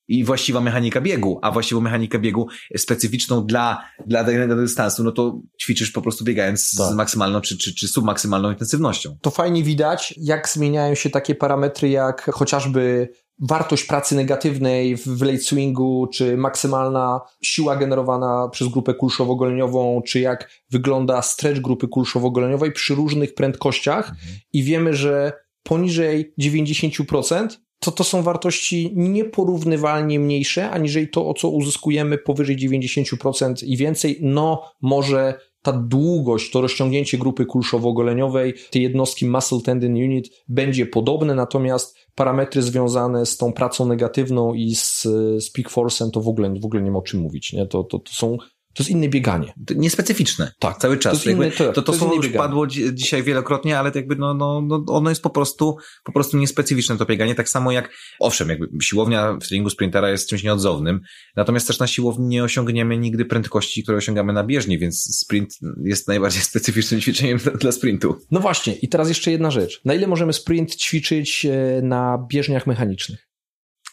i 0.08 0.24
właściwa 0.24 0.62
mechanika 0.62 1.02
biegu, 1.02 1.40
a 1.42 1.52
właściwą 1.52 1.82
mechanikę 1.82 2.20
biegu 2.20 2.48
specyficzną 2.78 3.46
dla, 3.46 3.84
dla 4.08 4.24
danego 4.24 4.56
dystansu, 4.56 5.04
no 5.04 5.12
to 5.12 5.42
ćwiczysz 5.62 5.92
po 5.92 6.02
prostu 6.02 6.24
biegając 6.24 6.78
tak. 6.78 6.88
z 6.88 6.96
maksymalną 6.96 7.42
czy, 7.42 7.58
czy, 7.58 7.76
czy 7.76 7.88
submaksymalną 7.88 8.52
intensywnością. 8.52 9.18
To 9.22 9.32
fajnie 9.32 9.64
widać, 9.64 10.14
jak 10.18 10.50
zmieniają 10.50 10.96
się 10.96 11.10
takie 11.10 11.36
parametry, 11.36 11.90
jak 11.90 12.32
chociażby 12.34 13.10
wartość 13.40 13.84
pracy 13.84 14.16
negatywnej 14.16 14.98
w 14.98 15.22
late 15.22 15.38
swingu, 15.38 16.08
czy 16.14 16.38
maksymalna 16.38 17.22
siła 17.42 17.76
generowana 17.76 18.50
przez 18.52 18.68
grupę 18.68 18.94
kulszowo-goleniową, 18.94 20.02
czy 20.04 20.20
jak 20.20 20.50
wygląda 20.72 21.22
stretch 21.22 21.62
grupy 21.62 21.88
kulszowo-goleniowej 21.88 22.72
przy 22.72 22.96
różnych 22.96 23.34
prędkościach 23.34 24.10
mhm. 24.10 24.28
i 24.54 24.64
wiemy, 24.64 24.94
że 24.94 25.34
poniżej 25.64 26.34
90% 26.42 27.48
to 27.84 27.92
to 27.92 28.04
są 28.04 28.24
wartości 28.24 28.92
nieporównywalnie 28.96 30.20
mniejsze, 30.20 30.70
aniżeli 30.70 31.08
to, 31.08 31.30
o 31.30 31.34
co 31.34 31.50
uzyskujemy 31.50 32.18
powyżej 32.18 32.58
90% 32.58 33.66
i 33.66 33.78
więcej. 33.78 34.18
No, 34.22 34.72
może 34.82 35.40
ta 35.62 35.72
długość, 35.72 36.52
to 36.52 36.62
rozciągnięcie 36.62 37.18
grupy 37.18 37.46
kulszowo-goleniowej, 37.46 38.54
tej 38.72 38.82
jednostki 38.82 39.26
muscle 39.26 39.62
tendon 39.62 39.94
unit 39.94 40.30
będzie 40.48 40.86
podobne, 40.86 41.36
natomiast 41.36 41.98
parametry 42.16 42.62
związane 42.62 43.26
z 43.26 43.38
tą 43.38 43.54
pracą 43.54 43.86
negatywną 43.86 44.54
i 44.54 44.76
z, 44.76 45.02
z 45.40 45.52
peak 45.52 45.70
force'em 45.70 46.12
to 46.12 46.22
w 46.22 46.28
ogóle, 46.28 46.60
w 46.60 46.66
ogóle 46.66 46.82
nie 46.82 46.92
ma 46.92 47.00
o 47.00 47.02
czym 47.02 47.20
mówić, 47.20 47.54
nie? 47.54 47.68
To, 47.68 47.84
to, 47.84 48.00
to 48.00 48.14
są 48.14 48.38
to 48.74 48.84
jest 48.84 48.90
inne 48.90 49.10
bieganie. 49.10 49.54
Niespecyficzne. 49.76 50.52
Tak. 50.60 50.78
Cały 50.78 50.98
czas. 50.98 51.24
To, 51.24 51.30
inny, 51.30 51.52
to, 51.52 51.74
to, 51.74 51.82
to, 51.82 51.94
słowo 51.94 52.16
już 52.16 52.30
padło 52.30 52.68
dzisiaj 52.94 53.24
wielokrotnie, 53.24 53.80
ale 53.80 53.92
jakby 53.96 54.16
no, 54.16 54.34
no, 54.34 54.62
no, 54.62 54.84
ono 54.88 55.10
jest 55.10 55.22
po 55.22 55.30
prostu, 55.30 55.78
po 56.04 56.12
prostu 56.12 56.38
niespecyficzne 56.38 56.98
to 56.98 57.06
bieganie. 57.06 57.36
Tak 57.36 57.50
samo 57.50 57.72
jak, 57.72 57.90
owszem, 58.20 58.50
jakby 58.50 58.68
siłownia 58.82 59.34
w 59.34 59.48
treningu 59.48 59.70
sprintera 59.70 60.10
jest 60.10 60.30
czymś 60.30 60.44
nieodzownym, 60.44 61.02
natomiast 61.36 61.68
też 61.68 61.80
na 61.80 61.88
siłowni 61.88 62.28
nie 62.28 62.44
osiągniemy 62.44 62.98
nigdy 62.98 63.26
prędkości, 63.26 63.84
które 63.84 63.98
osiągamy 63.98 64.34
na 64.34 64.44
bieżni, 64.44 64.80
więc 64.80 65.18
sprint 65.18 65.58
jest 65.84 66.08
najbardziej 66.08 66.42
specyficznym 66.52 67.02
ćwiczeniem 67.02 67.40
dla, 67.60 67.72
sprintu. 67.72 68.16
No 68.32 68.40
właśnie. 68.40 68.74
I 68.74 68.90
teraz 68.90 69.10
jeszcze 69.10 69.32
jedna 69.32 69.52
rzecz. 69.52 69.82
Na 69.86 69.94
ile 69.94 70.08
możemy 70.08 70.34
sprint 70.34 70.76
ćwiczyć 70.76 71.46
e, 71.46 71.82
na 71.82 72.26
bieżniach 72.30 72.68
mechanicznych? 72.68 73.28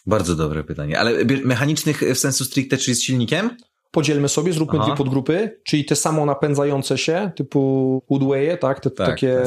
Bardzo 0.05 0.35
dobre 0.35 0.63
pytanie. 0.63 0.99
Ale 0.99 1.25
mechanicznych 1.25 2.03
w 2.15 2.17
sensu 2.17 2.45
stricte, 2.45 2.77
czyli 2.77 2.95
z 2.95 3.03
silnikiem? 3.03 3.49
Podzielmy 3.91 4.29
sobie, 4.29 4.53
zróbmy 4.53 4.79
Aha. 4.79 4.87
dwie 4.87 4.97
podgrupy, 4.97 5.59
czyli 5.63 5.85
te 5.85 5.95
samo 5.95 6.25
napędzające 6.25 6.97
się, 6.97 7.31
typu 7.35 8.03
Woodwaye, 8.09 8.57
tak? 8.57 8.79
Te, 8.79 8.91
tak 8.91 9.07
takie, 9.07 9.35
tak, 9.35 9.45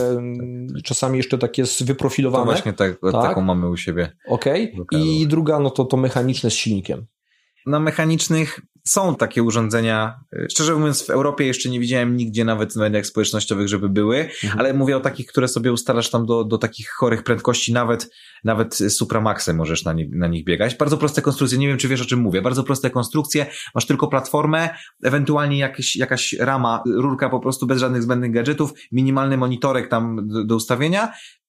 tak. 0.74 0.82
czasami 0.82 1.16
jeszcze 1.16 1.38
takie 1.38 1.64
wyprofilowane. 1.80 2.44
To 2.44 2.50
właśnie 2.50 2.72
tak, 2.72 2.98
tak. 3.00 3.12
taką 3.12 3.40
mamy 3.40 3.68
u 3.68 3.76
siebie. 3.76 4.12
Okej. 4.28 4.74
Okay. 4.80 5.00
I 5.00 5.26
druga, 5.26 5.60
no 5.60 5.70
to 5.70 5.84
to 5.84 5.96
mechaniczne 5.96 6.50
z 6.50 6.54
silnikiem. 6.54 7.06
Na 7.66 7.80
mechanicznych 7.80 8.60
są 8.84 9.16
takie 9.16 9.42
urządzenia. 9.42 10.20
Szczerze 10.50 10.74
mówiąc, 10.74 11.06
w 11.06 11.10
Europie 11.10 11.46
jeszcze 11.46 11.68
nie 11.68 11.80
widziałem 11.80 12.16
nigdzie 12.16 12.44
nawet 12.44 12.72
w 12.72 12.76
mediach 12.76 13.06
społecznościowych, 13.06 13.68
żeby 13.68 13.88
były, 13.88 14.16
mhm. 14.18 14.58
ale 14.58 14.74
mówię 14.74 14.96
o 14.96 15.00
takich, 15.00 15.26
które 15.26 15.48
sobie 15.48 15.72
ustalasz 15.72 16.10
tam 16.10 16.26
do, 16.26 16.44
do 16.44 16.58
takich 16.58 16.90
chorych 16.90 17.22
prędkości, 17.22 17.72
nawet, 17.72 18.10
nawet 18.44 18.74
Supramaxem 18.74 19.56
możesz 19.56 19.84
na, 19.84 19.92
nie, 19.92 20.08
na 20.08 20.26
nich 20.26 20.44
biegać. 20.44 20.74
Bardzo 20.74 20.96
proste 20.96 21.22
konstrukcje, 21.22 21.58
nie 21.58 21.68
wiem, 21.68 21.78
czy 21.78 21.88
wiesz 21.88 22.00
o 22.00 22.04
czym 22.04 22.20
mówię. 22.20 22.42
Bardzo 22.42 22.64
proste 22.64 22.90
konstrukcje, 22.90 23.46
masz 23.74 23.86
tylko 23.86 24.08
platformę, 24.08 24.68
ewentualnie 25.04 25.58
jakieś, 25.58 25.96
jakaś 25.96 26.32
rama, 26.32 26.82
rurka 26.86 27.28
po 27.28 27.40
prostu 27.40 27.66
bez 27.66 27.78
żadnych 27.78 28.02
zbędnych 28.02 28.32
gadżetów, 28.32 28.72
minimalny 28.92 29.36
monitorek 29.36 29.88
tam 29.88 30.28
do, 30.28 30.44
do 30.44 30.56
ustawienia 30.56 31.06
y, 31.06 31.41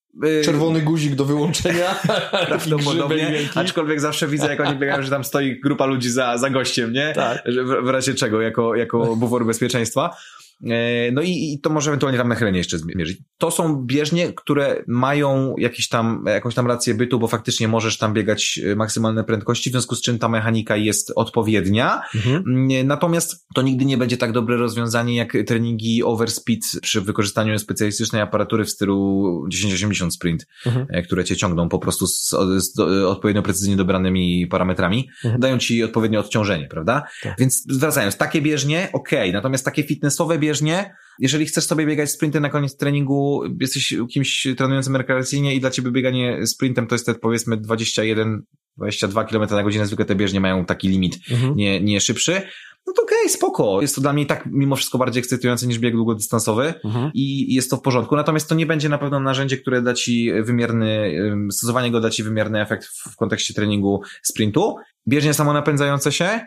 czerwony 0.43 0.81
guzik 0.81 1.15
do 1.15 1.25
wyłączenia. 1.25 1.95
Prawdopodobnie, 2.47 3.39
aczkolwiek 3.55 4.01
zawsze 4.01 4.27
widzę, 4.27 4.47
jak 4.47 4.59
oni 4.59 4.75
biegają, 4.75 5.03
że 5.03 5.09
tam 5.09 5.23
stoi 5.23 5.59
grupa 5.59 5.85
ludzi 5.85 6.09
za, 6.09 6.37
za 6.37 6.49
gościem, 6.49 6.93
nie? 6.93 7.13
Tak. 7.15 7.43
W, 7.45 7.85
w 7.85 7.89
razie 7.89 8.13
czego, 8.13 8.41
jako, 8.41 8.75
jako 8.75 9.15
bufor 9.15 9.45
bezpieczeństwa. 9.45 10.15
E, 10.61 11.11
no 11.11 11.21
i, 11.21 11.53
i 11.53 11.59
to 11.59 11.69
może 11.69 11.89
ewentualnie 11.89 12.19
tam 12.19 12.29
nachylenie 12.29 12.57
jeszcze 12.57 12.77
zmierzyć. 12.77 13.17
To 13.37 13.51
są 13.51 13.85
bieżnie, 13.85 14.33
które 14.33 14.83
mają 14.87 15.55
jakiś 15.57 15.89
tam, 15.89 16.23
jakąś 16.27 16.55
tam 16.55 16.67
rację 16.67 16.93
bytu, 16.93 17.19
bo 17.19 17.27
faktycznie 17.27 17.67
możesz 17.67 17.97
tam 17.97 18.13
biegać 18.13 18.59
e, 18.71 18.75
maksymalne 18.75 19.23
prędkości, 19.23 19.69
w 19.69 19.73
związku 19.73 19.95
z 19.95 20.01
czym 20.01 20.19
ta 20.19 20.29
mechanika 20.29 20.75
jest 20.75 21.11
odpowiednia. 21.15 22.01
Mhm. 22.15 22.67
Natomiast 22.87 23.47
to 23.55 23.61
nigdy 23.61 23.85
nie 23.85 23.97
będzie 23.97 24.17
tak 24.17 24.31
dobre 24.31 24.57
rozwiązanie 24.57 25.15
jak 25.15 25.37
treningi 25.47 26.03
overspeed 26.03 26.63
przy 26.81 27.01
wykorzystaniu 27.01 27.59
specjalistycznej 27.59 28.21
aparatury 28.21 28.65
w 28.65 28.69
stylu 28.69 29.47
1080 29.51 30.13
sprint, 30.13 30.47
mhm. 30.65 30.85
E, 30.89 31.01
które 31.01 31.23
cię 31.23 31.35
ciągną 31.35 31.69
po 31.69 31.79
prostu 31.79 32.07
z, 32.07 32.29
z 32.57 32.79
odpowiednio 33.07 33.41
precyzyjnie 33.41 33.77
dobranymi 33.77 34.47
parametrami, 34.47 35.09
mhm. 35.23 35.41
dają 35.41 35.57
ci 35.57 35.83
odpowiednie 35.83 36.19
odciążenie, 36.19 36.67
prawda? 36.67 37.03
Tak. 37.23 37.35
Więc 37.39 37.63
wracając, 37.69 38.17
takie 38.17 38.41
bieżnie, 38.41 38.89
ok, 38.93 39.09
natomiast 39.33 39.65
takie 39.65 39.83
fitnessowe 39.83 40.39
bieżnie, 40.43 40.95
jeżeli 41.19 41.45
chcesz 41.45 41.65
sobie 41.65 41.85
biegać 41.85 42.11
sprinty 42.11 42.39
na 42.39 42.49
koniec 42.49 42.77
treningu, 42.77 43.43
jesteś 43.61 43.93
kimś 44.09 44.47
trenującym 44.57 44.95
rekreacyjnie 44.95 45.55
i 45.55 45.59
dla 45.59 45.71
ciebie 45.71 45.91
bieganie 45.91 46.47
sprintem 46.47 46.87
to 46.87 46.95
jest 46.95 47.05
te 47.05 47.15
powiedzmy 47.15 47.57
21 47.57 48.43
22 48.77 49.23
km 49.23 49.49
na 49.51 49.63
godzinę, 49.63 49.85
zwykle 49.85 50.05
te 50.05 50.15
bieżnie 50.15 50.39
mają 50.39 50.65
taki 50.65 50.87
limit, 50.87 51.19
mhm. 51.31 51.55
nie, 51.55 51.81
nie 51.81 52.01
szybszy, 52.01 52.41
no 52.87 52.93
to 52.93 53.03
okej, 53.03 53.17
okay, 53.19 53.29
spoko. 53.29 53.81
Jest 53.81 53.95
to 53.95 54.01
dla 54.01 54.13
mnie 54.13 54.25
tak 54.25 54.45
mimo 54.45 54.75
wszystko 54.75 54.97
bardziej 54.97 55.19
ekscytujące 55.19 55.67
niż 55.67 55.79
bieg 55.79 55.93
długodystansowy 55.93 56.73
mhm. 56.85 57.11
i 57.13 57.53
jest 57.53 57.69
to 57.69 57.77
w 57.77 57.81
porządku. 57.81 58.15
Natomiast 58.15 58.49
to 58.49 58.55
nie 58.55 58.65
będzie 58.65 58.89
na 58.89 58.97
pewno 58.97 59.19
narzędzie, 59.19 59.57
które 59.57 59.81
da 59.81 59.93
ci 59.93 60.31
wymierny, 60.43 61.13
stosowanie 61.51 61.91
go 61.91 61.99
da 61.99 62.09
ci 62.09 62.23
wymierny 62.23 62.61
efekt 62.61 62.87
w 62.87 63.15
kontekście 63.15 63.53
treningu 63.53 64.01
sprintu. 64.21 64.75
Bieżnie 65.07 65.33
samonapędzające 65.33 66.11
się, 66.11 66.39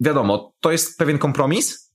wiadomo, 0.00 0.52
to 0.60 0.72
jest 0.72 0.98
pewien 0.98 1.18
kompromis, 1.18 1.89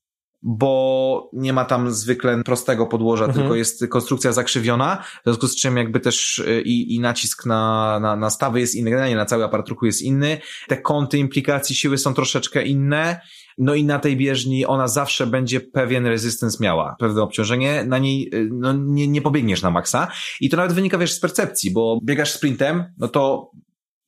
bo 0.47 1.29
nie 1.33 1.53
ma 1.53 1.65
tam 1.65 1.91
zwykle 1.91 2.43
prostego 2.43 2.85
podłoża, 2.85 3.25
mhm. 3.25 3.41
tylko 3.41 3.55
jest 3.55 3.87
konstrukcja 3.87 4.31
zakrzywiona, 4.31 5.03
w 5.21 5.23
związku 5.23 5.47
z 5.47 5.55
czym 5.55 5.77
jakby 5.77 5.99
też 5.99 6.39
y, 6.39 6.61
i, 6.61 6.95
i 6.95 6.99
nacisk 6.99 7.45
na, 7.45 7.99
na, 7.99 8.15
na 8.15 8.29
stawy 8.29 8.59
jest 8.59 8.75
inny, 8.75 8.89
generalnie 8.89 9.15
na 9.15 9.25
cały 9.25 9.43
aparat 9.43 9.69
ruchu 9.69 9.85
jest 9.85 10.01
inny, 10.01 10.37
te 10.67 10.77
kąty 10.77 11.17
implikacji 11.17 11.75
siły 11.75 11.97
są 11.97 12.13
troszeczkę 12.13 12.63
inne, 12.63 13.21
no 13.57 13.75
i 13.75 13.83
na 13.83 13.99
tej 13.99 14.17
bieżni 14.17 14.65
ona 14.65 14.87
zawsze 14.87 15.27
będzie 15.27 15.61
pewien 15.61 16.05
resistance 16.05 16.57
miała, 16.63 16.95
pewne 16.99 17.21
obciążenie, 17.21 17.83
na 17.83 17.97
niej 17.97 18.29
y, 18.35 18.49
no, 18.51 18.73
nie, 18.73 19.07
nie 19.07 19.21
pobiegniesz 19.21 19.61
na 19.61 19.71
maksa. 19.71 20.07
I 20.41 20.49
to 20.49 20.57
nawet 20.57 20.73
wynika 20.73 20.97
wiesz 20.97 21.13
z 21.13 21.19
percepcji, 21.19 21.71
bo 21.71 21.99
biegasz 22.03 22.31
sprintem, 22.31 22.83
no 22.97 23.07
to 23.07 23.51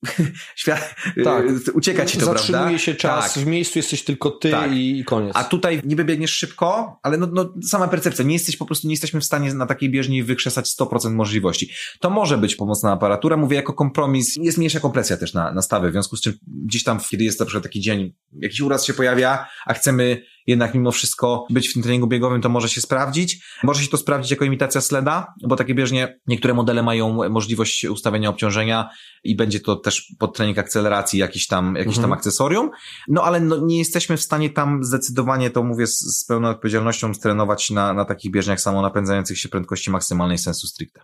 Świat, 0.55 0.95
tak. 1.23 1.45
ucieka 1.73 2.05
ci 2.05 2.17
to, 2.17 2.25
Zatrzymuje 2.25 2.63
prawda? 2.63 2.79
się 2.79 2.95
czas, 2.95 3.33
tak. 3.33 3.43
w 3.43 3.47
miejscu 3.47 3.79
jesteś 3.79 4.03
tylko 4.03 4.31
ty 4.31 4.51
tak. 4.51 4.71
i 4.73 5.03
koniec. 5.05 5.31
A 5.35 5.43
tutaj 5.43 5.81
niby 5.85 6.05
biegniesz 6.05 6.31
szybko, 6.31 6.99
ale 7.03 7.17
no, 7.17 7.27
no, 7.33 7.53
sama 7.63 7.87
percepcja, 7.87 8.25
nie 8.25 8.33
jesteś 8.33 8.57
po 8.57 8.65
prostu, 8.65 8.87
nie 8.87 8.93
jesteśmy 8.93 9.21
w 9.21 9.25
stanie 9.25 9.53
na 9.53 9.65
takiej 9.65 9.89
bieżni 9.89 10.23
wykrzesać 10.23 10.65
100% 10.79 11.11
możliwości. 11.11 11.69
To 11.99 12.09
może 12.09 12.37
być 12.37 12.55
pomocna 12.55 12.91
aparatura, 12.91 13.37
mówię 13.37 13.55
jako 13.55 13.73
kompromis, 13.73 14.35
jest 14.35 14.57
mniejsza 14.57 14.79
kompresja 14.79 15.17
też 15.17 15.33
na, 15.33 15.51
na 15.51 15.61
stawy, 15.61 15.89
w 15.89 15.91
związku 15.91 16.15
z 16.15 16.21
czym 16.21 16.33
gdzieś 16.47 16.83
tam, 16.83 16.99
kiedy 17.09 17.23
jest 17.23 17.39
na 17.39 17.45
przykład 17.45 17.63
taki 17.63 17.81
dzień, 17.81 18.13
jakiś 18.33 18.61
uraz 18.61 18.85
się 18.85 18.93
pojawia, 18.93 19.47
a 19.65 19.73
chcemy 19.73 20.21
jednak 20.47 20.73
mimo 20.73 20.91
wszystko 20.91 21.45
być 21.49 21.69
w 21.69 21.73
tym 21.73 21.83
treningu 21.83 22.07
biegowym, 22.07 22.41
to 22.41 22.49
może 22.49 22.69
się 22.69 22.81
sprawdzić. 22.81 23.45
Może 23.63 23.83
się 23.83 23.89
to 23.89 23.97
sprawdzić 23.97 24.31
jako 24.31 24.45
imitacja 24.45 24.81
sleda, 24.81 25.33
bo 25.47 25.55
takie 25.55 25.75
bieżnie, 25.75 26.19
niektóre 26.27 26.53
modele 26.53 26.83
mają 26.83 27.29
możliwość 27.29 27.85
ustawienia 27.85 28.29
obciążenia 28.29 28.89
i 29.23 29.35
będzie 29.35 29.59
to 29.59 29.75
też 29.75 30.13
pod 30.19 30.35
trening 30.35 30.57
akceleracji 30.57 31.19
jakiś 31.19 31.47
tam, 31.47 31.75
jakiś 31.75 31.97
mhm. 31.97 32.01
tam 32.01 32.13
akcesorium. 32.13 32.69
No 33.07 33.23
ale 33.23 33.39
no, 33.39 33.57
nie 33.57 33.77
jesteśmy 33.77 34.17
w 34.17 34.21
stanie 34.21 34.49
tam 34.49 34.83
zdecydowanie, 34.83 35.49
to 35.49 35.63
mówię 35.63 35.87
z, 35.87 35.99
z 35.99 36.25
pełną 36.25 36.49
odpowiedzialnością, 36.49 37.13
strenować 37.13 37.69
na, 37.69 37.93
na 37.93 38.05
takich 38.05 38.31
bieżniach 38.31 38.61
samonapędzających 38.61 39.39
się 39.39 39.49
prędkości 39.49 39.91
maksymalnej 39.91 40.37
sensu 40.37 40.67
stricte. 40.67 41.01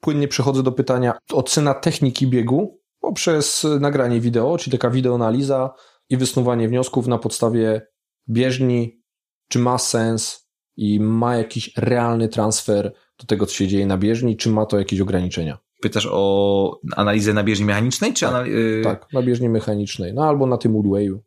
Płynnie 0.00 0.28
przechodzę 0.28 0.62
do 0.62 0.72
pytania 0.72 1.18
ocena 1.32 1.74
techniki 1.74 2.26
biegu 2.26 2.80
poprzez 3.00 3.66
nagranie 3.80 4.20
wideo, 4.20 4.58
czyli 4.58 4.78
taka 4.78 4.90
wideoanaliza 4.90 5.70
i 6.08 6.16
wysnuwanie 6.16 6.68
wniosków 6.68 7.06
na 7.06 7.18
podstawie 7.18 7.82
bieżni, 8.30 9.02
czy 9.48 9.58
ma 9.58 9.78
sens 9.78 10.48
i 10.76 11.00
ma 11.00 11.36
jakiś 11.36 11.70
realny 11.76 12.28
transfer 12.28 12.92
do 13.20 13.26
tego, 13.26 13.46
co 13.46 13.54
się 13.54 13.68
dzieje 13.68 13.86
na 13.86 13.98
bieżni, 13.98 14.36
czy 14.36 14.48
ma 14.48 14.66
to 14.66 14.78
jakieś 14.78 15.00
ograniczenia? 15.00 15.58
Pytasz 15.82 16.08
o 16.10 16.80
analizę 16.96 17.32
na 17.32 17.44
bieżni 17.44 17.66
mechanicznej, 17.66 18.14
czy 18.14 18.26
tak, 18.26 18.46
y- 18.46 18.80
tak, 18.84 19.06
na 19.12 19.22
bieżni 19.22 19.48
mechanicznej, 19.48 20.14
no 20.14 20.24
albo 20.24 20.46
na 20.46 20.58
tym 20.58 20.72
Woodwayu. 20.72 21.22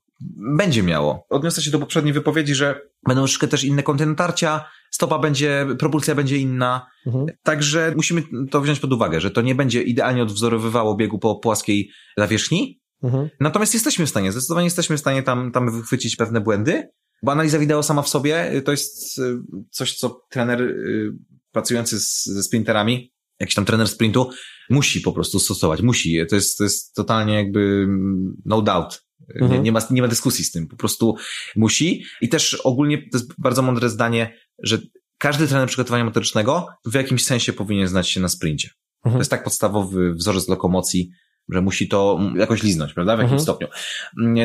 Będzie 0.57 0.83
miało. 0.83 1.25
Odniosę 1.29 1.61
się 1.61 1.71
do 1.71 1.79
poprzedniej 1.79 2.13
wypowiedzi, 2.13 2.55
że 2.55 2.81
będą 3.07 3.21
troszkę 3.21 3.47
też 3.47 3.63
inne 3.63 3.83
kąty 3.83 4.05
natarcia, 4.05 4.65
stopa 4.91 5.19
będzie, 5.19 5.67
propulsja 5.79 6.15
będzie 6.15 6.37
inna. 6.37 6.87
Mhm. 7.07 7.25
Także 7.43 7.93
musimy 7.95 8.23
to 8.51 8.61
wziąć 8.61 8.79
pod 8.79 8.93
uwagę, 8.93 9.21
że 9.21 9.31
to 9.31 9.41
nie 9.41 9.55
będzie 9.55 9.83
idealnie 9.83 10.23
odwzorowywało 10.23 10.95
biegu 10.95 11.19
po 11.19 11.35
płaskiej 11.35 11.89
zawierzchni, 12.17 12.80
Mhm. 13.03 13.29
Natomiast 13.39 13.73
jesteśmy 13.73 14.05
w 14.05 14.09
stanie, 14.09 14.31
zdecydowanie 14.31 14.65
jesteśmy 14.65 14.97
w 14.97 14.99
stanie 14.99 15.23
tam, 15.23 15.51
tam 15.51 15.71
wychwycić 15.71 16.15
pewne 16.15 16.41
błędy, 16.41 16.89
bo 17.23 17.31
analiza 17.31 17.59
wideo 17.59 17.83
sama 17.83 18.01
w 18.01 18.09
sobie 18.09 18.53
y, 18.53 18.61
to 18.61 18.71
jest 18.71 19.17
y, 19.19 19.37
coś, 19.71 19.97
co 19.97 20.25
trener 20.29 20.61
y, 20.61 21.11
pracujący 21.51 21.99
z, 21.99 22.25
ze 22.25 22.43
sprinterami, 22.43 23.13
jakiś 23.39 23.55
tam 23.55 23.65
trener 23.65 23.87
sprintu, 23.87 24.29
musi 24.69 25.01
po 25.01 25.11
prostu 25.13 25.39
stosować, 25.39 25.81
musi. 25.81 26.25
To 26.29 26.35
jest, 26.35 26.57
to 26.57 26.63
jest 26.63 26.95
totalnie 26.95 27.33
jakby 27.33 27.59
mm, 27.59 28.41
no 28.45 28.61
doubt. 28.61 29.03
Mhm. 29.35 29.51
Nie, 29.51 29.59
nie, 29.59 29.71
ma, 29.71 29.79
nie 29.89 30.01
ma 30.01 30.07
dyskusji 30.07 30.45
z 30.45 30.51
tym, 30.51 30.67
po 30.67 30.75
prostu 30.75 31.15
musi. 31.55 32.03
I 32.21 32.29
też 32.29 32.53
ogólnie 32.53 32.97
to 32.97 33.17
jest 33.17 33.33
bardzo 33.37 33.61
mądre 33.61 33.89
zdanie, 33.89 34.37
że 34.63 34.81
każdy 35.17 35.47
trener 35.47 35.67
przygotowania 35.67 36.05
motorycznego 36.05 36.67
w 36.85 36.93
jakimś 36.93 37.25
sensie 37.25 37.53
powinien 37.53 37.87
znać 37.87 38.09
się 38.09 38.19
na 38.19 38.29
sprincie. 38.29 38.69
Mhm. 39.05 39.13
To 39.13 39.19
jest 39.19 39.31
tak 39.31 39.43
podstawowy 39.43 40.13
wzorzec 40.13 40.47
lokomocji, 40.47 41.11
że 41.49 41.61
musi 41.61 41.87
to 41.87 42.19
jakoś 42.35 42.63
liznąć, 42.63 42.93
prawda, 42.93 43.15
w 43.15 43.19
jakimś 43.19 43.41
mhm. 43.41 43.43
stopniu. 43.43 43.67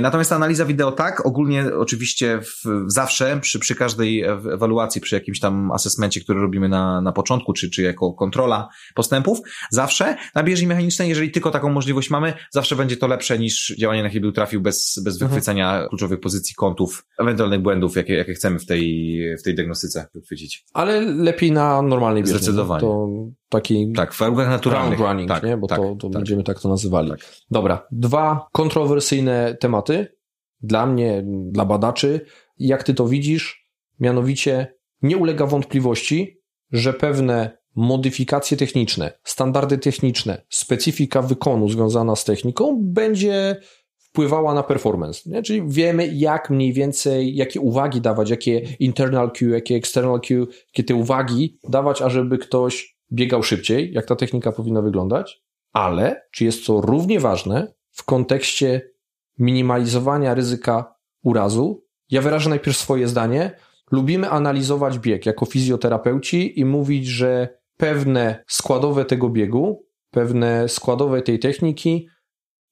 Natomiast 0.03 0.33
analiza 0.33 0.65
wideo 0.65 0.93
tak, 0.93 1.27
ogólnie 1.27 1.65
oczywiście 1.79 2.41
w, 2.41 2.85
zawsze, 2.87 3.39
przy, 3.41 3.59
przy 3.59 3.75
każdej 3.75 4.23
ewaluacji, 4.53 5.01
przy 5.01 5.15
jakimś 5.15 5.41
tam 5.41 5.73
asesmencie, 5.73 6.21
który 6.21 6.41
robimy 6.41 6.69
na, 6.69 7.01
na 7.01 7.13
początku, 7.13 7.53
czy, 7.53 7.71
czy 7.71 7.83
jako 7.83 8.13
kontrola 8.13 8.69
postępów, 8.95 9.39
zawsze 9.71 10.17
na 10.35 10.43
bieżni 10.43 10.67
mechanicznej, 10.67 11.09
jeżeli 11.09 11.31
tylko 11.31 11.51
taką 11.51 11.73
możliwość 11.73 12.11
mamy, 12.11 12.33
zawsze 12.51 12.77
będzie 12.77 12.97
to 12.97 13.07
lepsze 13.07 13.39
niż 13.39 13.75
działanie 13.79 14.03
na 14.03 14.09
chybił 14.09 14.33
trafił 14.33 14.61
bez, 14.61 15.01
bez 15.05 15.15
mhm. 15.15 15.31
wychwycenia 15.31 15.71
mhm. 15.71 15.89
kluczowych 15.89 16.21
pozycji, 16.21 16.55
kątów, 16.55 17.07
ewentualnych 17.19 17.61
błędów, 17.61 17.97
jakie, 17.97 18.15
jakie 18.15 18.35
chcemy 18.35 18.59
w 18.59 18.67
tej, 18.67 19.21
w 19.41 19.43
tej 19.43 19.55
diagnostyce 19.55 20.09
wychwycić. 20.15 20.65
Ale 20.73 21.01
lepiej 21.01 21.53
na 21.53 21.83
normalnej 21.83 22.23
bieżni. 22.23 22.39
Zdecydowanie. 22.39 22.81
To 22.81 23.09
taki 23.49 23.93
tak, 23.93 24.15
w 24.15 24.19
warunkach 24.19 24.49
naturalnych. 24.49 24.99
running, 24.99 25.29
tak, 25.29 25.43
nie? 25.43 25.57
bo 25.57 25.67
tak, 25.67 25.79
to, 25.79 25.97
to 25.99 26.09
tak. 26.09 26.13
będziemy 26.13 26.43
tak 26.43 26.61
to 26.61 26.69
nazywali. 26.69 27.11
Tak. 27.11 27.21
Dobra, 27.51 27.87
dwa 27.93 28.49
kontrowersyjne 28.53 29.57
tematy 29.61 30.17
dla 30.61 30.87
mnie, 30.87 31.25
dla 31.27 31.65
badaczy. 31.65 32.21
Jak 32.59 32.83
ty 32.83 32.95
to 32.95 33.09
widzisz? 33.09 33.67
Mianowicie 34.01 34.75
nie 35.03 35.17
ulega 35.17 35.47
wątpliwości, 35.47 36.41
że 36.73 36.93
pewne 36.93 37.59
modyfikacje 37.75 38.57
techniczne, 38.57 39.19
standardy 39.25 39.79
techniczne, 39.79 40.43
specyfika 40.49 41.23
wykonu 41.23 41.69
związana 41.69 42.17
z 42.17 42.25
techniką 42.25 42.79
będzie 42.83 43.61
wpływała 43.99 44.55
na 44.55 44.63
performance. 44.63 45.31
Nie? 45.31 45.43
Czyli 45.43 45.63
wiemy, 45.69 46.07
jak 46.07 46.51
mniej 46.51 46.73
więcej, 46.73 47.35
jakie 47.35 47.61
uwagi 47.61 48.01
dawać, 48.01 48.31
jakie 48.31 48.63
internal 48.81 49.33
Q, 49.33 49.51
jakie 49.51 49.75
external 49.75 50.21
Q, 50.21 50.47
jakie 50.67 50.85
te 50.85 50.95
uwagi 50.95 51.59
dawać, 51.69 52.03
ażeby 52.03 52.39
ktoś 52.39 52.96
biegał 53.13 53.43
szybciej, 53.43 53.93
jak 53.93 54.07
ta 54.07 54.17
technika 54.17 54.53
powinna 54.53 54.83
wyglądać, 54.83 55.43
ale 55.73 56.23
czy 56.31 56.45
jest 56.45 56.67
to 56.67 56.81
równie 56.81 57.21
ważne 57.21 57.75
w 57.91 58.05
kontekście 58.05 58.91
minimalizowania 59.39 60.35
ryzyka 60.35 60.95
urazu? 61.23 61.85
Ja 62.11 62.23
wyrażę 62.23 62.51
najpierw 62.51 62.77
swoje 62.77 63.09
zdanie. 63.09 63.51
Lubimy 63.91 64.31
analizować 64.31 64.99
bieg 64.99 65.27
jako 65.27 65.47
fizjoterapeuci 65.47 66.61
i 66.61 66.65
mówić, 66.65 67.07
że 67.07 67.59
pewne 67.77 68.45
składowe 68.47 69.05
tego 69.05 69.29
biegu, 69.29 69.87
pewne 70.11 70.69
składowe 70.69 71.23
tej 71.23 71.39
techniki 71.39 72.09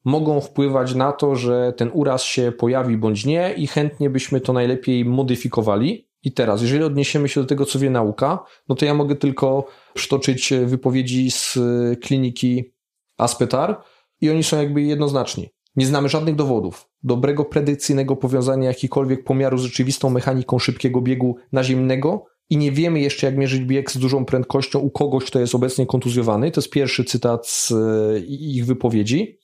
mogą 0.04 0.40
wpływać 0.40 0.94
na 0.94 1.12
to, 1.12 1.36
że 1.36 1.72
ten 1.76 1.90
uraz 1.92 2.22
się 2.22 2.52
pojawi 2.52 2.96
bądź 2.96 3.26
nie 3.26 3.54
i 3.56 3.66
chętnie 3.66 4.10
byśmy 4.10 4.40
to 4.40 4.52
najlepiej 4.52 5.04
modyfikowali. 5.04 6.08
I 6.22 6.32
teraz, 6.32 6.62
jeżeli 6.62 6.84
odniesiemy 6.84 7.28
się 7.28 7.40
do 7.40 7.46
tego, 7.46 7.66
co 7.66 7.78
wie 7.78 7.90
nauka, 7.90 8.44
no 8.68 8.74
to 8.74 8.84
ja 8.84 8.94
mogę 8.94 9.16
tylko 9.16 9.66
przytoczyć 9.94 10.52
wypowiedzi 10.66 11.30
z 11.30 11.58
kliniki 12.02 12.74
Aspetar 13.18 13.82
i 14.20 14.30
oni 14.30 14.44
są 14.44 14.56
jakby 14.58 14.82
jednoznaczni. 14.82 15.48
Nie 15.76 15.86
znamy 15.86 16.08
żadnych 16.08 16.34
dowodów 16.34 16.88
dobrego 17.04 17.44
predykcyjnego 17.44 18.16
powiązania 18.16 18.68
jakikolwiek 18.68 19.24
pomiaru 19.24 19.58
z 19.58 19.62
rzeczywistą 19.62 20.10
mechaniką 20.10 20.58
szybkiego 20.58 21.00
biegu 21.00 21.36
naziemnego 21.52 22.26
i 22.50 22.56
nie 22.56 22.72
wiemy 22.72 23.00
jeszcze, 23.00 23.26
jak 23.26 23.36
mierzyć 23.36 23.62
bieg 23.64 23.90
z 23.90 23.98
dużą 23.98 24.24
prędkością 24.24 24.78
u 24.78 24.90
kogoś, 24.90 25.24
kto 25.24 25.40
jest 25.40 25.54
obecnie 25.54 25.86
kontuzjowany. 25.86 26.50
To 26.50 26.60
jest 26.60 26.70
pierwszy 26.70 27.04
cytat 27.04 27.46
z 27.48 27.72
e, 27.72 28.18
ich 28.28 28.66
wypowiedzi. 28.66 29.38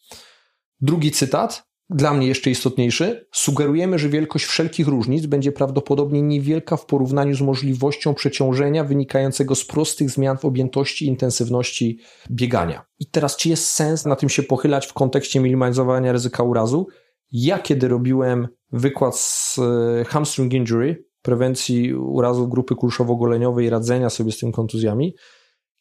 Drugi 0.80 1.10
cytat, 1.10 1.69
dla 1.90 2.14
mnie 2.14 2.26
jeszcze 2.26 2.50
istotniejszy. 2.50 3.26
Sugerujemy, 3.32 3.98
że 3.98 4.08
wielkość 4.08 4.44
wszelkich 4.44 4.88
różnic 4.88 5.26
będzie 5.26 5.52
prawdopodobnie 5.52 6.22
niewielka 6.22 6.76
w 6.76 6.86
porównaniu 6.86 7.34
z 7.34 7.40
możliwością 7.40 8.14
przeciążenia 8.14 8.84
wynikającego 8.84 9.54
z 9.54 9.64
prostych 9.64 10.10
zmian 10.10 10.38
w 10.38 10.44
objętości 10.44 11.04
i 11.04 11.08
intensywności 11.08 11.98
biegania. 12.30 12.84
I 12.98 13.06
teraz, 13.06 13.36
czy 13.36 13.48
jest 13.48 13.66
sens 13.66 14.04
na 14.04 14.16
tym 14.16 14.28
się 14.28 14.42
pochylać 14.42 14.86
w 14.86 14.92
kontekście 14.92 15.40
minimalizowania 15.40 16.12
ryzyka 16.12 16.42
urazu? 16.42 16.86
Ja, 17.32 17.58
kiedy 17.58 17.88
robiłem 17.88 18.48
wykład 18.72 19.18
z 19.18 19.58
e, 19.58 20.04
hamstring 20.04 20.52
injury, 20.52 21.04
prewencji 21.22 21.94
urazów 21.94 22.50
grupy 22.50 22.74
kulszowo-goleniowej 22.74 23.64
i 23.64 23.70
radzenia 23.70 24.10
sobie 24.10 24.32
z 24.32 24.38
tym 24.38 24.52
kontuzjami, 24.52 25.14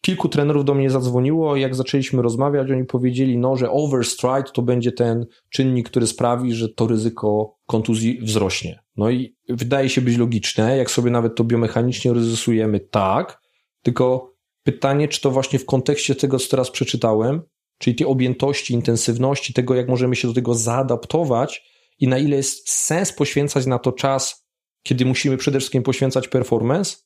kilku 0.02 0.30
trenerów 0.30 0.66
do 0.66 0.74
mnie 0.74 0.90
zadzwoniło 0.90 1.56
jak 1.56 1.76
zaczęliśmy 1.76 2.22
rozmawiać, 2.22 2.72
oni 2.72 2.86
powiedzieli, 2.86 3.38
no, 3.38 3.56
że 3.56 3.72
overstride 3.72 4.52
to 4.54 4.62
będzie 4.62 4.92
ten 4.92 5.26
czynnik, 5.50 5.90
który 5.90 6.08
sprawi, 6.08 6.54
że 6.54 6.70
to 6.70 6.88
ryzyko 6.88 7.56
kontuzji 7.66 8.20
wzrośnie. 8.22 8.80
No 8.98 9.10
i 9.10 9.36
wydaje 9.50 9.90
się 9.90 10.02
być 10.02 10.18
logiczne, 10.18 10.78
jak 10.78 10.92
sobie 10.92 11.12
nawet 11.12 11.36
to 11.36 11.44
biomechanicznie 11.44 12.14
rozrysujemy, 12.14 12.80
tak, 12.80 13.42
tylko 13.84 14.34
pytanie, 14.64 15.08
czy 15.08 15.22
to 15.22 15.32
właśnie 15.32 15.60
w 15.60 15.66
kontekście 15.66 16.16
tego, 16.16 16.40
co 16.40 16.50
teraz 16.50 16.72
przeczytałem, 16.72 17.42
czyli 17.78 17.96
tej 17.96 18.08
objętości, 18.08 18.74
intensywności, 18.74 19.54
tego, 19.54 19.76
jak 19.76 19.90
możemy 19.90 20.16
się 20.16 20.28
do 20.28 20.34
tego 20.34 20.54
zaadaptować 20.54 21.64
i 22.00 22.08
na 22.08 22.18
ile 22.18 22.38
jest 22.38 22.70
sens 22.70 23.14
poświęcać 23.14 23.66
na 23.66 23.80
to 23.80 23.92
czas, 23.92 24.46
kiedy 24.84 25.06
musimy 25.06 25.38
przede 25.38 25.60
wszystkim 25.60 25.84
poświęcać 25.84 26.28
performance, 26.28 26.98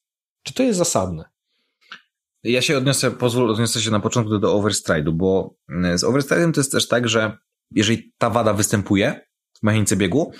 czy 0.44 0.54
to 0.54 0.64
jest 0.64 0.78
zasadne? 0.78 1.33
Ja 2.44 2.62
się 2.62 2.78
odniosę, 2.78 3.12
pozwól, 3.12 3.52
odniosę 3.52 3.82
się 3.82 3.92
na 3.92 4.00
początku 4.00 4.40
do 4.40 4.60
overstride'u, 4.60 5.12
bo 5.12 5.56
mm, 5.70 5.98
z 5.98 6.04
overstride'em 6.04 6.52
to 6.52 6.60
jest 6.60 6.72
też 6.72 6.88
tak, 6.88 7.10
że 7.10 7.38
jeżeli 7.72 8.14
ta 8.18 8.30
wada 8.30 8.54
występuje 8.54 9.28
w 9.60 9.64
mechanice 9.64 9.96
biegu, 9.96 10.32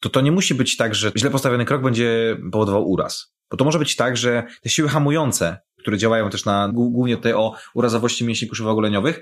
to 0.00 0.08
to 0.08 0.20
nie 0.20 0.32
musi 0.32 0.54
być 0.54 0.76
tak, 0.76 0.94
że 0.94 1.12
źle 1.16 1.30
postawiony 1.30 1.64
krok 1.64 1.82
będzie 1.82 2.36
powodował 2.52 2.88
uraz. 2.88 3.32
Bo 3.50 3.56
to 3.56 3.64
może 3.64 3.78
być 3.78 3.96
tak, 3.96 4.16
że 4.16 4.46
te 4.62 4.68
siły 4.68 4.88
hamujące, 4.88 5.58
które 5.78 5.98
działają 5.98 6.30
też 6.30 6.44
na, 6.44 6.70
głównie 6.72 7.16
tutaj 7.16 7.32
o 7.32 7.54
urazowości 7.74 8.24
mięśni 8.24 8.48
kuszowo-ogoleniowych, 8.48 9.20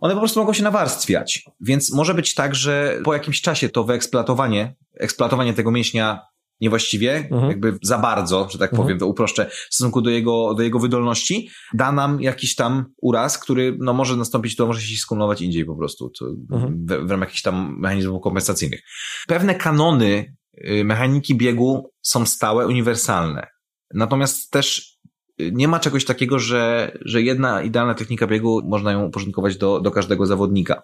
one 0.00 0.14
po 0.14 0.20
prostu 0.20 0.40
mogą 0.40 0.52
się 0.52 0.62
nawarstwiać. 0.62 1.44
Więc 1.60 1.92
może 1.92 2.14
być 2.14 2.34
tak, 2.34 2.54
że 2.54 3.00
po 3.04 3.14
jakimś 3.14 3.40
czasie 3.40 3.68
to 3.68 3.84
wyeksploatowanie, 3.84 4.74
eksploatowanie 4.94 5.54
tego 5.54 5.70
mięśnia 5.70 6.20
niewłaściwie, 6.60 7.16
mhm. 7.16 7.48
jakby 7.48 7.78
za 7.82 7.98
bardzo, 7.98 8.48
że 8.50 8.58
tak 8.58 8.70
mhm. 8.70 8.86
powiem, 8.86 8.98
to 8.98 9.06
uproszczę, 9.06 9.46
w 9.70 9.74
stosunku 9.74 10.00
do 10.02 10.10
jego, 10.10 10.54
do 10.54 10.62
jego 10.62 10.78
wydolności, 10.78 11.50
da 11.74 11.92
nam 11.92 12.20
jakiś 12.20 12.54
tam 12.54 12.84
uraz, 13.02 13.38
który 13.38 13.76
no, 13.80 13.92
może 13.92 14.16
nastąpić, 14.16 14.56
to 14.56 14.66
może 14.66 14.80
się 14.80 14.96
skumulować 14.96 15.40
indziej 15.40 15.64
po 15.64 15.76
prostu, 15.76 16.12
mhm. 16.52 16.86
w, 16.86 17.06
w 17.06 17.10
ramach 17.10 17.28
jakichś 17.28 17.42
tam 17.42 17.76
mechanizmów 17.78 18.22
kompensacyjnych. 18.22 18.80
Pewne 19.26 19.54
kanony 19.54 20.34
y, 20.68 20.84
mechaniki 20.84 21.34
biegu 21.34 21.90
są 22.02 22.26
stałe, 22.26 22.66
uniwersalne. 22.66 23.46
Natomiast 23.94 24.50
też 24.50 24.98
y, 25.40 25.52
nie 25.54 25.68
ma 25.68 25.80
czegoś 25.80 26.04
takiego, 26.04 26.38
że, 26.38 26.92
że 27.04 27.22
jedna 27.22 27.62
idealna 27.62 27.94
technika 27.94 28.26
biegu 28.26 28.62
można 28.64 28.92
ją 28.92 29.04
uporządkować 29.04 29.56
do, 29.56 29.80
do 29.80 29.90
każdego 29.90 30.26
zawodnika. 30.26 30.82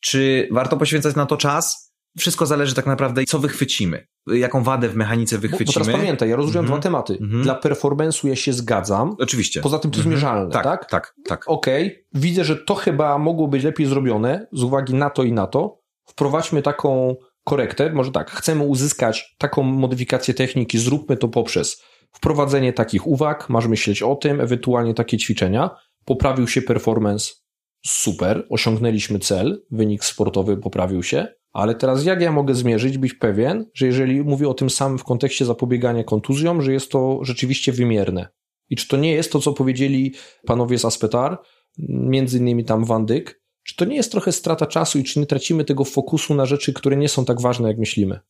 Czy 0.00 0.48
warto 0.52 0.76
poświęcać 0.76 1.16
na 1.16 1.26
to 1.26 1.36
czas? 1.36 1.87
Wszystko 2.18 2.46
zależy 2.46 2.74
tak 2.74 2.86
naprawdę, 2.86 3.24
co 3.24 3.38
wychwycimy, 3.38 4.06
jaką 4.26 4.62
wadę 4.62 4.88
w 4.88 4.96
mechanice 4.96 5.38
wychwycimy. 5.38 5.66
Bo, 5.66 5.80
bo 5.80 5.84
teraz 5.84 6.00
pamiętaj, 6.00 6.28
ja 6.28 6.36
rozróżniam 6.36 6.64
mm 6.64 6.74
-hmm. 6.74 6.80
dwa 6.80 6.82
tematy. 6.82 7.18
Mm 7.20 7.30
-hmm. 7.30 7.42
Dla 7.42 7.60
performance'u 7.60 8.28
ja 8.28 8.36
się 8.36 8.52
zgadzam. 8.52 9.16
Oczywiście. 9.18 9.60
Poza 9.60 9.78
tym 9.78 9.90
to 9.90 9.96
mm 9.96 10.08
-hmm. 10.08 10.10
mierzalne, 10.10 10.50
tak? 10.50 10.64
Tak, 10.64 10.90
tak. 10.90 11.14
tak. 11.24 11.44
Okej, 11.48 11.86
okay. 11.86 12.04
widzę, 12.14 12.44
że 12.44 12.56
to 12.56 12.74
chyba 12.74 13.18
mogło 13.18 13.48
być 13.48 13.64
lepiej 13.64 13.86
zrobione 13.86 14.46
z 14.52 14.62
uwagi 14.62 14.94
na 14.94 15.10
to 15.10 15.22
i 15.22 15.32
na 15.32 15.46
to. 15.46 15.78
Wprowadźmy 16.06 16.62
taką 16.62 17.16
korektę, 17.44 17.92
może 17.92 18.12
tak, 18.12 18.30
chcemy 18.30 18.64
uzyskać 18.64 19.34
taką 19.38 19.62
modyfikację 19.62 20.34
techniki, 20.34 20.78
zróbmy 20.78 21.16
to 21.16 21.28
poprzez 21.28 21.82
wprowadzenie 22.12 22.72
takich 22.72 23.06
uwag, 23.06 23.48
masz 23.48 23.66
myśleć 23.66 24.02
o 24.02 24.14
tym, 24.14 24.40
ewentualnie 24.40 24.94
takie 24.94 25.18
ćwiczenia. 25.18 25.70
Poprawił 26.04 26.48
się 26.48 26.62
performance, 26.62 27.32
super, 27.86 28.46
osiągnęliśmy 28.50 29.18
cel, 29.18 29.62
wynik 29.70 30.04
sportowy 30.04 30.56
poprawił 30.56 31.02
się 31.02 31.28
ale 31.58 31.74
teraz 31.74 32.04
jak 32.04 32.20
ja 32.20 32.32
mogę 32.32 32.54
zmierzyć, 32.54 32.98
być 32.98 33.14
pewien, 33.14 33.66
że 33.74 33.86
jeżeli 33.86 34.22
mówię 34.22 34.48
o 34.48 34.54
tym 34.54 34.70
samym 34.70 34.98
w 34.98 35.04
kontekście 35.04 35.44
zapobiegania 35.44 36.04
kontuzjom, 36.04 36.62
że 36.62 36.72
jest 36.72 36.90
to 36.90 37.18
rzeczywiście 37.22 37.72
wymierne? 37.72 38.28
I 38.70 38.76
czy 38.76 38.88
to 38.88 38.96
nie 38.96 39.12
jest 39.12 39.32
to, 39.32 39.40
co 39.40 39.52
powiedzieli 39.52 40.14
panowie 40.46 40.78
z 40.78 40.84
Aspetar, 40.84 41.38
między 41.88 42.38
innymi 42.38 42.64
tam 42.64 42.84
Wandyk, 42.84 43.42
czy 43.62 43.76
to 43.76 43.84
nie 43.84 43.96
jest 43.96 44.12
trochę 44.12 44.32
strata 44.32 44.66
czasu 44.66 44.98
i 44.98 45.04
czy 45.04 45.20
nie 45.20 45.26
tracimy 45.26 45.64
tego 45.64 45.84
fokusu 45.84 46.34
na 46.34 46.46
rzeczy, 46.46 46.72
które 46.72 46.96
nie 46.96 47.08
są 47.08 47.24
tak 47.24 47.40
ważne, 47.40 47.68
jak 47.68 47.78
myślimy? 47.78 48.20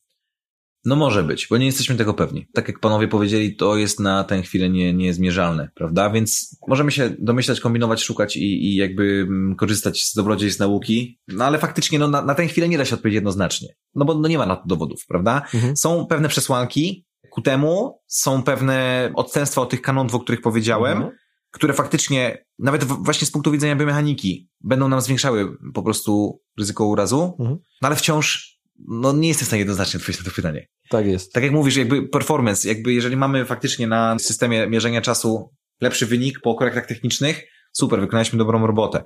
No 0.85 0.95
może 0.95 1.23
być, 1.23 1.47
bo 1.49 1.57
nie 1.57 1.65
jesteśmy 1.65 1.95
tego 1.95 2.13
pewni. 2.13 2.47
Tak 2.53 2.67
jak 2.67 2.79
panowie 2.79 3.07
powiedzieli, 3.07 3.55
to 3.55 3.77
jest 3.77 3.99
na 3.99 4.23
tę 4.23 4.41
chwilę 4.41 4.69
nie, 4.69 4.93
niezmierzalne, 4.93 5.69
prawda? 5.75 6.09
Więc 6.09 6.57
możemy 6.67 6.91
się 6.91 7.15
domyślać, 7.19 7.59
kombinować, 7.59 8.03
szukać 8.03 8.37
i, 8.37 8.65
i 8.65 8.75
jakby 8.75 9.25
mm, 9.27 9.55
korzystać 9.55 10.03
z 10.03 10.13
dobrodziejstw 10.13 10.59
nauki, 10.59 11.19
no 11.27 11.45
ale 11.45 11.57
faktycznie 11.57 11.99
no, 11.99 12.07
na, 12.07 12.21
na 12.21 12.35
tę 12.35 12.47
chwilę 12.47 12.69
nie 12.69 12.77
da 12.77 12.85
się 12.85 12.95
odpowiedzieć 12.95 13.15
jednoznacznie, 13.15 13.67
no 13.95 14.05
bo 14.05 14.15
no, 14.15 14.27
nie 14.27 14.37
ma 14.37 14.45
na 14.45 14.55
to 14.55 14.63
dowodów, 14.65 15.05
prawda? 15.07 15.41
Mhm. 15.53 15.77
Są 15.77 16.05
pewne 16.05 16.29
przesłanki 16.29 17.05
ku 17.29 17.41
temu, 17.41 18.01
są 18.07 18.43
pewne 18.43 19.09
odstępstwa 19.15 19.61
od 19.61 19.69
tych 19.69 19.81
kanonów, 19.81 20.15
o 20.15 20.19
których 20.19 20.41
powiedziałem, 20.41 20.97
mhm. 20.97 21.15
które 21.51 21.73
faktycznie, 21.73 22.45
nawet 22.59 22.83
właśnie 22.83 23.27
z 23.27 23.31
punktu 23.31 23.51
widzenia 23.51 23.75
biomechaniki, 23.75 24.49
będą 24.61 24.87
nam 24.87 25.01
zwiększały 25.01 25.57
po 25.73 25.83
prostu 25.83 26.41
ryzyko 26.57 26.85
urazu, 26.85 27.35
mhm. 27.39 27.59
no 27.81 27.87
ale 27.87 27.95
wciąż 27.95 28.58
no 28.87 29.13
nie 29.13 29.27
jestem 29.27 29.45
w 29.45 29.47
stanie 29.47 29.59
jednoznacznie 29.59 29.97
odpowiedzieć 29.97 30.25
na 30.25 30.31
to 30.31 30.35
pytanie. 30.35 30.67
Tak 30.89 31.05
jest. 31.05 31.33
Tak 31.33 31.43
jak 31.43 31.51
mówisz, 31.51 31.75
jakby 31.75 32.07
performance, 32.07 32.67
jakby 32.67 32.93
jeżeli 32.93 33.17
mamy 33.17 33.45
faktycznie 33.45 33.87
na 33.87 34.19
systemie 34.19 34.67
mierzenia 34.67 35.01
czasu 35.01 35.49
lepszy 35.81 36.05
wynik 36.05 36.39
po 36.43 36.55
korektach 36.55 36.85
technicznych, 36.85 37.43
super, 37.73 37.99
wykonaliśmy 37.99 38.39
dobrą 38.39 38.67
robotę. 38.67 39.03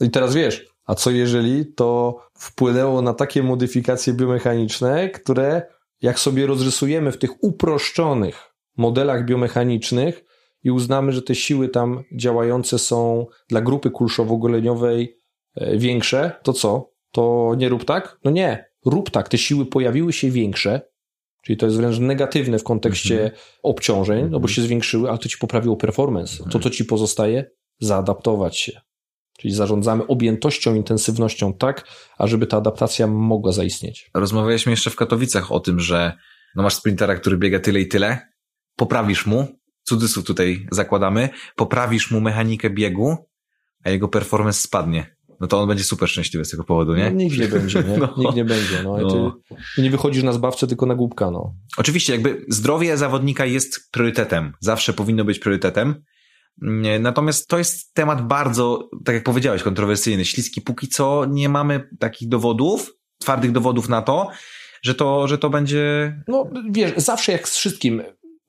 I 0.00 0.10
teraz 0.10 0.34
wiesz, 0.34 0.66
a 0.86 0.94
co 0.94 1.10
jeżeli 1.10 1.74
to 1.74 2.18
wpłynęło 2.38 3.02
na 3.02 3.14
takie 3.14 3.42
modyfikacje 3.42 4.12
biomechaniczne, 4.12 5.10
które 5.10 5.62
jak 6.00 6.18
sobie 6.18 6.46
rozrysujemy 6.46 7.12
w 7.12 7.18
tych 7.18 7.44
uproszczonych 7.44 8.52
modelach 8.76 9.24
biomechanicznych 9.24 10.24
i 10.64 10.70
uznamy, 10.70 11.12
że 11.12 11.22
te 11.22 11.34
siły 11.34 11.68
tam 11.68 12.04
działające 12.16 12.78
są 12.78 13.26
dla 13.48 13.60
grupy 13.60 13.90
kulszowo-goleniowej 13.90 15.08
e, 15.56 15.78
większe, 15.78 16.32
to 16.42 16.52
co? 16.52 16.92
To 17.12 17.54
nie 17.58 17.68
rób 17.68 17.84
tak? 17.84 18.18
No 18.24 18.30
nie 18.30 18.71
rób 18.84 19.10
tak, 19.10 19.28
te 19.28 19.38
siły 19.38 19.66
pojawiły 19.66 20.12
się 20.12 20.30
większe, 20.30 20.80
czyli 21.42 21.56
to 21.56 21.66
jest 21.66 21.78
wręcz 21.78 21.98
negatywne 21.98 22.58
w 22.58 22.64
kontekście 22.64 23.20
mm 23.20 23.32
-hmm. 23.32 23.58
obciążeń, 23.62 24.22
no 24.22 24.30
bo 24.30 24.36
mhm. 24.36 24.48
się 24.48 24.62
zwiększyły, 24.62 25.08
ale 25.08 25.18
to 25.18 25.28
ci 25.28 25.38
poprawiło 25.38 25.76
performance. 25.76 26.44
To, 26.50 26.58
co 26.58 26.70
ci 26.70 26.84
pozostaje, 26.84 27.50
zaadaptować 27.80 28.58
się. 28.58 28.80
Czyli 29.38 29.54
zarządzamy 29.54 30.06
objętością, 30.06 30.74
intensywnością 30.74 31.54
tak, 31.54 31.88
ażeby 32.18 32.46
ta 32.46 32.56
adaptacja 32.56 33.06
mogła 33.06 33.52
zaistnieć. 33.52 34.10
Rozmawialiśmy 34.14 34.72
jeszcze 34.72 34.90
w 34.90 34.96
Katowicach 34.96 35.52
o 35.52 35.60
tym, 35.60 35.80
że 35.80 36.12
no 36.54 36.62
masz 36.62 36.74
sprintera, 36.74 37.14
który 37.14 37.36
biega 37.36 37.60
tyle 37.60 37.80
i 37.80 37.88
tyle, 37.88 38.18
poprawisz 38.76 39.26
mu, 39.26 39.46
cudzysłów 39.82 40.26
tutaj 40.26 40.66
zakładamy, 40.72 41.28
poprawisz 41.56 42.10
mu 42.10 42.20
mechanikę 42.20 42.70
biegu, 42.70 43.16
a 43.84 43.90
jego 43.90 44.08
performance 44.08 44.60
spadnie 44.60 45.16
no 45.42 45.48
to 45.48 45.60
on 45.60 45.68
będzie 45.68 45.84
super 45.84 46.08
szczęśliwy 46.08 46.44
z 46.44 46.50
tego 46.50 46.64
powodu, 46.64 46.94
nie? 46.94 47.10
No, 47.10 47.16
nikt 47.16 47.38
nie 47.38 47.48
będzie, 47.48 47.82
nie? 47.82 47.98
No. 47.98 48.14
Nikt 48.16 48.34
nie 48.34 48.44
będzie, 48.44 48.82
no. 48.84 48.96
no. 48.98 49.40
Ty, 49.76 49.82
nie 49.82 49.90
wychodzisz 49.90 50.22
na 50.22 50.32
zbawcę, 50.32 50.66
tylko 50.66 50.86
na 50.86 50.94
głupka, 50.94 51.30
no. 51.30 51.54
Oczywiście, 51.76 52.12
jakby 52.12 52.44
zdrowie 52.48 52.96
zawodnika 52.96 53.46
jest 53.46 53.90
priorytetem. 53.90 54.52
Zawsze 54.60 54.92
powinno 54.92 55.24
być 55.24 55.38
priorytetem. 55.38 55.94
Natomiast 57.00 57.48
to 57.48 57.58
jest 57.58 57.94
temat 57.94 58.26
bardzo, 58.26 58.88
tak 59.04 59.14
jak 59.14 59.24
powiedziałeś, 59.24 59.62
kontrowersyjny, 59.62 60.24
śliski. 60.24 60.60
Póki 60.60 60.88
co 60.88 61.24
nie 61.24 61.48
mamy 61.48 61.88
takich 61.98 62.28
dowodów, 62.28 62.92
twardych 63.18 63.52
dowodów 63.52 63.88
na 63.88 64.02
to, 64.02 64.28
że 64.82 64.94
to, 64.94 65.28
że 65.28 65.38
to 65.38 65.50
będzie... 65.50 66.16
No 66.28 66.50
wiesz, 66.70 66.92
zawsze 66.96 67.32
jak 67.32 67.48
z 67.48 67.56
wszystkim, 67.56 68.02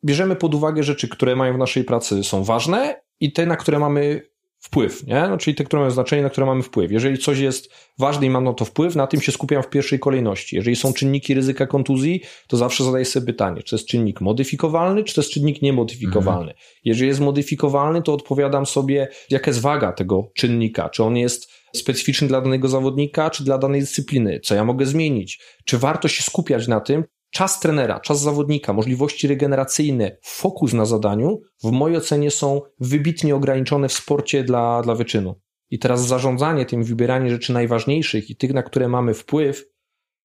bierzemy 0.06 0.36
pod 0.36 0.56
uwagę 0.56 0.84
rzeczy, 0.84 1.08
które 1.08 1.36
mają 1.36 1.54
w 1.54 1.58
naszej 1.58 1.84
pracy 1.84 2.24
są 2.24 2.44
ważne 2.44 3.02
i 3.20 3.34
te, 3.34 3.46
na 3.46 3.56
które 3.56 3.80
mamy 3.80 4.33
wpływ, 4.64 5.07
nie? 5.07 5.28
No, 5.30 5.38
czyli 5.38 5.55
te, 5.55 5.64
które 5.64 5.80
mają 5.80 5.91
znaczenie, 5.91 6.22
na 6.22 6.30
które 6.30 6.45
mamy 6.45 6.64
wpływ. 6.64 6.91
Jeżeli 6.91 7.18
coś 7.18 7.39
jest 7.39 7.74
ważne 7.99 8.26
i 8.26 8.30
mam 8.30 8.43
na 8.43 8.53
to 8.53 8.66
wpływ, 8.66 8.95
na 8.95 9.07
tym 9.07 9.22
się 9.22 9.32
skupiam 9.32 9.64
w 9.64 9.70
pierwszej 9.70 9.99
kolejności. 9.99 10.55
Jeżeli 10.55 10.76
są 10.76 10.93
czynniki 10.93 11.34
ryzyka 11.34 11.68
kontuzji, 11.68 12.22
to 12.47 12.57
zawsze 12.57 12.84
zadaję 12.84 13.05
sobie 13.05 13.26
pytanie, 13.26 13.64
czy 13.64 13.70
to 13.70 13.76
jest 13.76 13.88
czynnik 13.88 14.22
modyfikowalny, 14.22 15.03
czy 15.03 15.16
to 15.16 15.22
jest 15.22 15.32
czynnik 15.32 15.61
niemodyfikowalny. 15.61 16.51
Mhm. 16.51 16.57
Jeżeli 16.84 17.07
jest 17.07 17.20
modyfikowalny, 17.20 18.01
to 18.01 18.14
odpowiadam 18.14 18.66
sobie, 18.66 19.07
jaka 19.30 19.51
jest 19.51 19.61
waga 19.61 19.91
tego 19.91 20.32
czynnika, 20.36 20.89
czy 20.89 21.03
on 21.03 21.18
jest 21.18 21.51
specyficzny 21.76 22.28
dla 22.28 22.41
danego 22.41 22.68
zawodnika, 22.68 23.30
czy 23.30 23.43
dla 23.43 23.57
danej 23.57 23.82
dyscypliny, 23.82 24.39
co 24.39 24.55
ja 24.55 24.66
mogę 24.66 24.86
zmienić, 24.86 25.39
czy 25.66 25.78
warto 25.78 26.07
się 26.07 26.24
skupiać 26.24 26.68
na 26.68 26.80
tym, 26.80 27.03
czas 27.34 27.60
trenera, 27.60 28.00
czas 28.00 28.22
zawodnika, 28.22 28.74
możliwości 28.74 29.28
regeneracyjne, 29.28 30.18
fokus 30.24 30.74
na 30.74 30.86
zadaniu 30.86 31.42
w 31.64 31.72
mojej 31.72 31.98
ocenie 31.98 32.32
są 32.32 32.62
wybitnie 32.80 33.36
ograniczone 33.36 33.90
w 33.90 33.94
sporcie 33.94 34.44
dla, 34.44 34.82
dla 34.82 34.96
wyczynu. 34.96 35.36
I 35.70 35.80
teraz 35.80 36.08
zarządzanie 36.08 36.66
tym, 36.66 36.84
wybieranie 36.84 37.30
rzeczy 37.30 37.54
najważniejszych 37.54 38.30
i 38.30 38.36
tych, 38.36 38.54
na 38.54 38.64
które 38.64 38.88
mamy 38.88 39.14
wpływ, 39.14 39.66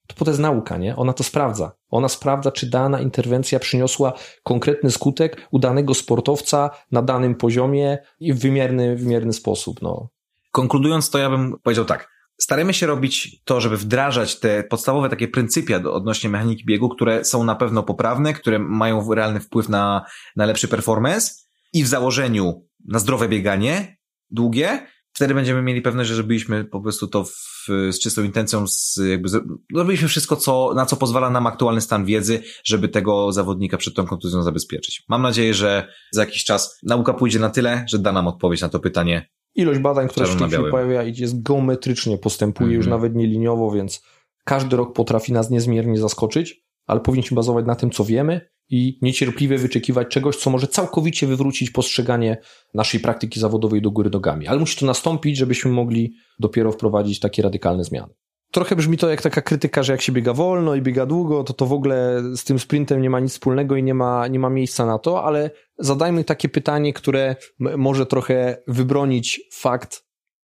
to 0.07 0.15
potem 0.19 0.33
jest 0.33 0.41
nauka, 0.41 0.77
nie? 0.77 0.97
Ona 0.97 1.13
to 1.13 1.25
sprawdza. 1.25 1.73
Ona 1.91 2.09
sprawdza, 2.09 2.53
czy 2.53 2.71
dana 2.71 3.01
interwencja 3.01 3.59
przyniosła 3.59 4.13
konkretny 4.43 4.91
skutek 4.91 5.49
u 5.51 5.59
danego 5.59 5.95
sportowca 5.95 6.71
na 6.93 7.03
danym 7.03 7.35
poziomie 7.35 7.99
i 8.21 8.33
w 8.33 8.39
wymierny, 8.39 8.97
wymierny 8.97 9.33
sposób, 9.33 9.83
no. 9.83 10.09
Konkludując 10.51 11.11
to, 11.11 11.19
ja 11.19 11.31
bym 11.31 11.59
powiedział 11.63 11.85
tak. 11.85 12.18
Staramy 12.41 12.75
się 12.75 12.87
robić 12.87 13.43
to, 13.45 13.61
żeby 13.61 13.77
wdrażać 13.77 14.41
te 14.41 14.65
podstawowe 14.65 15.09
takie 15.09 15.29
pryncypia 15.29 15.77
odnośnie 15.77 16.31
mechaniki 16.31 16.65
biegu, 16.65 16.89
które 16.89 17.25
są 17.25 17.45
na 17.45 17.55
pewno 17.55 17.83
poprawne, 17.83 18.35
które 18.35 18.59
mają 18.59 19.15
realny 19.15 19.41
wpływ 19.41 19.69
na, 19.69 20.05
na 20.37 20.47
lepszy 20.47 20.69
performance 20.69 21.33
i 21.73 21.85
w 21.85 21.87
założeniu 21.87 22.67
na 22.85 22.99
zdrowe 22.99 23.29
bieganie 23.29 23.99
długie, 24.31 24.87
wtedy 25.13 25.35
będziemy 25.35 25.63
mieli 25.63 25.83
pewność, 25.83 26.09
że 26.09 26.15
zrobiliśmy 26.15 26.65
po 26.65 26.81
prostu 26.81 27.07
to 27.07 27.25
w, 27.25 27.67
z 27.67 27.99
czystą 27.99 28.23
intencją, 28.23 28.67
z, 28.67 29.01
jakby 29.09 29.29
zrobiliśmy 29.75 30.09
wszystko, 30.09 30.37
co, 30.37 30.73
na 30.75 30.87
co 30.87 30.97
pozwala 30.97 31.31
nam 31.31 31.47
aktualny 31.47 31.81
stan 31.81 32.05
wiedzy, 32.05 32.43
żeby 32.65 32.89
tego 32.89 33.33
zawodnika 33.33 33.77
przed 33.77 33.95
tą 33.95 34.07
kontuzją 34.07 34.43
zabezpieczyć. 34.43 35.05
Mam 35.09 35.23
nadzieję, 35.23 35.55
że 35.55 35.93
za 36.13 36.21
jakiś 36.21 36.45
czas 36.45 36.79
nauka 36.83 37.15
pójdzie 37.15 37.39
na 37.39 37.51
tyle, 37.51 37.85
że 37.89 37.99
da 37.99 38.13
nam 38.13 38.29
odpowiedź 38.29 38.61
na 38.61 38.69
to 38.69 38.81
pytanie. 38.81 39.29
Ilość 39.59 39.81
badań, 39.81 40.09
które 40.09 40.27
się 40.27 40.33
w 40.33 40.39
tej 40.39 40.49
chwili 40.49 40.71
pojawia, 40.71 41.03
jest 41.03 41.43
geometrycznie 41.43 42.19
postępuje, 42.19 42.77
już 42.77 42.87
mhm. 42.87 43.01
nawet 43.01 43.17
nie 43.17 43.27
liniowo, 43.27 43.71
więc 43.71 44.03
każdy 44.45 44.77
rok 44.77 44.93
potrafi 44.93 45.33
nas 45.33 45.51
niezmiernie 45.51 45.99
zaskoczyć, 45.99 46.65
ale 46.87 47.01
powinniśmy 47.01 47.35
bazować 47.35 47.67
na 47.67 47.75
tym, 47.75 47.91
co 47.91 48.05
wiemy 48.05 48.41
i 48.71 48.99
niecierpliwie 49.03 49.59
wyczekiwać 49.59 50.09
czegoś, 50.09 50.37
co 50.37 50.51
może 50.51 50.67
całkowicie 50.67 51.27
wywrócić 51.27 51.71
postrzeganie 51.71 52.37
naszej 52.75 53.01
praktyki 53.01 53.41
zawodowej 53.41 53.83
do 53.83 53.91
góry 53.91 54.11
nogami. 54.11 54.47
Ale 54.47 54.59
musi 54.61 54.81
to 54.81 54.87
nastąpić, 54.87 55.37
żebyśmy 55.37 55.71
mogli 55.71 56.15
dopiero 56.39 56.73
wprowadzić 56.73 57.21
takie 57.21 57.43
radykalne 57.43 57.85
zmiany. 57.85 58.15
Trochę 58.51 58.77
brzmi 58.77 58.97
to 58.97 59.11
jak 59.11 59.23
taka 59.23 59.43
krytyka, 59.43 59.83
że 59.83 59.93
jak 59.93 60.03
się 60.03 60.13
biega 60.13 60.33
wolno 60.33 60.75
i 60.75 60.83
biega 60.83 61.07
długo, 61.07 61.45
to 61.45 61.53
to 61.53 61.67
w 61.67 61.73
ogóle 61.73 62.23
z 62.37 62.45
tym 62.45 62.59
sprintem 62.59 63.03
nie 63.03 63.11
ma 63.11 63.21
nic 63.21 63.33
wspólnego 63.33 63.77
i 63.77 63.83
nie 63.83 63.95
ma, 63.95 64.27
nie 64.27 64.39
ma 64.39 64.51
miejsca 64.51 64.87
na 64.87 64.99
to, 64.99 65.25
ale 65.25 65.51
zadajmy 65.79 66.25
takie 66.25 66.49
pytanie, 66.49 66.93
które 66.93 67.37
może 67.59 68.07
trochę 68.07 68.63
wybronić 68.67 69.41
fakt, 69.53 70.05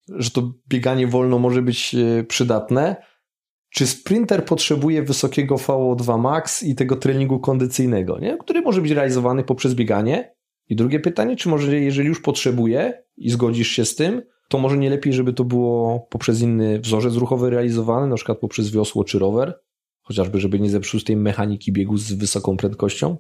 że 0.09 0.31
to 0.31 0.53
bieganie 0.69 1.07
wolno 1.07 1.39
może 1.39 1.63
być 1.63 1.95
e, 1.95 2.25
przydatne, 2.25 2.97
czy 3.71 3.87
sprinter 3.87 4.45
potrzebuje 4.45 5.03
wysokiego 5.03 5.57
VO2 5.57 6.19
max 6.19 6.63
i 6.63 6.75
tego 6.75 6.97
treningu 6.97 7.41
kondycyjnego, 7.41 8.19
nie? 8.19 8.37
który 8.37 8.61
może 8.61 8.83
być 8.83 8.91
realizowany 8.91 9.45
poprzez 9.45 9.75
bieganie? 9.75 10.35
I 10.69 10.77
drugie 10.77 11.01
pytanie, 11.01 11.37
czy 11.37 11.49
może 11.49 11.77
jeżeli 11.77 12.09
już 12.09 12.21
potrzebuje 12.21 13.03
i 13.17 13.31
zgodzisz 13.31 13.69
się 13.69 13.85
z 13.85 13.95
tym, 13.95 14.23
to 14.49 14.59
może 14.59 14.79
nie 14.79 14.91
lepiej, 14.91 15.13
żeby 15.13 15.33
to 15.33 15.45
było 15.45 16.01
poprzez 16.11 16.41
inny 16.41 16.81
wzorzec 16.81 17.15
ruchowy 17.15 17.51
realizowany, 17.51 18.07
na 18.07 18.17
przykład 18.17 18.39
poprzez 18.39 18.71
wiosło 18.71 19.05
czy 19.05 19.19
rower? 19.19 19.61
Chociażby, 20.03 20.41
żeby 20.41 20.61
nie 20.61 20.71
zepsuć 20.71 21.05
tej 21.05 21.17
mechaniki 21.17 21.73
biegu 21.73 21.97
z 21.97 22.13
wysoką 22.13 22.57
prędkością? 22.57 23.17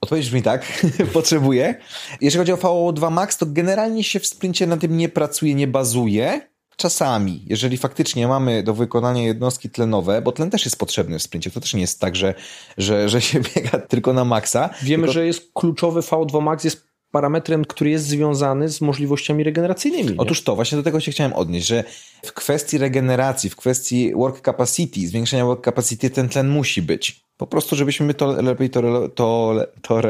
Odpowiedź 0.00 0.26
brzmi 0.26 0.42
tak, 0.42 0.86
potrzebuję. 1.12 1.74
Jeżeli 2.20 2.38
chodzi 2.38 2.52
o 2.52 2.56
VO2 2.56 3.10
max, 3.10 3.38
to 3.38 3.46
generalnie 3.46 4.04
się 4.04 4.20
w 4.20 4.26
sprincie 4.26 4.66
na 4.66 4.76
tym 4.76 4.96
nie 4.96 5.08
pracuje, 5.08 5.54
nie 5.54 5.66
bazuje 5.66 6.54
Czasami, 6.76 7.44
jeżeli 7.46 7.76
faktycznie 7.76 8.28
mamy 8.28 8.62
do 8.62 8.74
wykonania 8.74 9.22
jednostki 9.22 9.70
tlenowe, 9.70 10.22
bo 10.22 10.32
tlen 10.32 10.50
też 10.50 10.64
jest 10.64 10.78
potrzebny 10.78 11.18
w 11.18 11.22
sprincie, 11.22 11.50
to 11.50 11.60
też 11.60 11.74
nie 11.74 11.80
jest 11.80 12.00
tak, 12.00 12.16
że, 12.16 12.34
że, 12.78 13.08
że 13.08 13.20
się 13.20 13.40
biega 13.54 13.78
tylko 13.78 14.12
na 14.12 14.24
maksa. 14.24 14.70
Wiemy, 14.82 15.02
tylko... 15.02 15.12
że 15.12 15.26
jest 15.26 15.50
kluczowy 15.52 16.00
V2 16.00 16.42
max, 16.42 16.64
jest 16.64 16.86
parametrem, 17.14 17.64
który 17.64 17.90
jest 17.90 18.06
związany 18.06 18.68
z 18.68 18.80
możliwościami 18.80 19.44
regeneracyjnymi. 19.44 20.10
Nie? 20.10 20.16
Otóż 20.18 20.42
to, 20.42 20.54
właśnie 20.54 20.78
do 20.78 20.84
tego 20.84 21.00
się 21.00 21.12
chciałem 21.12 21.32
odnieść, 21.32 21.66
że 21.66 21.84
w 22.24 22.32
kwestii 22.32 22.78
regeneracji, 22.78 23.50
w 23.50 23.56
kwestii 23.56 24.14
work 24.14 24.44
capacity, 24.44 25.08
zwiększenia 25.08 25.44
work 25.44 25.64
capacity, 25.64 26.10
ten 26.10 26.28
tlen 26.28 26.48
musi 26.48 26.82
być. 26.82 27.24
Po 27.36 27.46
prostu, 27.46 27.76
żebyśmy 27.76 28.14
to 28.14 28.42
lepiej 28.42 28.70
to, 28.70 29.08
to, 29.08 29.54
to, 29.82 30.00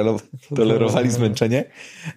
tolerowali 0.57 1.11
zmęczenie 1.11 1.65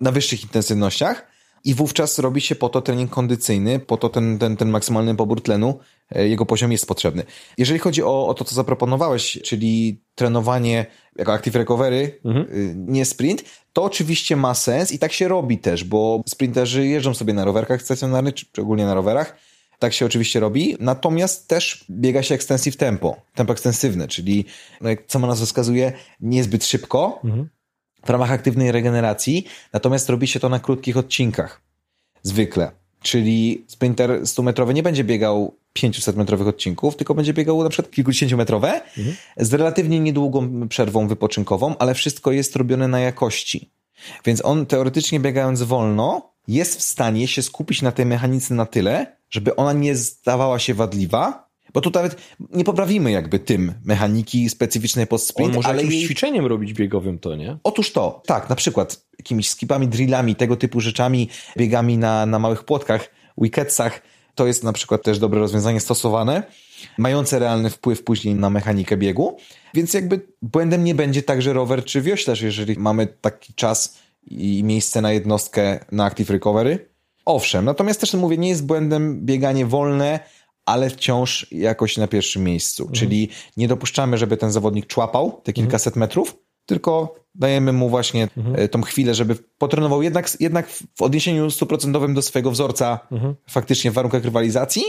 na 0.01 0.11
wyższych 0.11 0.43
intensywnościach 0.43 1.36
i 1.67 1.73
wówczas 1.73 2.19
robi 2.19 2.41
się 2.41 2.55
po 2.55 2.69
to 2.69 2.81
trening 2.81 3.11
kondycyjny, 3.11 3.79
po 3.79 3.97
to 3.97 4.09
ten, 4.09 4.39
ten, 4.39 4.57
ten 4.57 4.69
maksymalny 4.69 5.15
pobór 5.15 5.41
tlenu, 5.41 5.79
e, 6.11 6.27
jego 6.27 6.45
poziom 6.45 6.71
jest 6.71 6.87
potrzebny. 6.87 7.23
Jeżeli 7.57 7.79
chodzi 7.79 8.03
o, 8.03 8.27
o 8.27 8.33
to, 8.33 8.45
co 8.45 8.55
zaproponowałeś, 8.55 9.39
czyli 9.43 10.01
trenowanie 10.15 10.85
jako 11.15 11.33
active 11.33 11.55
recovery, 11.55 12.19
mhm. 12.25 12.45
Y, 12.51 12.75
nie 12.77 13.05
sprint, 13.05 13.43
to 13.73 13.83
oczywiście 13.83 14.35
ma 14.35 14.53
sens 14.53 14.91
i 14.91 14.99
tak 14.99 15.13
się 15.13 15.27
robi 15.27 15.57
też, 15.57 15.83
bo 15.83 16.23
sprinterzy 16.27 16.87
jeżdżą 16.87 17.13
sobie 17.13 17.33
na 17.33 17.45
rowerkach 17.45 17.81
stacjonarnych, 17.81 18.33
czy 18.33 18.61
ogólnie 18.61 18.85
na 18.85 18.93
rowerach, 18.93 19.37
tak 19.79 19.93
się 19.93 20.05
oczywiście 20.05 20.39
robi, 20.39 20.75
natomiast 20.79 21.47
też 21.47 21.85
biega 21.89 22.23
się 22.23 22.35
extensive 22.35 22.77
tempo, 22.77 23.15
tempo 23.35 23.53
ekstensywne, 23.53 24.07
czyli 24.07 24.45
no 24.81 24.89
jak 24.89 24.99
sama 25.07 25.27
nazwa 25.27 25.45
wskazuje, 25.45 25.93
niezbyt 26.19 26.65
szybko, 26.65 27.19
mhm 27.23 27.49
w 28.07 28.09
ramach 28.09 28.31
aktywnej 28.31 28.71
regeneracji, 28.71 29.45
natomiast 29.73 30.09
robi 30.09 30.27
się 30.27 30.39
to 30.39 30.49
na 30.49 30.59
krótkich 30.59 30.97
odcinkach. 30.97 31.61
Zwykle. 32.23 32.71
Czyli 33.01 33.65
sprinter 33.67 34.21
100-metrowy 34.21 34.73
nie 34.73 34.83
będzie 34.83 35.03
biegał 35.03 35.55
500-metrowych 35.77 36.47
odcinków, 36.47 36.95
tylko 36.95 37.15
będzie 37.15 37.33
biegał 37.33 37.63
na 37.63 37.69
przykład 37.69 37.91
kilkudziesięciometrowe 37.91 38.81
mhm. 38.97 39.15
z 39.37 39.53
relatywnie 39.53 39.99
niedługą 39.99 40.67
przerwą 40.67 41.07
wypoczynkową, 41.07 41.77
ale 41.77 41.93
wszystko 41.93 42.31
jest 42.31 42.55
robione 42.55 42.87
na 42.87 42.99
jakości. 42.99 43.69
Więc 44.25 44.45
on 44.45 44.65
teoretycznie 44.65 45.19
biegając 45.19 45.63
wolno 45.63 46.33
jest 46.47 46.79
w 46.79 46.81
stanie 46.81 47.27
się 47.27 47.41
skupić 47.41 47.81
na 47.81 47.91
tej 47.91 48.05
mechanice 48.05 48.53
na 48.53 48.65
tyle, 48.65 49.17
żeby 49.29 49.55
ona 49.55 49.73
nie 49.73 49.95
zdawała 49.95 50.59
się 50.59 50.73
wadliwa, 50.73 51.46
bo 51.73 51.81
tu 51.81 51.91
nawet 51.93 52.15
nie 52.53 52.63
poprawimy 52.63 53.11
jakby 53.11 53.39
tym 53.39 53.73
mechaniki 53.85 54.49
specyficznej 54.49 55.07
pod 55.07 55.23
sprint, 55.23 55.49
On 55.49 55.55
może 55.55 55.69
ale 55.69 55.77
jakimś 55.77 55.95
jej... 55.95 56.05
ćwiczeniem 56.05 56.45
robić 56.45 56.73
biegowym 56.73 57.19
to, 57.19 57.35
nie? 57.35 57.57
Otóż 57.63 57.91
to, 57.91 58.21
tak, 58.25 58.49
na 58.49 58.55
przykład 58.55 59.05
jakimiś 59.19 59.49
skipami, 59.49 59.87
drillami, 59.87 60.35
tego 60.35 60.55
typu 60.55 60.81
rzeczami, 60.81 61.29
biegami 61.57 61.97
na, 61.97 62.25
na 62.25 62.39
małych 62.39 62.63
płotkach, 62.63 63.09
wicketsach, 63.37 64.01
to 64.35 64.47
jest 64.47 64.63
na 64.63 64.73
przykład 64.73 65.03
też 65.03 65.19
dobre 65.19 65.39
rozwiązanie 65.39 65.79
stosowane, 65.79 66.43
mające 66.97 67.39
realny 67.39 67.69
wpływ 67.69 68.03
później 68.03 68.35
na 68.35 68.49
mechanikę 68.49 68.97
biegu, 68.97 69.37
więc 69.73 69.93
jakby 69.93 70.21
błędem 70.41 70.83
nie 70.83 70.95
będzie 70.95 71.23
także 71.23 71.53
rower 71.53 71.85
czy 71.85 72.01
wioślarz, 72.01 72.41
jeżeli 72.41 72.79
mamy 72.79 73.07
taki 73.07 73.53
czas 73.53 73.97
i 74.27 74.63
miejsce 74.63 75.01
na 75.01 75.11
jednostkę 75.11 75.79
na 75.91 76.05
Active 76.05 76.29
Recovery. 76.29 76.89
Owszem, 77.25 77.65
natomiast 77.65 77.99
też 77.99 78.13
mówię, 78.13 78.37
nie 78.37 78.49
jest 78.49 78.65
błędem 78.65 79.25
bieganie 79.25 79.65
wolne, 79.65 80.19
ale 80.67 80.89
wciąż 80.89 81.47
jakoś 81.51 81.97
na 81.97 82.07
pierwszym 82.07 82.43
miejscu. 82.43 82.83
Mhm. 82.83 82.95
Czyli 82.95 83.29
nie 83.57 83.67
dopuszczamy, 83.67 84.17
żeby 84.17 84.37
ten 84.37 84.51
zawodnik 84.51 84.87
człapał 84.87 85.41
te 85.43 85.53
kilkaset 85.53 85.93
mhm. 85.93 85.99
metrów, 85.99 86.35
tylko 86.65 87.15
dajemy 87.35 87.73
mu 87.73 87.89
właśnie 87.89 88.27
mhm. 88.37 88.55
E, 88.55 88.67
tą 88.67 88.81
chwilę, 88.81 89.15
żeby 89.15 89.35
potrenował 89.57 90.01
jednak, 90.01 90.29
jednak 90.39 90.69
w 90.69 91.01
odniesieniu 91.01 91.51
stuprocentowym 91.51 92.13
do 92.13 92.21
swojego 92.21 92.51
wzorca 92.51 92.99
mhm. 93.11 93.35
faktycznie 93.49 93.91
w 93.91 93.93
warunkach 93.93 94.23
rywalizacji, 94.23 94.83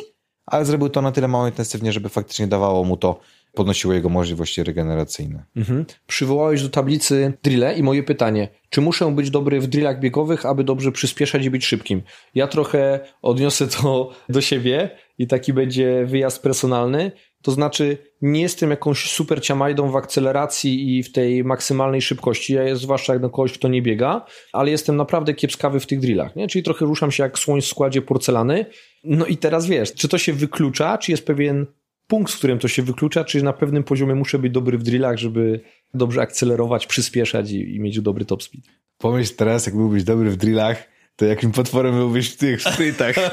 ale 0.47 0.65
zrobił 0.65 0.89
to 0.89 1.03
na 1.03 1.13
tyle 1.13 1.29
mało 1.29 1.47
intensywnie, 1.47 1.93
żeby 1.93 2.09
faktycznie 2.09 2.47
dawało 2.47 2.85
mu 2.85 2.97
to, 2.97 3.21
podnosiło 3.59 3.95
jego 3.95 4.09
możliwości 4.09 4.63
regeneracyjne. 4.63 5.45
Mhm. 5.57 5.85
Przywołałeś 6.07 6.63
do 6.63 6.69
tablicy 6.69 7.33
drille 7.43 7.79
i 7.79 7.83
moje 7.83 8.03
pytanie, 8.03 8.49
czy 8.71 8.81
muszę 8.81 9.13
być 9.13 9.31
dobry 9.31 9.61
w 9.61 9.67
drillach 9.67 10.01
biegowych, 10.01 10.47
aby 10.47 10.65
dobrze 10.65 10.93
przyspieszać 10.93 11.45
i 11.45 11.51
być 11.51 11.67
szybkim? 11.67 12.03
Ja 12.35 12.47
trochę 12.47 13.01
odniosę 13.23 13.69
to 13.69 14.11
do 14.29 14.41
siebie 14.41 14.91
i 15.19 15.27
taki 15.27 15.53
będzie 15.53 16.05
wyjazd 16.07 16.43
personalny. 16.43 17.13
To 17.43 17.51
znaczy, 17.51 17.99
nie 18.23 18.41
jestem 18.41 18.71
jakąś 18.71 19.11
super 19.11 19.43
ciamajdą 19.43 19.91
w 19.91 19.97
akceleracji 19.97 20.97
i 20.97 21.03
w 21.03 21.13
tej 21.13 21.45
maksymalnej 21.45 22.03
szybkości, 22.03 22.55
ja 22.55 22.63
jest, 22.63 22.83
zwłaszcza 22.83 23.13
jak 23.13 23.23
na 23.23 23.29
kogoś, 23.29 23.53
kto 23.53 23.69
nie 23.69 23.83
biega, 23.83 24.25
ale 24.53 24.71
jestem 24.71 24.97
naprawdę 24.97 25.35
kiepskawy 25.35 25.81
w 25.81 25.87
tych 25.87 26.01
drillach, 26.01 26.37
nie? 26.37 26.49
czyli 26.49 26.63
trochę 26.63 26.85
ruszam 26.85 27.11
się 27.11 27.23
jak 27.23 27.39
słoń 27.39 27.61
w 27.61 27.67
składzie 27.67 28.03
porcelany. 28.03 28.67
No 29.05 29.27
i 29.27 29.37
teraz 29.37 29.67
wiesz, 29.67 29.95
czy 29.95 30.09
to 30.09 30.19
się 30.19 30.33
wyklucza, 30.33 30.99
czy 30.99 31.11
jest 31.11 31.27
pewien 31.27 31.67
punkt, 32.09 32.33
z 32.33 32.37
którym 32.37 32.59
to 32.59 32.69
się 32.69 32.83
wyklucza, 32.83 33.25
czy 33.25 33.43
na 33.43 33.53
pewnym 33.53 33.85
poziomie 33.85 34.15
muszę 34.15 34.39
być 34.39 34.53
dobry 34.53 34.79
w 34.79 34.83
drillach, 34.83 35.19
żeby 35.19 35.61
dobrze 35.95 36.21
akcelerować, 36.21 36.87
przyspieszać 36.87 37.51
i, 37.51 37.75
i 37.75 37.81
mieć 37.81 38.01
dobry 38.01 38.25
top 38.25 38.43
speed. 38.43 38.69
Pomyśl 38.99 39.35
teraz, 39.37 39.67
jak 39.67 39.77
byłbyś 39.77 40.05
dobry 40.05 40.31
w 40.31 40.37
drillach, 40.37 40.89
to 41.17 41.25
jakim 41.25 41.53
potworem 41.53 41.95
byłbyś 41.95 42.31
w 42.31 42.37
tych 42.37 42.63
sprintach? 42.63 43.17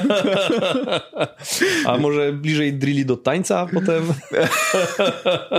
A 1.86 1.98
może 1.98 2.32
bliżej 2.32 2.74
drilli 2.74 3.06
do 3.06 3.16
tańca 3.16 3.66
potem? 3.74 4.04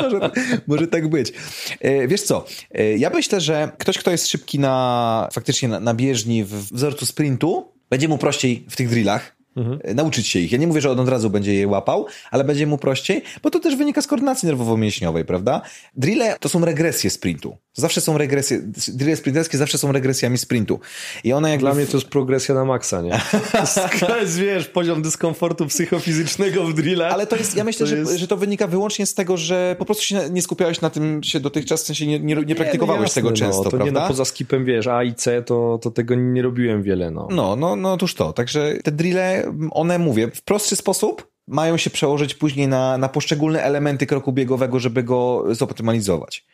może, 0.03 0.31
może, 0.67 0.87
tak 0.87 1.09
być. 1.09 1.33
E, 1.79 2.07
wiesz 2.07 2.21
co, 2.21 2.45
e, 2.71 2.97
ja 2.97 3.09
myślę, 3.09 3.41
że 3.41 3.71
ktoś, 3.77 3.97
kto 3.97 4.11
jest 4.11 4.27
szybki 4.27 4.59
na 4.59 5.29
faktycznie 5.33 5.69
na, 5.69 5.79
na 5.79 5.93
bieżni 5.93 6.43
w 6.43 6.53
wzorcu 6.53 7.05
sprintu, 7.05 7.71
będzie 7.89 8.07
mu 8.07 8.17
prościej 8.17 8.65
w 8.69 8.75
tych 8.75 8.89
drillach, 8.89 9.36
mhm. 9.57 9.95
nauczyć 9.95 10.27
się 10.27 10.39
ich. 10.39 10.51
Ja 10.51 10.57
nie 10.57 10.67
mówię, 10.67 10.81
że 10.81 10.91
on 10.91 10.99
od 10.99 11.09
razu 11.09 11.29
będzie 11.29 11.53
je 11.53 11.67
łapał, 11.67 12.05
ale 12.31 12.43
będzie 12.43 12.67
mu 12.67 12.77
prościej, 12.77 13.21
bo 13.43 13.49
to 13.49 13.59
też 13.59 13.75
wynika 13.75 14.01
z 14.01 14.07
koordynacji 14.07 14.49
nerwowo-mięśniowej, 14.49 15.25
prawda? 15.25 15.61
Drille 15.95 16.35
to 16.39 16.49
są 16.49 16.65
regresje 16.65 17.09
sprintu. 17.09 17.57
Zawsze 17.73 18.01
są 18.01 18.17
regresje, 18.17 18.61
drille 18.87 19.15
sprinterskie 19.15 19.57
zawsze 19.57 19.77
są 19.77 19.91
regresjami 19.91 20.37
sprintu. 20.37 20.79
I 21.23 21.33
one 21.33 21.49
jak 21.49 21.59
Dla 21.59 21.73
mnie 21.73 21.85
to 21.85 21.97
jest 21.97 22.09
progresja 22.09 22.55
na 22.55 22.65
maksa, 22.65 23.01
nie? 23.01 23.19
to 24.07 24.17
jest, 24.17 24.39
wiesz, 24.39 24.67
poziom 24.67 25.01
dyskomfortu 25.01 25.65
psychofizycznego 25.65 26.63
w 26.63 26.73
drillach. 26.73 27.13
Ale 27.13 27.27
to 27.27 27.35
jest, 27.35 27.55
ja 27.55 27.63
myślę, 27.63 27.79
to 27.79 27.89
że, 27.89 27.97
jest... 27.97 28.17
że 28.17 28.27
to 28.27 28.37
wynika 28.37 28.67
wyłącznie 28.67 29.05
z 29.05 29.13
tego, 29.13 29.37
że 29.37 29.75
po 29.79 29.85
prostu 29.85 30.03
się 30.03 30.29
nie 30.29 30.41
skupiałeś 30.41 30.81
na 30.81 30.89
tym 30.89 31.23
się 31.23 31.39
dotychczas, 31.39 31.83
w 31.83 31.85
sensie 31.85 32.07
nie, 32.07 32.19
nie, 32.19 32.35
nie 32.35 32.55
praktykowałeś 32.55 33.15
nie, 33.15 33.21
no 33.21 33.29
tego 33.29 33.31
często, 33.31 33.57
no, 33.57 33.63
to 33.63 33.69
prawda? 33.69 33.85
Nie, 33.85 33.91
no, 33.91 34.07
poza 34.07 34.25
skipem, 34.25 34.65
wiesz, 34.65 34.87
A 34.87 35.03
i 35.03 35.13
C, 35.13 35.41
to, 35.41 35.79
to 35.81 35.91
tego 35.91 36.15
nie 36.15 36.41
robiłem 36.41 36.83
wiele, 36.83 37.11
no. 37.11 37.27
No, 37.31 37.55
no, 37.55 37.75
no, 37.75 37.93
otóż 37.93 38.15
to. 38.15 38.33
Także 38.33 38.73
te 38.83 38.91
drille, 38.91 39.46
one, 39.71 39.99
mówię, 39.99 40.31
w 40.31 40.41
prostszy 40.41 40.75
sposób 40.75 41.31
mają 41.47 41.77
się 41.77 41.89
przełożyć 41.89 42.35
później 42.35 42.67
na, 42.67 42.97
na 42.97 43.09
poszczególne 43.09 43.63
elementy 43.63 44.05
kroku 44.05 44.33
biegowego, 44.33 44.79
żeby 44.79 45.03
go 45.03 45.43
zoptymalizować. 45.51 46.45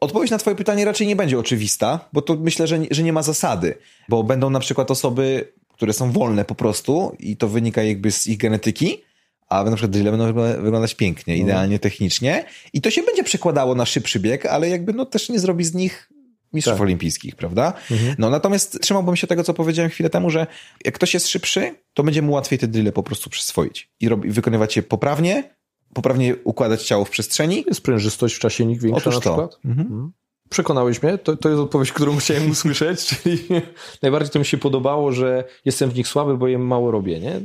Odpowiedź 0.00 0.30
na 0.30 0.38
twoje 0.38 0.56
pytanie 0.56 0.84
raczej 0.84 1.06
nie 1.06 1.16
będzie 1.16 1.38
oczywista, 1.38 2.08
bo 2.12 2.22
to 2.22 2.34
myślę, 2.34 2.66
że, 2.66 2.78
że 2.90 3.02
nie 3.02 3.12
ma 3.12 3.22
zasady, 3.22 3.74
bo 4.08 4.22
będą 4.22 4.50
na 4.50 4.60
przykład 4.60 4.90
osoby, 4.90 5.52
które 5.72 5.92
są 5.92 6.12
wolne 6.12 6.44
po 6.44 6.54
prostu 6.54 7.16
i 7.18 7.36
to 7.36 7.48
wynika 7.48 7.82
jakby 7.82 8.12
z 8.12 8.26
ich 8.26 8.38
genetyki, 8.38 9.02
a 9.48 9.64
na 9.64 9.70
przykład 9.76 9.90
drille 9.90 10.10
będą 10.10 10.32
wyglądać 10.62 10.94
pięknie, 10.94 11.34
mhm. 11.34 11.48
idealnie 11.48 11.78
technicznie 11.78 12.44
i 12.72 12.80
to 12.80 12.90
się 12.90 13.02
będzie 13.02 13.24
przekładało 13.24 13.74
na 13.74 13.86
szybszy 13.86 14.20
bieg, 14.20 14.46
ale 14.46 14.68
jakby 14.68 14.92
no 14.92 15.06
też 15.06 15.28
nie 15.28 15.38
zrobi 15.38 15.64
z 15.64 15.74
nich 15.74 16.10
mistrzów 16.52 16.74
tak. 16.74 16.82
olimpijskich, 16.82 17.36
prawda? 17.36 17.72
Mhm. 17.90 18.14
No 18.18 18.30
natomiast 18.30 18.80
trzymałbym 18.80 19.16
się 19.16 19.26
tego, 19.26 19.44
co 19.44 19.54
powiedziałem 19.54 19.90
chwilę 19.90 20.10
temu, 20.10 20.30
że 20.30 20.46
jak 20.84 20.94
ktoś 20.94 21.14
jest 21.14 21.28
szybszy, 21.28 21.74
to 21.94 22.02
będzie 22.02 22.22
mu 22.22 22.32
łatwiej 22.32 22.58
te 22.58 22.68
drille 22.68 22.92
po 22.92 23.02
prostu 23.02 23.30
przyswoić 23.30 23.90
i, 24.00 24.08
rob, 24.08 24.26
wykonywać 24.26 24.76
je 24.76 24.82
poprawnie, 24.82 25.56
poprawnie 25.94 26.36
układać 26.44 26.82
ciało 26.82 27.04
w 27.04 27.10
przestrzeni. 27.10 27.64
Sprężystość 27.72 28.34
w 28.34 28.38
czasie 28.38 28.66
nikt 28.66 28.82
większa 28.82 29.10
Otóż 29.10 29.14
na 29.14 29.20
przykład? 29.20 29.58
Mhm. 29.64 29.86
Mhm. 29.86 30.12
Przekonałeś 30.50 31.02
mnie, 31.02 31.18
to, 31.18 31.36
to 31.36 31.48
jest 31.48 31.60
odpowiedź, 31.60 31.92
którą 31.92 32.16
chciałem 32.20 32.50
usłyszeć, 32.50 33.06
czyli 33.06 33.38
najbardziej 34.02 34.30
to 34.30 34.38
mi 34.38 34.44
się 34.44 34.58
podobało, 34.58 35.12
że 35.12 35.44
jestem 35.64 35.90
w 35.90 35.94
nich 35.94 36.08
słaby, 36.08 36.36
bo 36.36 36.48
je 36.48 36.58
mało 36.58 36.90
robię, 36.90 37.20
nie? 37.20 37.40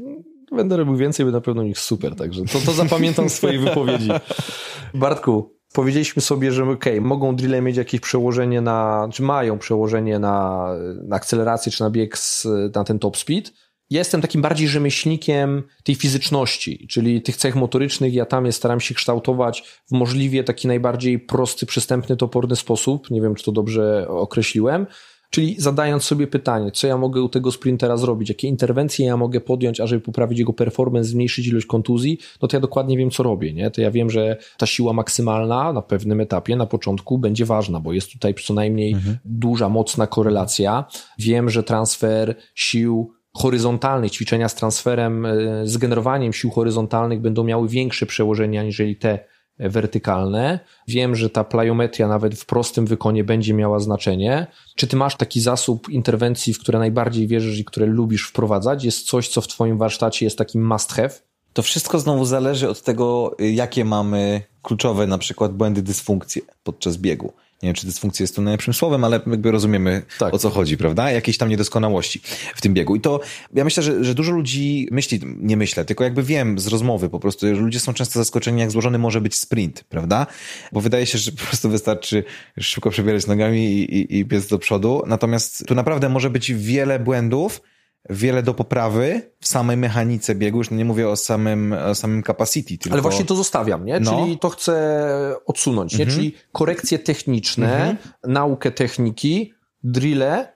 Będę 0.51 0.77
robił 0.77 0.95
więcej, 0.95 1.25
by 1.25 1.31
na 1.31 1.41
pewno 1.41 1.63
nich 1.63 1.79
super, 1.79 2.15
także 2.15 2.45
to, 2.45 2.59
to 2.65 2.71
zapamiętam 2.71 3.29
z 3.29 3.33
twojej 3.33 3.59
wypowiedzi. 3.59 4.09
Bartku, 4.93 5.60
powiedzieliśmy 5.73 6.21
sobie, 6.21 6.51
że 6.51 6.69
ok, 6.69 6.85
mogą 7.01 7.35
drille 7.35 7.61
mieć 7.61 7.77
jakieś 7.77 8.01
przełożenie 8.01 8.61
na, 8.61 9.09
czy 9.13 9.23
mają 9.23 9.59
przełożenie 9.59 10.19
na, 10.19 10.67
na 11.03 11.15
akcelerację, 11.15 11.71
czy 11.71 11.83
na 11.83 11.89
bieg 11.89 12.17
z, 12.17 12.47
na 12.75 12.83
ten 12.83 12.99
top 12.99 13.17
speed. 13.17 13.51
Ja 13.89 13.99
jestem 13.99 14.21
takim 14.21 14.41
bardziej 14.41 14.67
rzemieślnikiem 14.67 15.63
tej 15.83 15.95
fizyczności, 15.95 16.87
czyli 16.87 17.21
tych 17.21 17.37
cech 17.37 17.55
motorycznych. 17.55 18.13
Ja 18.13 18.25
tam 18.25 18.51
staram 18.51 18.79
się 18.79 18.95
kształtować 18.95 19.63
w 19.87 19.91
możliwie 19.91 20.43
taki 20.43 20.67
najbardziej 20.67 21.19
prosty, 21.19 21.65
przystępny, 21.65 22.17
toporny 22.17 22.55
sposób. 22.55 23.11
Nie 23.11 23.21
wiem, 23.21 23.35
czy 23.35 23.43
to 23.43 23.51
dobrze 23.51 24.07
określiłem. 24.09 24.87
Czyli 25.31 25.55
zadając 25.57 26.03
sobie 26.03 26.27
pytanie, 26.27 26.71
co 26.71 26.87
ja 26.87 26.97
mogę 26.97 27.21
u 27.21 27.29
tego 27.29 27.51
sprintera 27.51 27.97
zrobić, 27.97 28.29
jakie 28.29 28.47
interwencje 28.47 29.05
ja 29.05 29.17
mogę 29.17 29.41
podjąć, 29.41 29.79
ażeby 29.79 30.01
poprawić 30.01 30.39
jego 30.39 30.53
performance, 30.53 31.09
zmniejszyć 31.09 31.47
ilość 31.47 31.65
kontuzji, 31.65 32.17
no 32.41 32.47
to 32.47 32.57
ja 32.57 32.61
dokładnie 32.61 32.97
wiem, 32.97 33.11
co 33.11 33.23
robię, 33.23 33.53
nie? 33.53 33.71
To 33.71 33.81
ja 33.81 33.91
wiem, 33.91 34.09
że 34.09 34.37
ta 34.57 34.65
siła 34.65 34.93
maksymalna 34.93 35.73
na 35.73 35.81
pewnym 35.81 36.21
etapie, 36.21 36.55
na 36.55 36.65
początku 36.65 37.17
będzie 37.17 37.45
ważna, 37.45 37.79
bo 37.79 37.93
jest 37.93 38.11
tutaj 38.11 38.35
co 38.43 38.53
najmniej 38.53 38.93
mhm. 38.93 39.17
duża, 39.25 39.69
mocna 39.69 40.07
korelacja. 40.07 40.85
Wiem, 41.19 41.49
że 41.49 41.63
transfer 41.63 42.35
sił 42.55 43.13
horyzontalnych, 43.33 44.11
ćwiczenia 44.11 44.49
z 44.49 44.55
transferem, 44.55 45.25
e, 45.25 45.37
z 45.63 45.77
generowaniem 45.77 46.33
sił 46.33 46.51
horyzontalnych 46.51 47.21
będą 47.21 47.43
miały 47.43 47.69
większe 47.69 48.05
przełożenie 48.05 48.59
aniżeli 48.59 48.95
te 48.95 49.19
wertykalne. 49.59 50.59
Wiem, 50.87 51.15
że 51.15 51.29
ta 51.29 51.43
pliometria 51.43 52.07
nawet 52.07 52.39
w 52.39 52.45
prostym 52.45 52.85
wykonie 52.85 53.23
będzie 53.23 53.53
miała 53.53 53.79
znaczenie. 53.79 54.47
Czy 54.75 54.87
ty 54.87 54.95
masz 54.95 55.15
taki 55.15 55.41
zasób 55.41 55.89
interwencji, 55.89 56.53
w 56.53 56.59
które 56.59 56.79
najbardziej 56.79 57.27
wierzysz 57.27 57.59
i 57.59 57.65
które 57.65 57.85
lubisz 57.85 58.27
wprowadzać? 58.27 58.83
Jest 58.83 59.07
coś, 59.07 59.27
co 59.27 59.41
w 59.41 59.47
twoim 59.47 59.77
warsztacie 59.77 60.25
jest 60.25 60.37
takim 60.37 60.67
must 60.67 60.93
have? 60.93 61.11
To 61.53 61.61
wszystko 61.61 61.99
znowu 61.99 62.25
zależy 62.25 62.69
od 62.69 62.81
tego, 62.81 63.35
jakie 63.39 63.85
mamy 63.85 64.41
kluczowe 64.61 65.07
na 65.07 65.17
przykład 65.17 65.53
błędy, 65.53 65.81
dysfunkcje 65.81 66.41
podczas 66.63 66.97
biegu 66.97 67.33
nie 67.63 67.67
wiem, 67.67 67.75
czy 67.75 67.85
dysfunkcja 67.85 68.23
jest 68.23 68.35
tu 68.35 68.41
najlepszym 68.41 68.73
słowem, 68.73 69.03
ale 69.03 69.21
jakby 69.27 69.51
rozumiemy 69.51 70.01
tak. 70.19 70.33
o 70.33 70.39
co 70.39 70.49
chodzi, 70.49 70.77
prawda? 70.77 71.11
Jakieś 71.11 71.37
tam 71.37 71.49
niedoskonałości 71.49 72.21
w 72.55 72.61
tym 72.61 72.73
biegu. 72.73 72.95
I 72.95 73.01
to 73.01 73.19
ja 73.53 73.63
myślę, 73.63 73.83
że, 73.83 74.03
że 74.03 74.15
dużo 74.15 74.31
ludzi 74.31 74.87
myśli, 74.91 75.19
nie 75.39 75.57
myślę, 75.57 75.85
tylko 75.85 76.03
jakby 76.03 76.23
wiem 76.23 76.59
z 76.59 76.67
rozmowy 76.67 77.09
po 77.09 77.19
prostu, 77.19 77.47
że 77.47 77.61
ludzie 77.61 77.79
są 77.79 77.93
często 77.93 78.19
zaskoczeni, 78.19 78.59
jak 78.59 78.71
złożony 78.71 78.97
może 78.97 79.21
być 79.21 79.35
sprint, 79.35 79.83
prawda? 79.89 80.27
Bo 80.71 80.81
wydaje 80.81 81.05
się, 81.05 81.17
że 81.17 81.31
po 81.31 81.43
prostu 81.43 81.69
wystarczy 81.69 82.23
szybko 82.59 82.89
przebierać 82.89 83.27
nogami 83.27 83.59
i, 83.59 83.95
i, 83.95 84.17
i 84.17 84.25
biec 84.25 84.47
do 84.47 84.59
przodu. 84.59 85.03
Natomiast 85.07 85.67
tu 85.67 85.75
naprawdę 85.75 86.09
może 86.09 86.29
być 86.29 86.53
wiele 86.53 86.99
błędów, 86.99 87.61
wiele 88.09 88.43
do 88.43 88.53
poprawy 88.53 89.31
w 89.39 89.47
samej 89.47 89.77
mechanice 89.77 90.35
biegu, 90.35 90.57
już 90.57 90.71
nie 90.71 90.85
mówię 90.85 91.09
o 91.09 91.15
samym, 91.15 91.73
o 91.73 91.95
samym 91.95 92.23
capacity. 92.23 92.77
Tylko... 92.77 92.93
Ale 92.93 93.01
właśnie 93.01 93.25
to 93.25 93.35
zostawiam, 93.35 93.85
nie? 93.85 93.99
No. 93.99 94.11
Czyli 94.11 94.39
to 94.39 94.49
chcę 94.49 95.35
odsunąć, 95.45 95.97
nie? 95.97 96.03
Mhm. 96.05 96.19
Czyli 96.19 96.35
korekcje 96.51 96.99
techniczne, 96.99 97.75
mhm. 97.75 97.97
naukę 98.23 98.71
techniki, 98.71 99.53
drille 99.83 100.53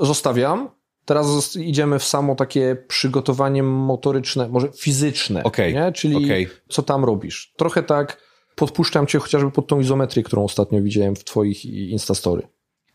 zostawiam. 0.00 0.70
Teraz 1.04 1.56
idziemy 1.56 1.98
w 1.98 2.04
samo 2.04 2.34
takie 2.34 2.76
przygotowanie 2.88 3.62
motoryczne, 3.62 4.48
może 4.48 4.68
fizyczne, 4.72 5.42
okay. 5.42 5.72
nie? 5.72 5.92
Czyli 5.92 6.24
okay. 6.24 6.46
co 6.68 6.82
tam 6.82 7.04
robisz. 7.04 7.52
Trochę 7.56 7.82
tak 7.82 8.20
podpuszczam 8.54 9.06
cię 9.06 9.18
chociażby 9.18 9.50
pod 9.50 9.66
tą 9.66 9.80
izometrię, 9.80 10.22
którą 10.22 10.44
ostatnio 10.44 10.82
widziałem 10.82 11.16
w 11.16 11.24
twoich 11.24 11.64
Instastory. 11.64 12.48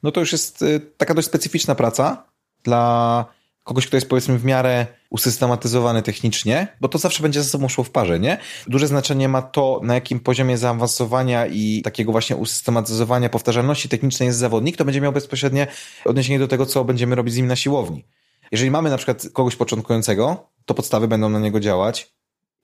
No 0.04 0.12
to 0.12 0.20
już 0.20 0.32
jest 0.32 0.62
y, 0.62 0.80
taka 0.98 1.14
dość 1.14 1.28
specyficzna 1.28 1.76
praca 1.76 2.24
dla 2.64 3.26
kogoś, 3.70 3.88
kto 3.88 3.98
jest 3.98 4.10
powiedzmy 4.10 4.38
w 4.38 4.46
miarę 4.46 4.88
usystematyzowany 5.10 6.02
technicznie, 6.02 6.68
bo 6.82 6.88
to 6.88 6.98
zawsze 6.98 7.24
będzie 7.24 7.44
ze 7.44 7.50
sobą 7.50 7.68
szło 7.68 7.84
w 7.84 7.90
parze, 7.90 8.20
nie? 8.20 8.38
Duże 8.68 8.88
znaczenie 8.88 9.30
ma 9.30 9.42
to, 9.42 9.82
na 9.84 9.94
jakim 9.96 10.20
poziomie 10.20 10.58
zaawansowania 10.58 11.48
i 11.48 11.82
takiego 11.82 12.12
właśnie 12.12 12.36
usystematyzowania 12.36 13.30
powtarzalności 13.30 13.90
technicznej 13.90 14.28
jest 14.28 14.40
zawodnik, 14.40 14.78
to 14.78 14.86
będzie 14.86 15.02
miał 15.02 15.12
bezpośrednie 15.12 15.68
odniesienie 16.06 16.40
do 16.40 16.48
tego, 16.48 16.66
co 16.66 16.84
będziemy 16.84 17.16
robić 17.16 17.34
z 17.34 17.38
nim 17.38 17.48
na 17.48 17.56
siłowni. 17.56 18.06
Jeżeli 18.52 18.72
mamy 18.72 18.90
na 18.90 18.98
przykład 18.98 19.26
kogoś 19.34 19.56
początkującego, 19.56 20.50
to 20.66 20.74
podstawy 20.74 21.08
będą 21.08 21.30
na 21.30 21.40
niego 21.40 21.60
działać 21.60 22.14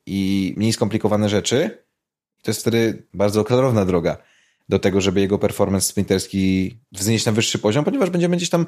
i 0.05 0.53
mniej 0.57 0.73
skomplikowane 0.73 1.29
rzeczy. 1.29 1.85
To 2.41 2.51
jest 2.51 2.61
wtedy 2.61 3.03
bardzo 3.13 3.43
klarowna 3.43 3.85
droga 3.85 4.17
do 4.69 4.79
tego, 4.79 5.01
żeby 5.01 5.19
jego 5.21 5.39
performance 5.39 5.87
sprinterski 5.87 6.77
wznieść 6.91 7.25
na 7.25 7.31
wyższy 7.31 7.59
poziom, 7.59 7.85
ponieważ 7.85 8.09
będziemy 8.09 8.37
gdzieś 8.37 8.49
tam 8.49 8.65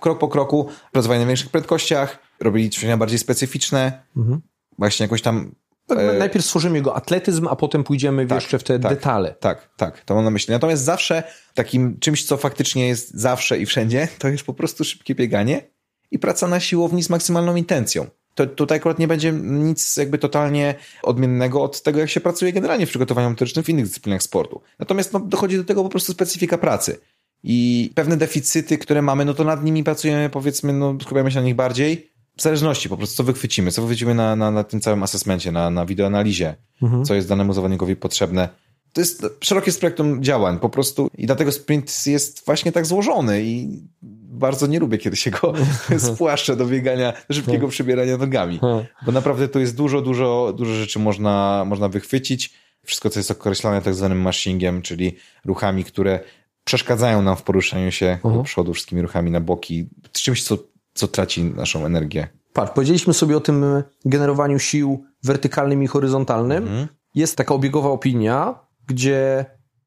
krok 0.00 0.18
po 0.18 0.28
kroku 0.28 0.68
pracowali 0.92 1.20
na 1.20 1.26
większych 1.26 1.50
prędkościach, 1.50 2.18
robili 2.40 2.70
ćwiczenia 2.70 2.96
bardziej 2.96 3.18
specyficzne, 3.18 4.02
mhm. 4.16 4.40
właśnie 4.78 5.04
jakoś 5.04 5.22
tam 5.22 5.54
tak, 5.86 5.98
e... 5.98 6.12
Najpierw 6.12 6.44
stworzymy 6.44 6.76
jego 6.76 6.96
atletyzm, 6.96 7.48
a 7.48 7.56
potem 7.56 7.84
pójdziemy 7.84 8.26
tak, 8.26 8.36
jeszcze 8.36 8.58
w 8.58 8.64
te 8.64 8.78
tak, 8.78 8.92
detale. 8.92 9.34
Tak, 9.40 9.68
tak, 9.76 10.00
to 10.04 10.14
mam 10.14 10.24
na 10.24 10.30
myśli. 10.30 10.52
Natomiast 10.52 10.82
zawsze 10.82 11.22
takim 11.54 11.98
czymś, 11.98 12.24
co 12.24 12.36
faktycznie 12.36 12.88
jest 12.88 13.14
zawsze 13.14 13.58
i 13.58 13.66
wszędzie, 13.66 14.08
to 14.18 14.28
jest 14.28 14.44
po 14.44 14.54
prostu 14.54 14.84
szybkie 14.84 15.14
bieganie 15.14 15.62
i 16.10 16.18
praca 16.18 16.48
na 16.48 16.60
siłowni 16.60 17.02
z 17.02 17.10
maksymalną 17.10 17.56
intencją. 17.56 18.06
To 18.34 18.46
tutaj 18.46 18.78
akurat 18.78 18.98
nie 18.98 19.08
będzie 19.08 19.32
nic 19.42 19.96
jakby 19.96 20.18
totalnie 20.18 20.74
odmiennego 21.02 21.62
od 21.62 21.82
tego, 21.82 22.00
jak 22.00 22.10
się 22.10 22.20
pracuje 22.20 22.52
generalnie 22.52 22.86
w 22.86 22.88
przygotowaniu 22.88 23.30
motorycznym 23.30 23.64
w 23.64 23.68
innych 23.68 23.84
dyscyplinach 23.84 24.22
sportu. 24.22 24.60
Natomiast 24.78 25.12
no, 25.12 25.20
dochodzi 25.20 25.56
do 25.56 25.64
tego 25.64 25.82
po 25.82 25.88
prostu 25.88 26.12
specyfika 26.12 26.58
pracy 26.58 27.00
i 27.48 27.90
pewne 27.94 28.16
deficyty, 28.16 28.78
które 28.78 29.02
mamy, 29.02 29.24
no 29.24 29.34
to 29.34 29.44
nad 29.44 29.64
nimi 29.64 29.84
pracujemy, 29.84 30.30
powiedzmy, 30.30 30.72
no 30.72 30.94
skupiamy 31.02 31.30
się 31.30 31.40
na 31.40 31.46
nich 31.46 31.54
bardziej, 31.54 32.10
w 32.36 32.42
zależności 32.42 32.88
po 32.88 32.96
prostu, 32.96 33.16
co 33.16 33.24
wychwycimy, 33.24 33.72
co 33.72 33.82
wychwycimy 33.82 34.14
na, 34.14 34.36
na, 34.36 34.50
na 34.50 34.64
tym 34.64 34.80
całym 34.80 35.02
asesmencie, 35.02 35.52
na, 35.52 35.70
na 35.70 35.86
wideoanalizie, 35.86 36.54
mhm. 36.82 37.04
co 37.04 37.14
jest 37.14 37.28
danemu 37.28 37.52
zawodnikowi 37.52 37.96
potrzebne. 37.96 38.48
To 38.92 39.00
jest 39.00 39.26
szerokie 39.40 39.72
spektrum 39.72 40.22
działań 40.22 40.58
po 40.58 40.68
prostu 40.68 41.10
i 41.18 41.26
dlatego 41.26 41.52
sprint 41.52 42.06
jest 42.06 42.46
właśnie 42.46 42.72
tak 42.72 42.86
złożony 42.86 43.42
i 43.42 43.82
bardzo 44.22 44.66
nie 44.66 44.78
lubię, 44.78 44.98
kiedy 44.98 45.16
się 45.16 45.30
go 45.30 45.52
spłaszcza 46.14 46.56
do 46.56 46.66
biegania, 46.66 47.12
szybkiego 47.30 47.52
hmm. 47.52 47.70
przebierania 47.70 48.16
nogami, 48.16 48.58
hmm. 48.58 48.84
bo 49.06 49.12
naprawdę 49.12 49.48
tu 49.48 49.60
jest 49.60 49.76
dużo, 49.76 50.02
dużo, 50.02 50.54
dużo 50.56 50.74
rzeczy 50.74 50.98
można, 50.98 51.64
można 51.66 51.88
wychwycić. 51.88 52.52
Wszystko, 52.84 53.10
co 53.10 53.20
jest 53.20 53.30
określone 53.30 53.82
tak 53.82 53.94
zwanym 53.94 54.20
mashingiem, 54.20 54.82
czyli 54.82 55.16
ruchami, 55.44 55.84
które 55.84 56.20
przeszkadzają 56.66 57.22
nam 57.22 57.36
w 57.36 57.42
poruszaniu 57.42 57.90
się 57.90 58.06
uh-huh. 58.06 58.22
do 58.22 58.28
mhm. 58.28 58.44
przodu 58.44 58.72
wszystkimi 58.72 59.02
ruchami 59.02 59.30
na 59.30 59.40
boki, 59.40 59.88
czymś, 60.12 60.44
co, 60.44 60.58
co 60.94 61.08
traci 61.08 61.44
naszą 61.44 61.86
energię. 61.86 62.28
Patrz, 62.52 62.72
powiedzieliśmy 62.72 63.14
sobie 63.14 63.36
o 63.36 63.40
tym 63.40 63.64
generowaniu 64.04 64.58
sił 64.58 65.04
wertykalnym 65.24 65.82
i 65.82 65.86
horyzontalnym. 65.86 66.64
Uh-huh. 66.64 66.86
Jest 67.14 67.36
taka 67.36 67.54
obiegowa 67.54 67.88
opinia, 67.88 68.54
gdzie 68.86 69.44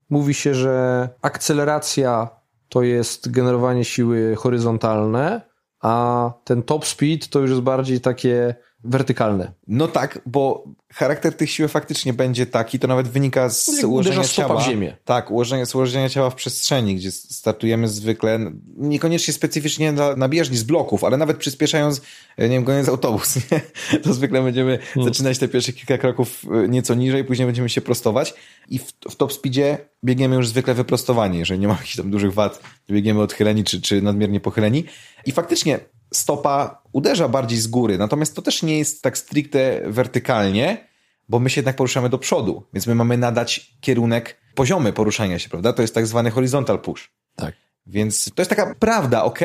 mówi 0.09 0.33
się, 0.33 0.53
że 0.53 1.09
akceleracja 1.21 2.29
to 2.69 2.81
jest 2.81 3.31
generowanie 3.31 3.85
siły 3.85 4.35
horyzontalne, 4.35 5.41
a 5.81 6.33
ten 6.43 6.63
top 6.63 6.85
speed 6.85 7.27
to 7.29 7.39
już 7.39 7.49
jest 7.49 7.61
bardziej 7.61 8.01
takie 8.01 8.55
wertykalne. 8.83 9.51
No 9.67 9.87
tak, 9.87 10.21
bo 10.25 10.63
charakter 10.93 11.33
tych 11.33 11.51
sił 11.51 11.67
faktycznie 11.67 12.13
będzie 12.13 12.45
taki, 12.45 12.79
to 12.79 12.87
nawet 12.87 13.07
wynika 13.07 13.49
z 13.49 13.83
ułożenia 13.83 14.23
ciała. 14.23 14.61
w 14.61 14.65
ziemię. 14.65 14.97
Tak, 15.05 15.31
ułożenia, 15.31 15.65
z 15.65 15.75
ułożenia 15.75 16.09
ciała 16.09 16.29
w 16.29 16.35
przestrzeni, 16.35 16.95
gdzie 16.95 17.11
startujemy 17.11 17.87
zwykle, 17.87 18.51
niekoniecznie 18.77 19.33
specyficznie 19.33 19.91
na, 19.91 20.15
na 20.15 20.29
bieżni 20.29 20.57
z 20.57 20.63
bloków, 20.63 21.03
ale 21.03 21.17
nawet 21.17 21.37
przyspieszając, 21.37 22.01
nie 22.37 22.49
wiem, 22.49 22.63
goniąc 22.63 22.89
autobus, 22.89 23.35
nie? 23.51 23.61
to 23.99 24.13
zwykle 24.13 24.43
będziemy 24.43 24.77
hmm. 24.77 25.13
zaczynać 25.13 25.37
te 25.37 25.47
pierwsze 25.47 25.73
kilka 25.73 25.97
kroków 25.97 26.45
e, 26.63 26.67
nieco 26.67 26.95
niżej, 26.95 27.23
później 27.23 27.45
będziemy 27.45 27.69
się 27.69 27.81
prostować 27.81 28.33
i 28.69 28.79
w, 28.79 28.93
w 29.09 29.15
top 29.15 29.33
speedzie 29.33 29.77
biegniemy 30.03 30.35
już 30.35 30.47
zwykle 30.47 30.73
wyprostowani, 30.73 31.39
jeżeli 31.39 31.59
nie 31.59 31.67
ma 31.67 31.73
jakichś 31.73 31.95
tam 31.95 32.11
dużych 32.11 32.33
wad, 32.33 32.61
biegniemy 32.89 33.21
odchyleni 33.21 33.63
czy, 33.63 33.81
czy 33.81 34.01
nadmiernie 34.01 34.39
pochyleni 34.39 34.85
i 35.25 35.31
faktycznie 35.31 35.79
stopa 36.13 36.81
uderza 36.93 37.27
bardziej 37.27 37.57
z 37.57 37.67
góry, 37.67 37.97
natomiast 37.97 38.35
to 38.35 38.41
też 38.41 38.63
nie 38.63 38.77
jest 38.77 39.01
tak 39.01 39.17
stricte 39.17 39.81
wertykalnie, 39.85 40.87
bo 41.29 41.39
my 41.39 41.49
się 41.49 41.59
jednak 41.59 41.75
poruszamy 41.75 42.09
do 42.09 42.17
przodu, 42.17 42.63
więc 42.73 42.87
my 42.87 42.95
mamy 42.95 43.17
nadać 43.17 43.77
kierunek 43.81 44.37
poziomy 44.55 44.93
poruszania 44.93 45.39
się, 45.39 45.49
prawda? 45.49 45.73
To 45.73 45.81
jest 45.81 45.95
tak 45.95 46.07
zwany 46.07 46.31
horizontal 46.31 46.79
push. 46.79 47.11
Tak. 47.35 47.55
Więc 47.85 48.31
to 48.35 48.41
jest 48.41 48.49
taka 48.49 48.75
prawda, 48.79 49.23
ok, 49.23 49.39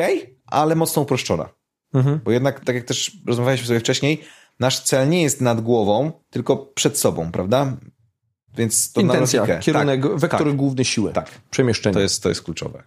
ale 0.45 0.75
mocno 0.75 1.01
uproszczona. 1.01 1.49
Mhm. 1.93 2.19
Bo 2.23 2.31
jednak, 2.31 2.59
tak 2.59 2.75
jak 2.75 2.85
też 2.85 3.17
rozmawialiśmy 3.25 3.67
sobie 3.67 3.79
wcześniej, 3.79 4.21
nasz 4.59 4.79
cel 4.79 5.09
nie 5.09 5.23
jest 5.23 5.41
nad 5.41 5.61
głową, 5.61 6.11
tylko 6.29 6.57
przed 6.57 6.97
sobą, 6.97 7.31
prawda? 7.31 7.77
Więc 8.57 8.91
to 8.91 9.01
Intencja, 9.01 9.45
na 9.45 9.57
kierunek, 9.57 10.01
tak, 10.01 10.15
wektor 10.15 10.47
tak, 10.47 10.55
główny 10.55 10.85
siły. 10.85 11.13
Tak. 11.13 11.31
Przemieszczenie. 11.49 11.93
To 11.93 11.99
jest, 11.99 12.23
to 12.23 12.29
jest 12.29 12.41
kluczowe. 12.41 12.83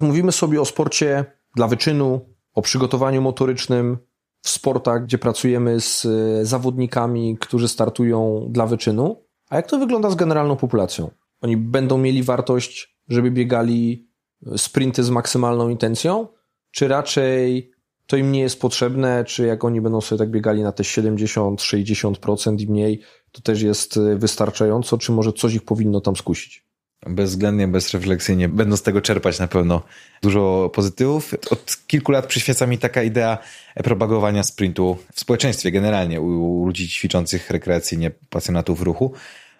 Mówimy 0.00 0.32
sobie 0.32 0.60
o 0.60 0.64
sporcie 0.64 1.24
dla 1.56 1.68
wyczynu, 1.68 2.35
o 2.56 2.62
przygotowaniu 2.62 3.22
motorycznym 3.22 3.98
w 4.42 4.48
sportach, 4.48 5.04
gdzie 5.04 5.18
pracujemy 5.18 5.80
z 5.80 6.06
e, 6.06 6.44
zawodnikami, 6.44 7.36
którzy 7.40 7.68
startują 7.68 8.46
dla 8.50 8.66
wyczynu. 8.66 9.22
A 9.50 9.56
jak 9.56 9.66
to 9.66 9.78
wygląda 9.78 10.10
z 10.10 10.14
generalną 10.14 10.56
populacją? 10.56 11.10
Oni 11.40 11.56
będą 11.56 11.98
mieli 11.98 12.22
wartość, 12.22 12.98
żeby 13.08 13.30
biegali 13.30 14.08
e, 14.46 14.58
sprinty 14.58 15.04
z 15.04 15.10
maksymalną 15.10 15.68
intencją, 15.68 16.28
czy 16.70 16.88
raczej 16.88 17.70
to 18.06 18.16
im 18.16 18.32
nie 18.32 18.40
jest 18.40 18.60
potrzebne, 18.60 19.24
czy 19.24 19.46
jak 19.46 19.64
oni 19.64 19.80
będą 19.80 20.00
sobie 20.00 20.18
tak 20.18 20.30
biegali 20.30 20.62
na 20.62 20.72
te 20.72 20.82
70-60% 20.82 22.60
i 22.60 22.66
mniej, 22.70 23.00
to 23.32 23.40
też 23.40 23.62
jest 23.62 23.96
e, 23.96 24.16
wystarczająco, 24.16 24.98
czy 24.98 25.12
może 25.12 25.32
coś 25.32 25.54
ich 25.54 25.64
powinno 25.64 26.00
tam 26.00 26.16
skusić? 26.16 26.65
Bezwzględnie, 27.08 27.68
bezrefleksyjnie 27.68 28.48
będą 28.48 28.76
z 28.76 28.82
tego 28.82 29.00
czerpać 29.00 29.38
na 29.38 29.48
pewno 29.48 29.82
dużo 30.22 30.70
pozytywów. 30.74 31.34
Od 31.50 31.76
kilku 31.86 32.12
lat 32.12 32.26
przyświeca 32.26 32.66
mi 32.66 32.78
taka 32.78 33.02
idea 33.02 33.38
propagowania 33.74 34.42
sprintu 34.42 34.98
w 35.14 35.20
społeczeństwie 35.20 35.70
generalnie, 35.70 36.20
u 36.20 36.66
ludzi 36.66 36.88
ćwiczących 36.88 37.50
rekreacyjnie, 37.50 38.10
pasjonatów 38.30 38.80
ruchu 38.82 39.12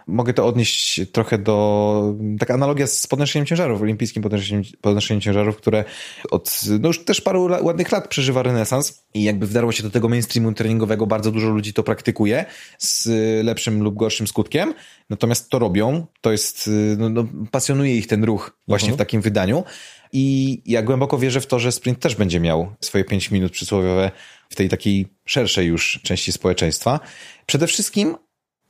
mogę 0.06 0.34
to 0.34 0.46
odnieść 0.46 1.00
trochę 1.12 1.38
do, 1.38 2.14
taka 2.38 2.54
analogia 2.54 2.86
z 2.86 3.06
podnoszeniem 3.06 3.46
ciężarów, 3.46 3.82
olimpijskim 3.82 4.22
podnoszeniem, 4.22 4.62
podnoszeniem 4.80 5.20
ciężarów, 5.20 5.56
które 5.56 5.84
od, 6.30 6.60
no 6.80 6.88
już 6.88 7.04
też 7.04 7.20
paru 7.20 7.48
ładnych 7.62 7.92
lat 7.92 8.08
przeżywa 8.08 8.42
renesans 8.42 9.04
i 9.14 9.22
jakby 9.22 9.46
wdarło 9.46 9.72
się 9.72 9.82
do 9.82 9.90
tego 9.90 10.08
mainstreamu 10.08 10.52
treningowego, 10.52 11.06
bardzo 11.06 11.32
dużo 11.32 11.48
ludzi 11.48 11.72
to 11.72 11.82
praktykuje 11.82 12.44
z 12.78 13.08
lepszym 13.44 13.82
lub 13.82 13.94
gorszym 13.94 14.26
skutkiem, 14.26 14.74
natomiast 15.10 15.50
to 15.50 15.58
robią, 15.58 16.06
to 16.20 16.32
jest, 16.32 16.70
no, 16.98 17.08
no 17.08 17.24
pasjonuje 17.50 17.96
ich 17.96 18.06
ten 18.06 18.24
ruch 18.24 18.58
właśnie 18.68 18.88
mhm. 18.88 18.96
w 18.96 18.98
takim 18.98 19.20
wydaniu 19.20 19.64
i 20.12 20.62
ja 20.66 20.82
głęboko 20.82 21.18
wierzę 21.18 21.40
w 21.40 21.46
to, 21.46 21.58
że 21.58 21.72
sprint 21.72 22.00
też 22.00 22.14
będzie 22.14 22.40
miał 22.40 22.72
swoje 22.80 23.04
5 23.04 23.30
minut 23.30 23.52
przysłowiowe 23.52 24.10
w 24.48 24.56
tej 24.56 24.68
takiej 24.68 25.06
szerszej 25.24 25.66
już 25.66 26.00
części 26.02 26.32
społeczeństwa. 26.32 27.00
Przede 27.46 27.66
wszystkim 27.66 28.16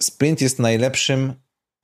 sprint 0.00 0.40
jest 0.40 0.58
najlepszym 0.58 1.32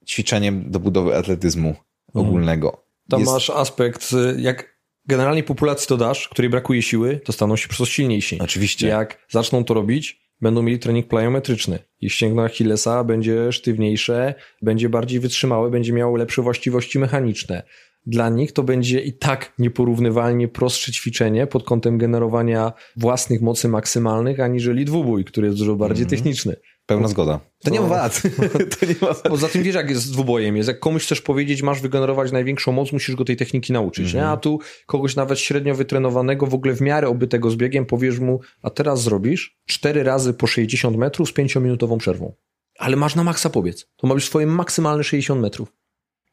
ćwiczeniem 0.06 0.70
do 0.70 0.80
budowy 0.80 1.16
atletyzmu 1.16 1.74
ogólnego. 2.14 2.84
Tam 3.10 3.20
jest... 3.20 3.32
masz 3.32 3.50
aspekt, 3.50 4.10
jak 4.36 4.78
generalnie 5.06 5.42
populacji 5.42 5.88
to 5.88 5.96
dasz, 5.96 6.28
której 6.28 6.50
brakuje 6.50 6.82
siły, 6.82 7.20
to 7.24 7.32
staną 7.32 7.56
się 7.56 7.68
przez 7.68 7.88
silniejsi. 7.88 8.38
Oczywiście. 8.40 8.88
Jak 8.88 9.26
zaczną 9.30 9.64
to 9.64 9.74
robić, 9.74 10.22
będą 10.40 10.62
mieli 10.62 10.78
trening 10.78 11.08
plyometryczny. 11.08 11.78
Ich 12.00 12.12
ścięgno 12.12 12.42
Achillesa 12.42 13.04
będzie 13.04 13.52
sztywniejsze, 13.52 14.34
będzie 14.62 14.88
bardziej 14.88 15.20
wytrzymałe, 15.20 15.70
będzie 15.70 15.92
miało 15.92 16.16
lepsze 16.16 16.42
właściwości 16.42 16.98
mechaniczne. 16.98 17.62
Dla 18.06 18.28
nich 18.28 18.52
to 18.52 18.62
będzie 18.62 19.00
i 19.00 19.12
tak 19.12 19.52
nieporównywalnie 19.58 20.48
prostsze 20.48 20.92
ćwiczenie 20.92 21.46
pod 21.46 21.64
kątem 21.64 21.98
generowania 21.98 22.72
własnych 22.96 23.42
mocy 23.42 23.68
maksymalnych, 23.68 24.40
aniżeli 24.40 24.84
dwubój, 24.84 25.24
który 25.24 25.46
jest 25.46 25.58
dużo 25.58 25.76
bardziej 25.76 26.04
mm 26.04 26.08
-hmm. 26.08 26.16
techniczny. 26.16 26.56
Pełna 26.92 27.08
zgoda. 27.08 27.40
To 27.64 27.70
nie 27.70 27.80
ma 27.80 27.86
wad. 27.86 28.22
to 28.80 28.86
nie 28.86 28.94
ma 29.00 29.14
Poza 29.14 29.48
tym 29.48 29.62
wiesz, 29.62 29.74
jak 29.74 29.90
jest 29.90 30.02
z 30.02 30.10
dwubojem. 30.10 30.56
Jest, 30.56 30.68
jak 30.68 30.80
komuś 30.80 31.04
chcesz 31.04 31.20
powiedzieć, 31.20 31.62
masz 31.62 31.80
wygenerować 31.80 32.32
największą 32.32 32.72
moc, 32.72 32.92
musisz 32.92 33.16
go 33.16 33.24
tej 33.24 33.36
techniki 33.36 33.72
nauczyć. 33.72 34.04
Mm 34.04 34.10
-hmm. 34.10 34.14
nie? 34.14 34.20
Mhm. 34.20 34.34
A 34.34 34.36
tu 34.36 34.58
kogoś 34.86 35.16
nawet 35.16 35.38
średnio 35.38 35.74
wytrenowanego, 35.74 36.46
w 36.46 36.54
ogóle 36.54 36.74
w 36.74 36.80
miarę 36.80 37.08
obytego 37.08 37.50
z 37.50 37.56
biegiem, 37.56 37.86
powiesz 37.86 38.18
mu, 38.18 38.40
a 38.62 38.70
teraz 38.70 39.02
zrobisz 39.02 39.58
cztery 39.66 40.02
razy 40.02 40.34
po 40.34 40.46
60 40.46 40.96
metrów 40.96 41.28
z 41.28 41.32
pięciominutową 41.32 41.98
przerwą. 41.98 42.34
Ale 42.78 42.96
masz 42.96 43.14
na 43.14 43.24
maksa 43.24 43.50
pobiec. 43.50 43.86
To 43.96 44.06
ma 44.06 44.14
być 44.14 44.24
swoje 44.24 44.46
maksymalne 44.46 45.04
60 45.04 45.40
metrów. 45.40 45.72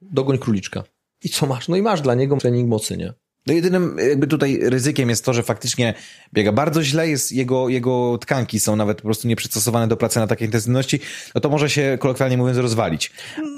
Dogoń 0.01 0.37
króliczka. 0.37 0.83
I 1.23 1.29
co 1.29 1.45
masz? 1.45 1.67
No 1.67 1.75
i 1.75 1.81
masz 1.81 2.01
dla 2.01 2.15
niego 2.15 2.37
trening 2.37 2.69
mocy, 2.69 2.97
nie? 2.97 3.13
No 3.49 3.55
jedynym 3.55 3.97
jakby 4.09 4.27
tutaj 4.27 4.59
ryzykiem 4.61 5.09
jest 5.09 5.25
to, 5.25 5.33
że 5.33 5.43
faktycznie 5.43 5.93
biega 6.33 6.51
bardzo 6.51 6.83
źle, 6.83 7.09
jest 7.09 7.31
jego, 7.31 7.69
jego 7.69 8.17
tkanki 8.17 8.59
są 8.59 8.75
nawet 8.75 8.97
po 8.97 9.03
prostu 9.03 9.27
nieprzystosowane 9.27 9.87
do 9.87 9.97
pracy 9.97 10.19
na 10.19 10.27
takiej 10.27 10.45
intensywności, 10.45 10.99
no 11.35 11.41
to 11.41 11.49
może 11.49 11.69
się 11.69 11.97
kolokwialnie 11.99 12.37
mówiąc 12.37 12.57
rozwalić. 12.57 13.11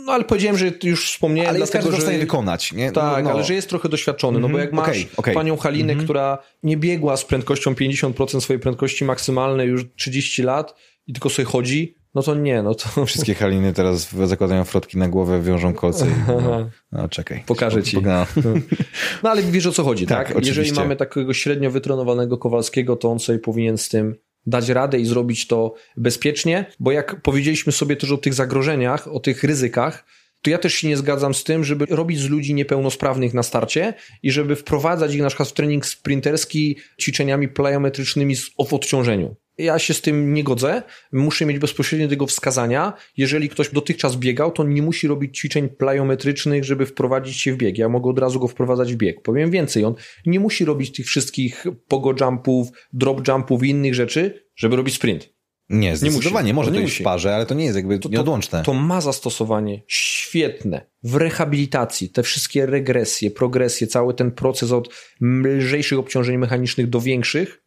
No 0.06 0.14
ale 0.14 0.24
powiedziałem, 0.24 0.58
że 0.58 0.72
już 0.84 1.12
wspomniałem, 1.12 1.50
ale 1.50 1.58
dlatego, 1.58 1.92
jest 1.92 2.06
że... 2.06 2.18
wykonać, 2.18 2.72
nie? 2.74 2.92
Tak, 2.92 3.24
no, 3.24 3.30
no. 3.30 3.36
ale 3.36 3.44
że 3.44 3.54
jest 3.54 3.70
trochę 3.70 3.90
doświadczony, 3.90 4.38
mm 4.38 4.50
-hmm. 4.50 4.52
no 4.52 4.58
bo 4.58 4.60
jak 4.60 4.70
mhm. 4.70 4.88
masz 4.88 4.98
okay, 4.98 5.12
okay. 5.18 5.34
panią 5.34 5.58
Halinę, 5.58 5.94
mm 5.94 6.02
-hmm. 6.02 6.04
która 6.04 6.38
nie 6.64 6.78
biegła 6.78 7.18
z 7.18 7.26
prędkością 7.26 7.74
50% 7.74 8.42
swojej 8.42 8.60
prędkości 8.60 9.06
maksymalnej 9.06 9.68
już 9.70 9.86
30 9.96 10.44
lat 10.44 10.76
i 11.08 11.14
tylko 11.14 11.30
sobie 11.30 11.46
chodzi, 11.46 11.96
no 12.16 12.24
to 12.24 12.36
nie, 12.36 12.64
no 12.64 12.76
to... 12.76 12.90
Wszystkie 13.06 13.34
haliny 13.34 13.74
teraz 13.74 14.12
zakładają 14.12 14.64
frotki 14.64 14.98
na 14.98 15.10
głowę, 15.10 15.42
wiążą 15.42 15.74
kolce 15.74 16.08
i, 16.08 16.10
no, 16.28 16.70
no, 16.92 17.10
czekaj. 17.10 17.44
Pokażę 17.46 17.84
ci. 17.84 18.02
No. 18.02 18.26
no 19.24 19.30
ale 19.30 19.42
wiesz 19.44 19.66
o 19.66 19.72
co 19.72 19.84
chodzi, 19.84 20.08
tak? 20.08 20.34
tak? 20.34 20.46
Jeżeli 20.46 20.72
mamy 20.72 20.96
takiego 20.96 21.34
średnio 21.34 21.72
wytrenowanego 21.72 22.38
Kowalskiego, 22.38 22.96
to 22.96 23.12
on 23.12 23.20
sobie 23.20 23.40
powinien 23.40 23.78
z 23.78 23.90
tym 23.90 24.16
dać 24.46 24.70
radę 24.70 25.00
i 25.00 25.06
zrobić 25.06 25.48
to 25.48 25.74
bezpiecznie, 25.98 26.66
bo 26.80 26.92
jak 26.92 27.22
powiedzieliśmy 27.22 27.72
sobie 27.72 27.96
też 27.96 28.12
o 28.12 28.18
tych 28.18 28.34
zagrożeniach, 28.34 29.08
o 29.08 29.20
tych 29.20 29.44
ryzykach, 29.44 30.06
to 30.42 30.50
ja 30.50 30.58
też 30.58 30.74
się 30.74 30.88
nie 30.88 30.98
zgadzam 30.98 31.34
z 31.34 31.44
tym, 31.44 31.64
żeby 31.64 31.86
robić 31.86 32.20
z 32.20 32.30
ludzi 32.30 32.54
niepełnosprawnych 32.54 33.34
na 33.34 33.44
starcie 33.44 33.94
i 34.24 34.32
żeby 34.32 34.56
wprowadzać 34.56 35.14
ich 35.14 35.22
na 35.22 35.28
przykład 35.28 35.50
w 35.50 35.54
trening 35.54 35.86
sprinterski 35.86 36.78
ćwiczeniami 37.02 37.48
plyometrycznymi 37.48 38.36
w 38.36 38.74
odciążeniu 38.74 39.36
ja 39.64 39.80
się 39.80 39.94
z 39.94 40.02
tym 40.02 40.34
nie 40.34 40.44
godzę. 40.44 40.84
Muszę 41.12 41.46
mieć 41.46 41.60
bezpośrednio 41.60 42.08
tego 42.08 42.28
wskazania. 42.28 42.94
Jeżeli 43.18 43.50
ktoś 43.50 43.70
dotychczas 43.70 44.16
biegał, 44.16 44.52
to 44.52 44.64
nie 44.64 44.82
musi 44.82 45.08
robić 45.08 45.38
ćwiczeń 45.38 45.70
plyometrycznych, 45.70 46.64
żeby 46.64 46.86
wprowadzić 46.86 47.38
się 47.38 47.54
w 47.54 47.58
bieg. 47.58 47.78
Ja 47.78 47.90
mogę 47.90 48.10
od 48.10 48.20
razu 48.20 48.40
go 48.40 48.48
wprowadzać 48.48 48.94
w 48.94 48.98
bieg. 48.98 49.22
Powiem 49.22 49.52
więcej, 49.52 49.86
on 49.86 49.94
nie 50.26 50.40
musi 50.40 50.66
robić 50.66 50.92
tych 50.92 51.06
wszystkich 51.06 51.66
pogo 51.88 52.14
jumpów, 52.22 52.68
drop 52.94 53.28
jumpów 53.28 53.64
i 53.64 53.70
innych 53.70 53.96
rzeczy, 53.96 54.46
żeby 54.56 54.76
robić 54.76 54.96
sprint. 54.96 55.30
Nie, 55.70 55.98
zdecydowanie. 55.98 56.48
Nie 56.48 56.54
musi. 56.54 56.70
Może 56.70 56.72
to 56.72 56.80
jest 56.80 56.96
w 56.96 57.04
parze, 57.04 57.36
ale 57.36 57.46
to 57.46 57.54
nie 57.54 57.64
jest 57.64 57.76
jakby 57.76 58.00
to, 58.00 58.10
nieodłączne. 58.10 58.60
To, 58.60 58.66
to 58.66 58.74
ma 58.74 59.02
zastosowanie 59.02 59.82
świetne 59.88 60.86
w 61.04 61.16
rehabilitacji. 61.16 62.10
Te 62.10 62.24
wszystkie 62.24 62.66
regresje, 62.66 63.32
progresje, 63.32 63.88
cały 63.88 64.14
ten 64.14 64.32
proces 64.32 64.72
od 64.72 64.90
lżejszych 65.22 66.00
obciążeń 66.00 66.38
mechanicznych 66.38 66.90
do 66.90 67.02
większych 67.02 67.64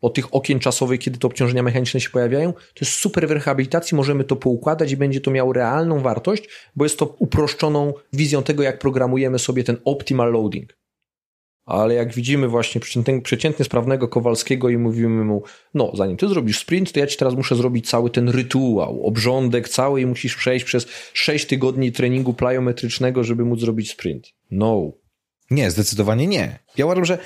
o 0.00 0.10
tych 0.10 0.34
okien 0.34 0.58
czasowych, 0.58 1.00
kiedy 1.00 1.18
to 1.18 1.28
obciążenia 1.28 1.62
mechaniczne 1.62 2.00
się 2.00 2.10
pojawiają, 2.10 2.52
to 2.52 2.80
jest 2.80 2.92
super 2.92 3.28
w 3.28 3.30
rehabilitacji, 3.30 3.96
możemy 3.96 4.24
to 4.24 4.36
poukładać 4.36 4.92
i 4.92 4.96
będzie 4.96 5.20
to 5.20 5.30
miało 5.30 5.52
realną 5.52 6.00
wartość, 6.00 6.48
bo 6.76 6.84
jest 6.84 6.98
to 6.98 7.14
uproszczoną 7.18 7.92
wizją 8.12 8.42
tego, 8.42 8.62
jak 8.62 8.78
programujemy 8.78 9.38
sobie 9.38 9.64
ten 9.64 9.76
optimal 9.84 10.32
loading. 10.32 10.78
Ale 11.64 11.94
jak 11.94 12.14
widzimy 12.14 12.48
właśnie 12.48 12.80
przeciętnie 13.22 13.64
sprawnego 13.64 14.08
Kowalskiego 14.08 14.68
i 14.68 14.78
mówimy 14.78 15.24
mu, 15.24 15.42
no 15.74 15.92
zanim 15.94 16.16
ty 16.16 16.28
zrobisz 16.28 16.58
sprint, 16.58 16.92
to 16.92 17.00
ja 17.00 17.06
ci 17.06 17.16
teraz 17.16 17.34
muszę 17.34 17.56
zrobić 17.56 17.90
cały 17.90 18.10
ten 18.10 18.28
rytuał, 18.28 19.06
obrządek 19.06 19.68
cały 19.68 20.00
i 20.00 20.06
musisz 20.06 20.36
przejść 20.36 20.64
przez 20.64 20.86
6 21.12 21.46
tygodni 21.46 21.92
treningu 21.92 22.34
plyometrycznego, 22.34 23.24
żeby 23.24 23.44
móc 23.44 23.60
zrobić 23.60 23.90
sprint. 23.90 24.26
No. 24.50 24.92
Nie, 25.50 25.70
zdecydowanie 25.70 26.26
nie. 26.26 26.58
Ja 26.76 26.84
uważam, 26.84 27.04
że 27.04 27.18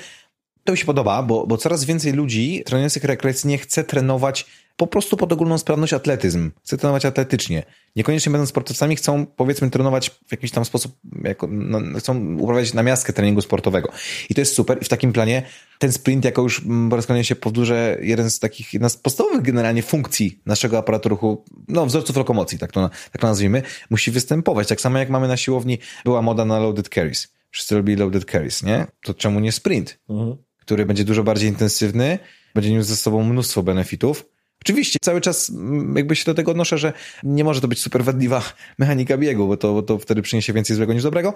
to 0.63 0.71
mi 0.71 0.77
się 0.77 0.85
podoba, 0.85 1.23
bo, 1.23 1.47
bo 1.47 1.57
coraz 1.57 1.85
więcej 1.85 2.13
ludzi 2.13 2.63
trenujących 2.65 3.03
rekreacyjnie 3.03 3.57
chce 3.57 3.83
trenować 3.83 4.45
po 4.77 4.87
prostu 4.87 5.17
pod 5.17 5.33
ogólną 5.33 5.57
sprawność 5.57 5.93
atletyzm. 5.93 6.51
Chcą 6.63 6.77
trenować 6.77 7.05
atletycznie. 7.05 7.63
Niekoniecznie 7.95 8.31
będąc 8.31 8.49
sportowcami, 8.49 8.95
chcą 8.95 9.25
powiedzmy 9.25 9.69
trenować 9.69 10.09
w 10.09 10.31
jakiś 10.31 10.51
tam 10.51 10.65
sposób, 10.65 10.97
jako, 11.23 11.47
no, 11.51 11.99
chcą 11.99 12.37
uprawiać 12.37 12.73
namiastkę 12.73 13.13
treningu 13.13 13.41
sportowego. 13.41 13.91
I 14.29 14.35
to 14.35 14.41
jest 14.41 14.55
super. 14.55 14.77
I 14.81 14.85
w 14.85 14.89
takim 14.89 15.13
planie 15.13 15.43
ten 15.79 15.91
sprint, 15.91 16.25
jako 16.25 16.41
już 16.41 16.61
po 16.89 16.95
raz 16.95 17.05
kolejny 17.05 17.25
się 17.25 17.35
powtórzę, 17.35 17.97
jeden 18.01 18.29
z 18.29 18.39
takich, 18.39 18.73
jedna 18.73 18.89
z 18.89 18.97
podstawowych 18.97 19.41
generalnie 19.41 19.83
funkcji 19.83 20.41
naszego 20.45 20.77
aparatu 20.77 21.09
ruchu, 21.09 21.45
no 21.67 21.85
wzorców 21.85 22.17
lokomocji, 22.17 22.59
tak 22.59 22.71
to, 22.71 22.89
tak 23.11 23.21
to 23.21 23.27
nazwijmy, 23.27 23.61
musi 23.89 24.11
występować. 24.11 24.67
Tak 24.67 24.81
samo 24.81 24.99
jak 24.99 25.09
mamy 25.09 25.27
na 25.27 25.37
siłowni, 25.37 25.79
była 26.05 26.21
moda 26.21 26.45
na 26.45 26.59
loaded 26.59 26.89
carries. 26.89 27.33
Wszyscy 27.51 27.75
robili 27.75 27.97
loaded 27.97 28.31
carries, 28.31 28.63
nie? 28.63 28.87
To 29.03 29.13
czemu 29.13 29.39
nie 29.39 29.51
sprint? 29.51 29.99
Mhm. 30.09 30.37
Który 30.65 30.85
będzie 30.85 31.03
dużo 31.03 31.23
bardziej 31.23 31.49
intensywny, 31.49 32.19
będzie 32.55 32.71
niósł 32.71 32.89
ze 32.89 32.95
sobą 32.95 33.23
mnóstwo 33.23 33.63
benefitów, 33.63 34.25
Oczywiście, 34.61 34.99
cały 35.01 35.21
czas 35.21 35.49
mm, 35.49 35.95
jakby 35.97 36.15
się 36.15 36.25
do 36.25 36.33
tego 36.33 36.51
odnoszę, 36.51 36.77
że 36.77 36.93
nie 37.23 37.43
może 37.43 37.61
to 37.61 37.67
być 37.67 37.81
super 37.81 38.03
wadliwa 38.03 38.41
mechanika 38.79 39.17
biegu, 39.17 39.47
bo 39.47 39.57
to, 39.57 39.73
bo 39.73 39.83
to 39.83 39.99
wtedy 39.99 40.21
przyniesie 40.21 40.53
więcej 40.53 40.75
złego 40.75 40.93
niż 40.93 41.03
dobrego, 41.03 41.33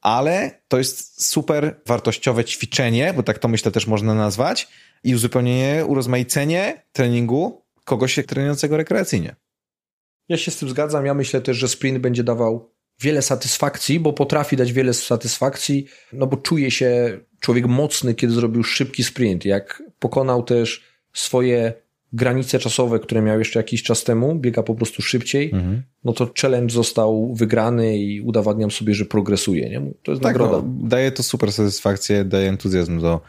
ale 0.00 0.60
to 0.68 0.78
jest 0.78 1.26
super 1.26 1.80
wartościowe 1.86 2.44
ćwiczenie, 2.44 3.14
bo 3.16 3.22
tak 3.22 3.38
to 3.38 3.48
myślę 3.48 3.70
też 3.72 3.86
można 3.86 4.14
nazwać, 4.14 4.68
i 5.04 5.14
uzupełnienie, 5.14 5.84
urozmaicenie 5.86 6.82
treningu 6.92 7.62
kogoś 7.84 8.20
trenującego 8.26 8.76
rekreacyjnie. 8.76 9.36
Ja 10.28 10.36
się 10.36 10.50
z 10.50 10.56
tym 10.56 10.68
zgadzam. 10.68 11.06
Ja 11.06 11.14
myślę 11.14 11.40
też, 11.40 11.56
że 11.56 11.68
sprint 11.68 11.98
będzie 11.98 12.24
dawał 12.24 12.70
wiele 13.00 13.22
satysfakcji, 13.22 14.00
bo 14.00 14.12
potrafi 14.12 14.56
dać 14.56 14.72
wiele 14.72 14.94
satysfakcji, 14.94 15.86
no 16.12 16.26
bo 16.26 16.36
czuje 16.36 16.70
się 16.70 17.20
człowiek 17.40 17.66
mocny, 17.66 18.14
kiedy 18.14 18.32
zrobił 18.32 18.64
szybki 18.64 19.04
sprint. 19.04 19.44
Jak 19.44 19.82
pokonał 19.98 20.42
też 20.42 20.84
swoje 21.12 21.72
granice 22.12 22.58
czasowe, 22.58 22.98
które 22.98 23.22
miał 23.22 23.38
jeszcze 23.38 23.58
jakiś 23.58 23.82
czas 23.82 24.04
temu, 24.04 24.34
biega 24.34 24.62
po 24.62 24.74
prostu 24.74 25.02
szybciej, 25.02 25.50
mhm. 25.52 25.82
no 26.04 26.12
to 26.12 26.30
challenge 26.40 26.74
został 26.74 27.34
wygrany 27.34 27.98
i 27.98 28.20
udowadniam 28.20 28.70
sobie, 28.70 28.94
że 28.94 29.04
progresuje. 29.04 29.70
Nie? 29.70 29.92
To 30.02 30.12
jest 30.12 30.22
tak, 30.22 30.32
nagroda. 30.32 30.56
No, 30.56 30.88
daje 30.88 31.12
to 31.12 31.22
super 31.22 31.52
satysfakcję, 31.52 32.24
daje 32.24 32.48
entuzjazm 32.48 33.00
do, 33.00 33.20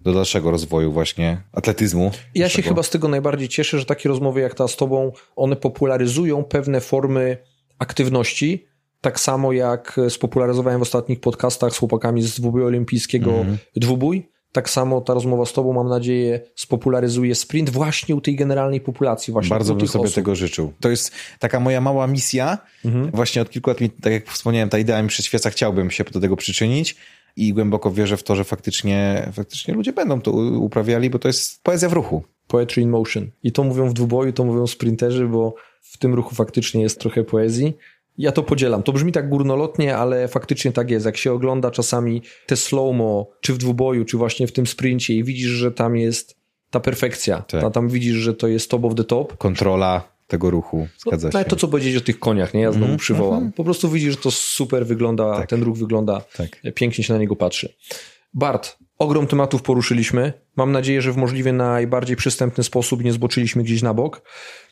do 0.00 0.12
dalszego 0.12 0.50
rozwoju 0.50 0.92
właśnie 0.92 1.42
atletyzmu. 1.52 2.10
Ja 2.34 2.48
się 2.48 2.62
chyba 2.62 2.82
z 2.82 2.90
tego 2.90 3.08
najbardziej 3.08 3.48
cieszę, 3.48 3.78
że 3.78 3.84
takie 3.84 4.08
rozmowy 4.08 4.40
jak 4.40 4.54
ta 4.54 4.68
z 4.68 4.76
tobą, 4.76 5.12
one 5.36 5.56
popularyzują 5.56 6.44
pewne 6.44 6.80
formy 6.80 7.36
aktywności, 7.78 8.69
tak 9.00 9.20
samo 9.20 9.52
jak 9.52 10.00
spopularyzowałem 10.08 10.78
w 10.78 10.82
ostatnich 10.82 11.20
podcastach 11.20 11.72
z 11.72 11.78
chłopakami 11.78 12.22
z 12.22 12.40
dwuboju 12.40 12.66
olimpijskiego 12.66 13.30
mm. 13.30 13.58
dwubój, 13.76 14.28
tak 14.52 14.70
samo 14.70 15.00
ta 15.00 15.14
rozmowa 15.14 15.46
z 15.46 15.52
Tobą, 15.52 15.72
mam 15.72 15.88
nadzieję, 15.88 16.40
spopularyzuje 16.54 17.34
sprint 17.34 17.70
właśnie 17.70 18.14
u 18.14 18.20
tej 18.20 18.36
generalnej 18.36 18.80
populacji. 18.80 19.32
Właśnie 19.32 19.50
Bardzo 19.50 19.74
bym 19.74 19.88
sobie 19.88 20.04
osób. 20.04 20.14
tego 20.14 20.34
życzył. 20.34 20.72
To 20.80 20.90
jest 20.90 21.12
taka 21.38 21.60
moja 21.60 21.80
mała 21.80 22.06
misja. 22.06 22.58
Mhm. 22.84 23.10
Właśnie 23.10 23.42
od 23.42 23.50
kilku 23.50 23.70
lat 23.70 23.80
mi, 23.80 23.90
tak 23.90 24.12
jak 24.12 24.30
wspomniałem, 24.30 24.68
ta 24.68 24.78
idea 24.78 25.02
mi 25.02 25.08
przyświeca, 25.08 25.50
chciałbym 25.50 25.90
się 25.90 26.04
do 26.04 26.20
tego 26.20 26.36
przyczynić 26.36 26.96
i 27.36 27.54
głęboko 27.54 27.90
wierzę 27.90 28.16
w 28.16 28.22
to, 28.22 28.36
że 28.36 28.44
faktycznie, 28.44 29.28
faktycznie 29.32 29.74
ludzie 29.74 29.92
będą 29.92 30.20
to 30.20 30.30
uprawiali, 30.32 31.10
bo 31.10 31.18
to 31.18 31.28
jest 31.28 31.62
poezja 31.62 31.88
w 31.88 31.92
ruchu. 31.92 32.22
Poetry 32.46 32.82
in 32.82 32.90
motion. 32.90 33.30
I 33.42 33.52
to 33.52 33.64
mówią 33.64 33.88
w 33.88 33.92
dwuboju, 33.92 34.32
to 34.32 34.44
mówią 34.44 34.66
sprinterzy, 34.66 35.26
bo 35.26 35.54
w 35.80 35.98
tym 35.98 36.14
ruchu 36.14 36.34
faktycznie 36.34 36.82
jest 36.82 37.00
trochę 37.00 37.24
poezji. 37.24 37.76
Ja 38.20 38.32
to 38.32 38.42
podzielam. 38.42 38.82
To 38.82 38.92
brzmi 38.92 39.12
tak 39.12 39.28
górnolotnie, 39.28 39.96
ale 39.96 40.28
faktycznie 40.28 40.72
tak 40.72 40.90
jest. 40.90 41.06
Jak 41.06 41.16
się 41.16 41.32
ogląda 41.32 41.70
czasami 41.70 42.22
te 42.46 42.56
slow-mo, 42.56 43.26
czy 43.40 43.52
w 43.52 43.58
dwuboju, 43.58 44.04
czy 44.04 44.16
właśnie 44.16 44.46
w 44.46 44.52
tym 44.52 44.66
sprincie 44.66 45.14
i 45.14 45.24
widzisz, 45.24 45.50
że 45.50 45.72
tam 45.72 45.96
jest 45.96 46.36
ta 46.70 46.80
perfekcja. 46.80 47.42
Tak. 47.42 47.72
Tam 47.72 47.88
widzisz, 47.88 48.16
że 48.16 48.34
to 48.34 48.48
jest 48.48 48.70
top 48.70 48.84
of 48.84 48.94
the 48.94 49.04
top. 49.04 49.36
Kontrola 49.36 50.02
tego 50.26 50.50
ruchu. 50.50 50.88
Zgadza 50.98 51.30
no, 51.32 51.38
się. 51.38 51.44
to, 51.44 51.56
co 51.56 51.68
powiedzieć 51.68 51.96
o 51.96 52.00
tych 52.00 52.18
koniach, 52.18 52.54
nie? 52.54 52.60
Ja 52.60 52.72
znowu 52.72 52.86
mm 52.86 52.98
przywołam. 52.98 53.38
Mm 53.38 53.50
-hmm. 53.50 53.54
Po 53.54 53.64
prostu 53.64 53.88
widzisz, 53.88 54.10
że 54.10 54.16
to 54.16 54.30
super 54.30 54.86
wygląda, 54.86 55.36
tak. 55.36 55.50
ten 55.50 55.62
ruch 55.62 55.78
wygląda, 55.78 56.22
tak. 56.36 56.74
pięknie 56.74 57.04
się 57.04 57.12
na 57.12 57.20
niego 57.20 57.36
patrzy. 57.36 57.74
Bart, 58.34 58.78
ogrom 59.00 59.26
tematów 59.26 59.62
poruszyliśmy. 59.62 60.32
Mam 60.56 60.72
nadzieję, 60.72 61.02
że 61.02 61.12
w 61.12 61.16
możliwie 61.16 61.52
najbardziej 61.52 62.16
przystępny 62.16 62.64
sposób 62.64 63.04
nie 63.04 63.12
zboczyliśmy 63.12 63.62
gdzieś 63.62 63.82
na 63.82 63.94
bok. 63.94 64.22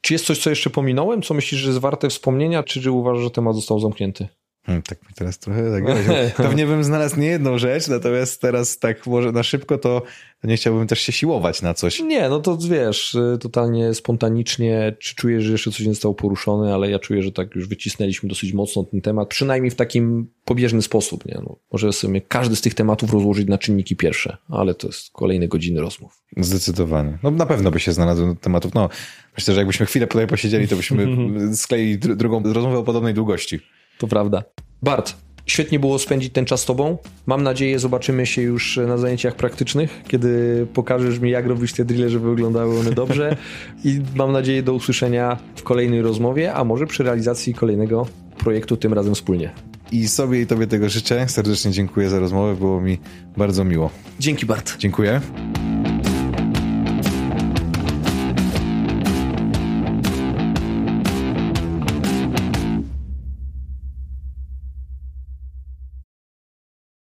Czy 0.01 0.15
jest 0.15 0.27
coś, 0.27 0.39
co 0.39 0.51
jeszcze 0.51 0.71
pominąłem? 0.71 1.23
Co 1.23 1.35
myślisz, 1.35 1.61
że 1.61 1.69
jest 1.69 1.81
warte 1.81 2.09
wspomnienia, 2.09 2.63
czy, 2.63 2.83
czy 2.83 2.91
uważasz, 2.91 3.23
że 3.23 3.31
temat 3.31 3.55
został 3.55 3.81
zamknięty? 3.81 4.29
Hmm, 4.69 4.83
tak 4.83 5.09
mi 5.09 5.15
teraz 5.15 5.39
trochę 5.39 5.63
tak 5.71 5.85
Pewnie 6.47 6.67
bym 6.67 6.85
znalazł 6.85 7.21
nie 7.21 7.27
jedną 7.27 7.59
rzecz, 7.59 7.89
natomiast 7.89 8.41
teraz 8.41 8.79
tak 8.79 9.07
może 9.07 9.33
na 9.33 9.43
szybko 9.43 9.79
to, 9.79 10.03
nie 10.45 10.57
chciałbym 10.57 10.87
też 10.87 11.01
się 11.01 11.13
siłować 11.13 11.63
na 11.63 11.75
coś. 11.75 12.01
Nie, 12.01 12.29
no 12.29 12.41
to 12.41 12.59
wiesz, 12.59 13.15
y, 13.15 13.39
totalnie 13.41 13.95
spontanicznie, 13.95 14.97
czy 14.99 15.15
czujesz, 15.15 15.45
że 15.45 15.53
jeszcze 15.53 15.71
coś 15.71 15.81
nie 15.81 15.95
zostało 15.95 16.15
poruszone, 16.15 16.75
ale 16.75 16.91
ja 16.91 16.99
czuję, 16.99 17.23
że 17.23 17.33
tak 17.33 17.55
już 17.55 17.69
wycisnęliśmy 17.69 18.29
dosyć 18.29 18.53
mocno 18.53 18.85
ten 18.85 19.01
temat, 19.01 19.29
przynajmniej 19.29 19.71
w 19.71 19.75
takim 19.75 20.31
pobieżny 20.45 20.83
sposób. 20.83 21.27
Nie? 21.27 21.41
No, 21.45 21.57
może 21.73 21.93
sobie 21.93 22.21
każdy 22.21 22.57
z 22.57 22.61
tych 22.61 22.75
tematów 22.75 23.13
rozłożyć 23.13 23.49
na 23.49 23.59
czynniki 23.59 23.97
pierwsze, 23.97 24.37
ale 24.49 24.75
to 24.75 24.87
jest 24.87 25.11
kolejne 25.13 25.49
godziny 25.49 25.81
rozmów. 25.81 26.23
Zdecydowanie. 26.37 27.19
No 27.23 27.31
na 27.31 27.47
pewno 27.47 27.71
by 27.71 27.81
się 27.81 27.93
znalazło 27.93 28.35
tematów. 28.41 28.75
No, 28.75 28.89
myślę, 29.37 29.55
że 29.55 29.61
jakbyśmy 29.61 29.87
chwilę 29.87 30.07
tutaj 30.07 30.27
posiedzieli, 30.27 30.69
to 30.69 30.77
byśmy 30.77 31.07
skleili 31.57 31.99
drugą 31.99 32.43
rozmowę 32.43 32.79
o 32.79 32.85
podobnej 32.85 33.15
długości. 33.15 33.61
To 33.99 34.07
prawda. 34.07 34.43
Bart, 34.83 35.15
świetnie 35.47 35.79
było 35.79 35.99
spędzić 35.99 36.33
ten 36.33 36.45
czas 36.45 36.61
z 36.61 36.65
Tobą. 36.65 36.99
Mam 37.27 37.43
nadzieję, 37.43 37.79
zobaczymy 37.79 38.27
się 38.27 38.43
już 38.43 38.77
na 38.77 38.99
zajęciach 38.99 39.37
praktycznych, 39.37 40.03
kiedy 40.09 40.67
pokażesz 40.75 41.19
mi, 41.19 41.31
jak 41.31 41.47
robić 41.47 41.73
te 41.73 41.85
drille, 41.85 42.11
żeby 42.11 42.31
wyglądały 42.31 42.81
one 42.81 42.91
dobrze. 42.93 43.37
I 43.85 44.01
mam 44.15 44.33
nadzieję 44.33 44.63
do 44.63 44.75
usłyszenia 44.75 45.39
w 45.57 45.63
kolejnej 45.63 46.03
rozmowie, 46.03 46.55
a 46.55 46.65
może 46.65 46.87
przy 46.87 47.03
realizacji 47.03 47.55
kolejnego 47.55 48.07
projektu, 48.39 48.77
tym 48.77 48.93
razem 48.93 49.15
wspólnie. 49.15 49.51
I 49.93 50.09
sobie 50.09 50.41
i 50.41 50.47
Tobie 50.47 50.67
tego 50.67 50.89
życzę. 50.89 51.29
Serdecznie 51.29 51.71
dziękuję 51.71 52.09
za 52.09 52.19
rozmowę, 52.19 52.57
było 52.57 52.81
mi 52.81 52.99
bardzo 53.37 53.65
miło. 53.65 53.91
Dzięki, 54.21 54.47
Bart. 54.47 54.77
Dziękuję. 54.79 55.21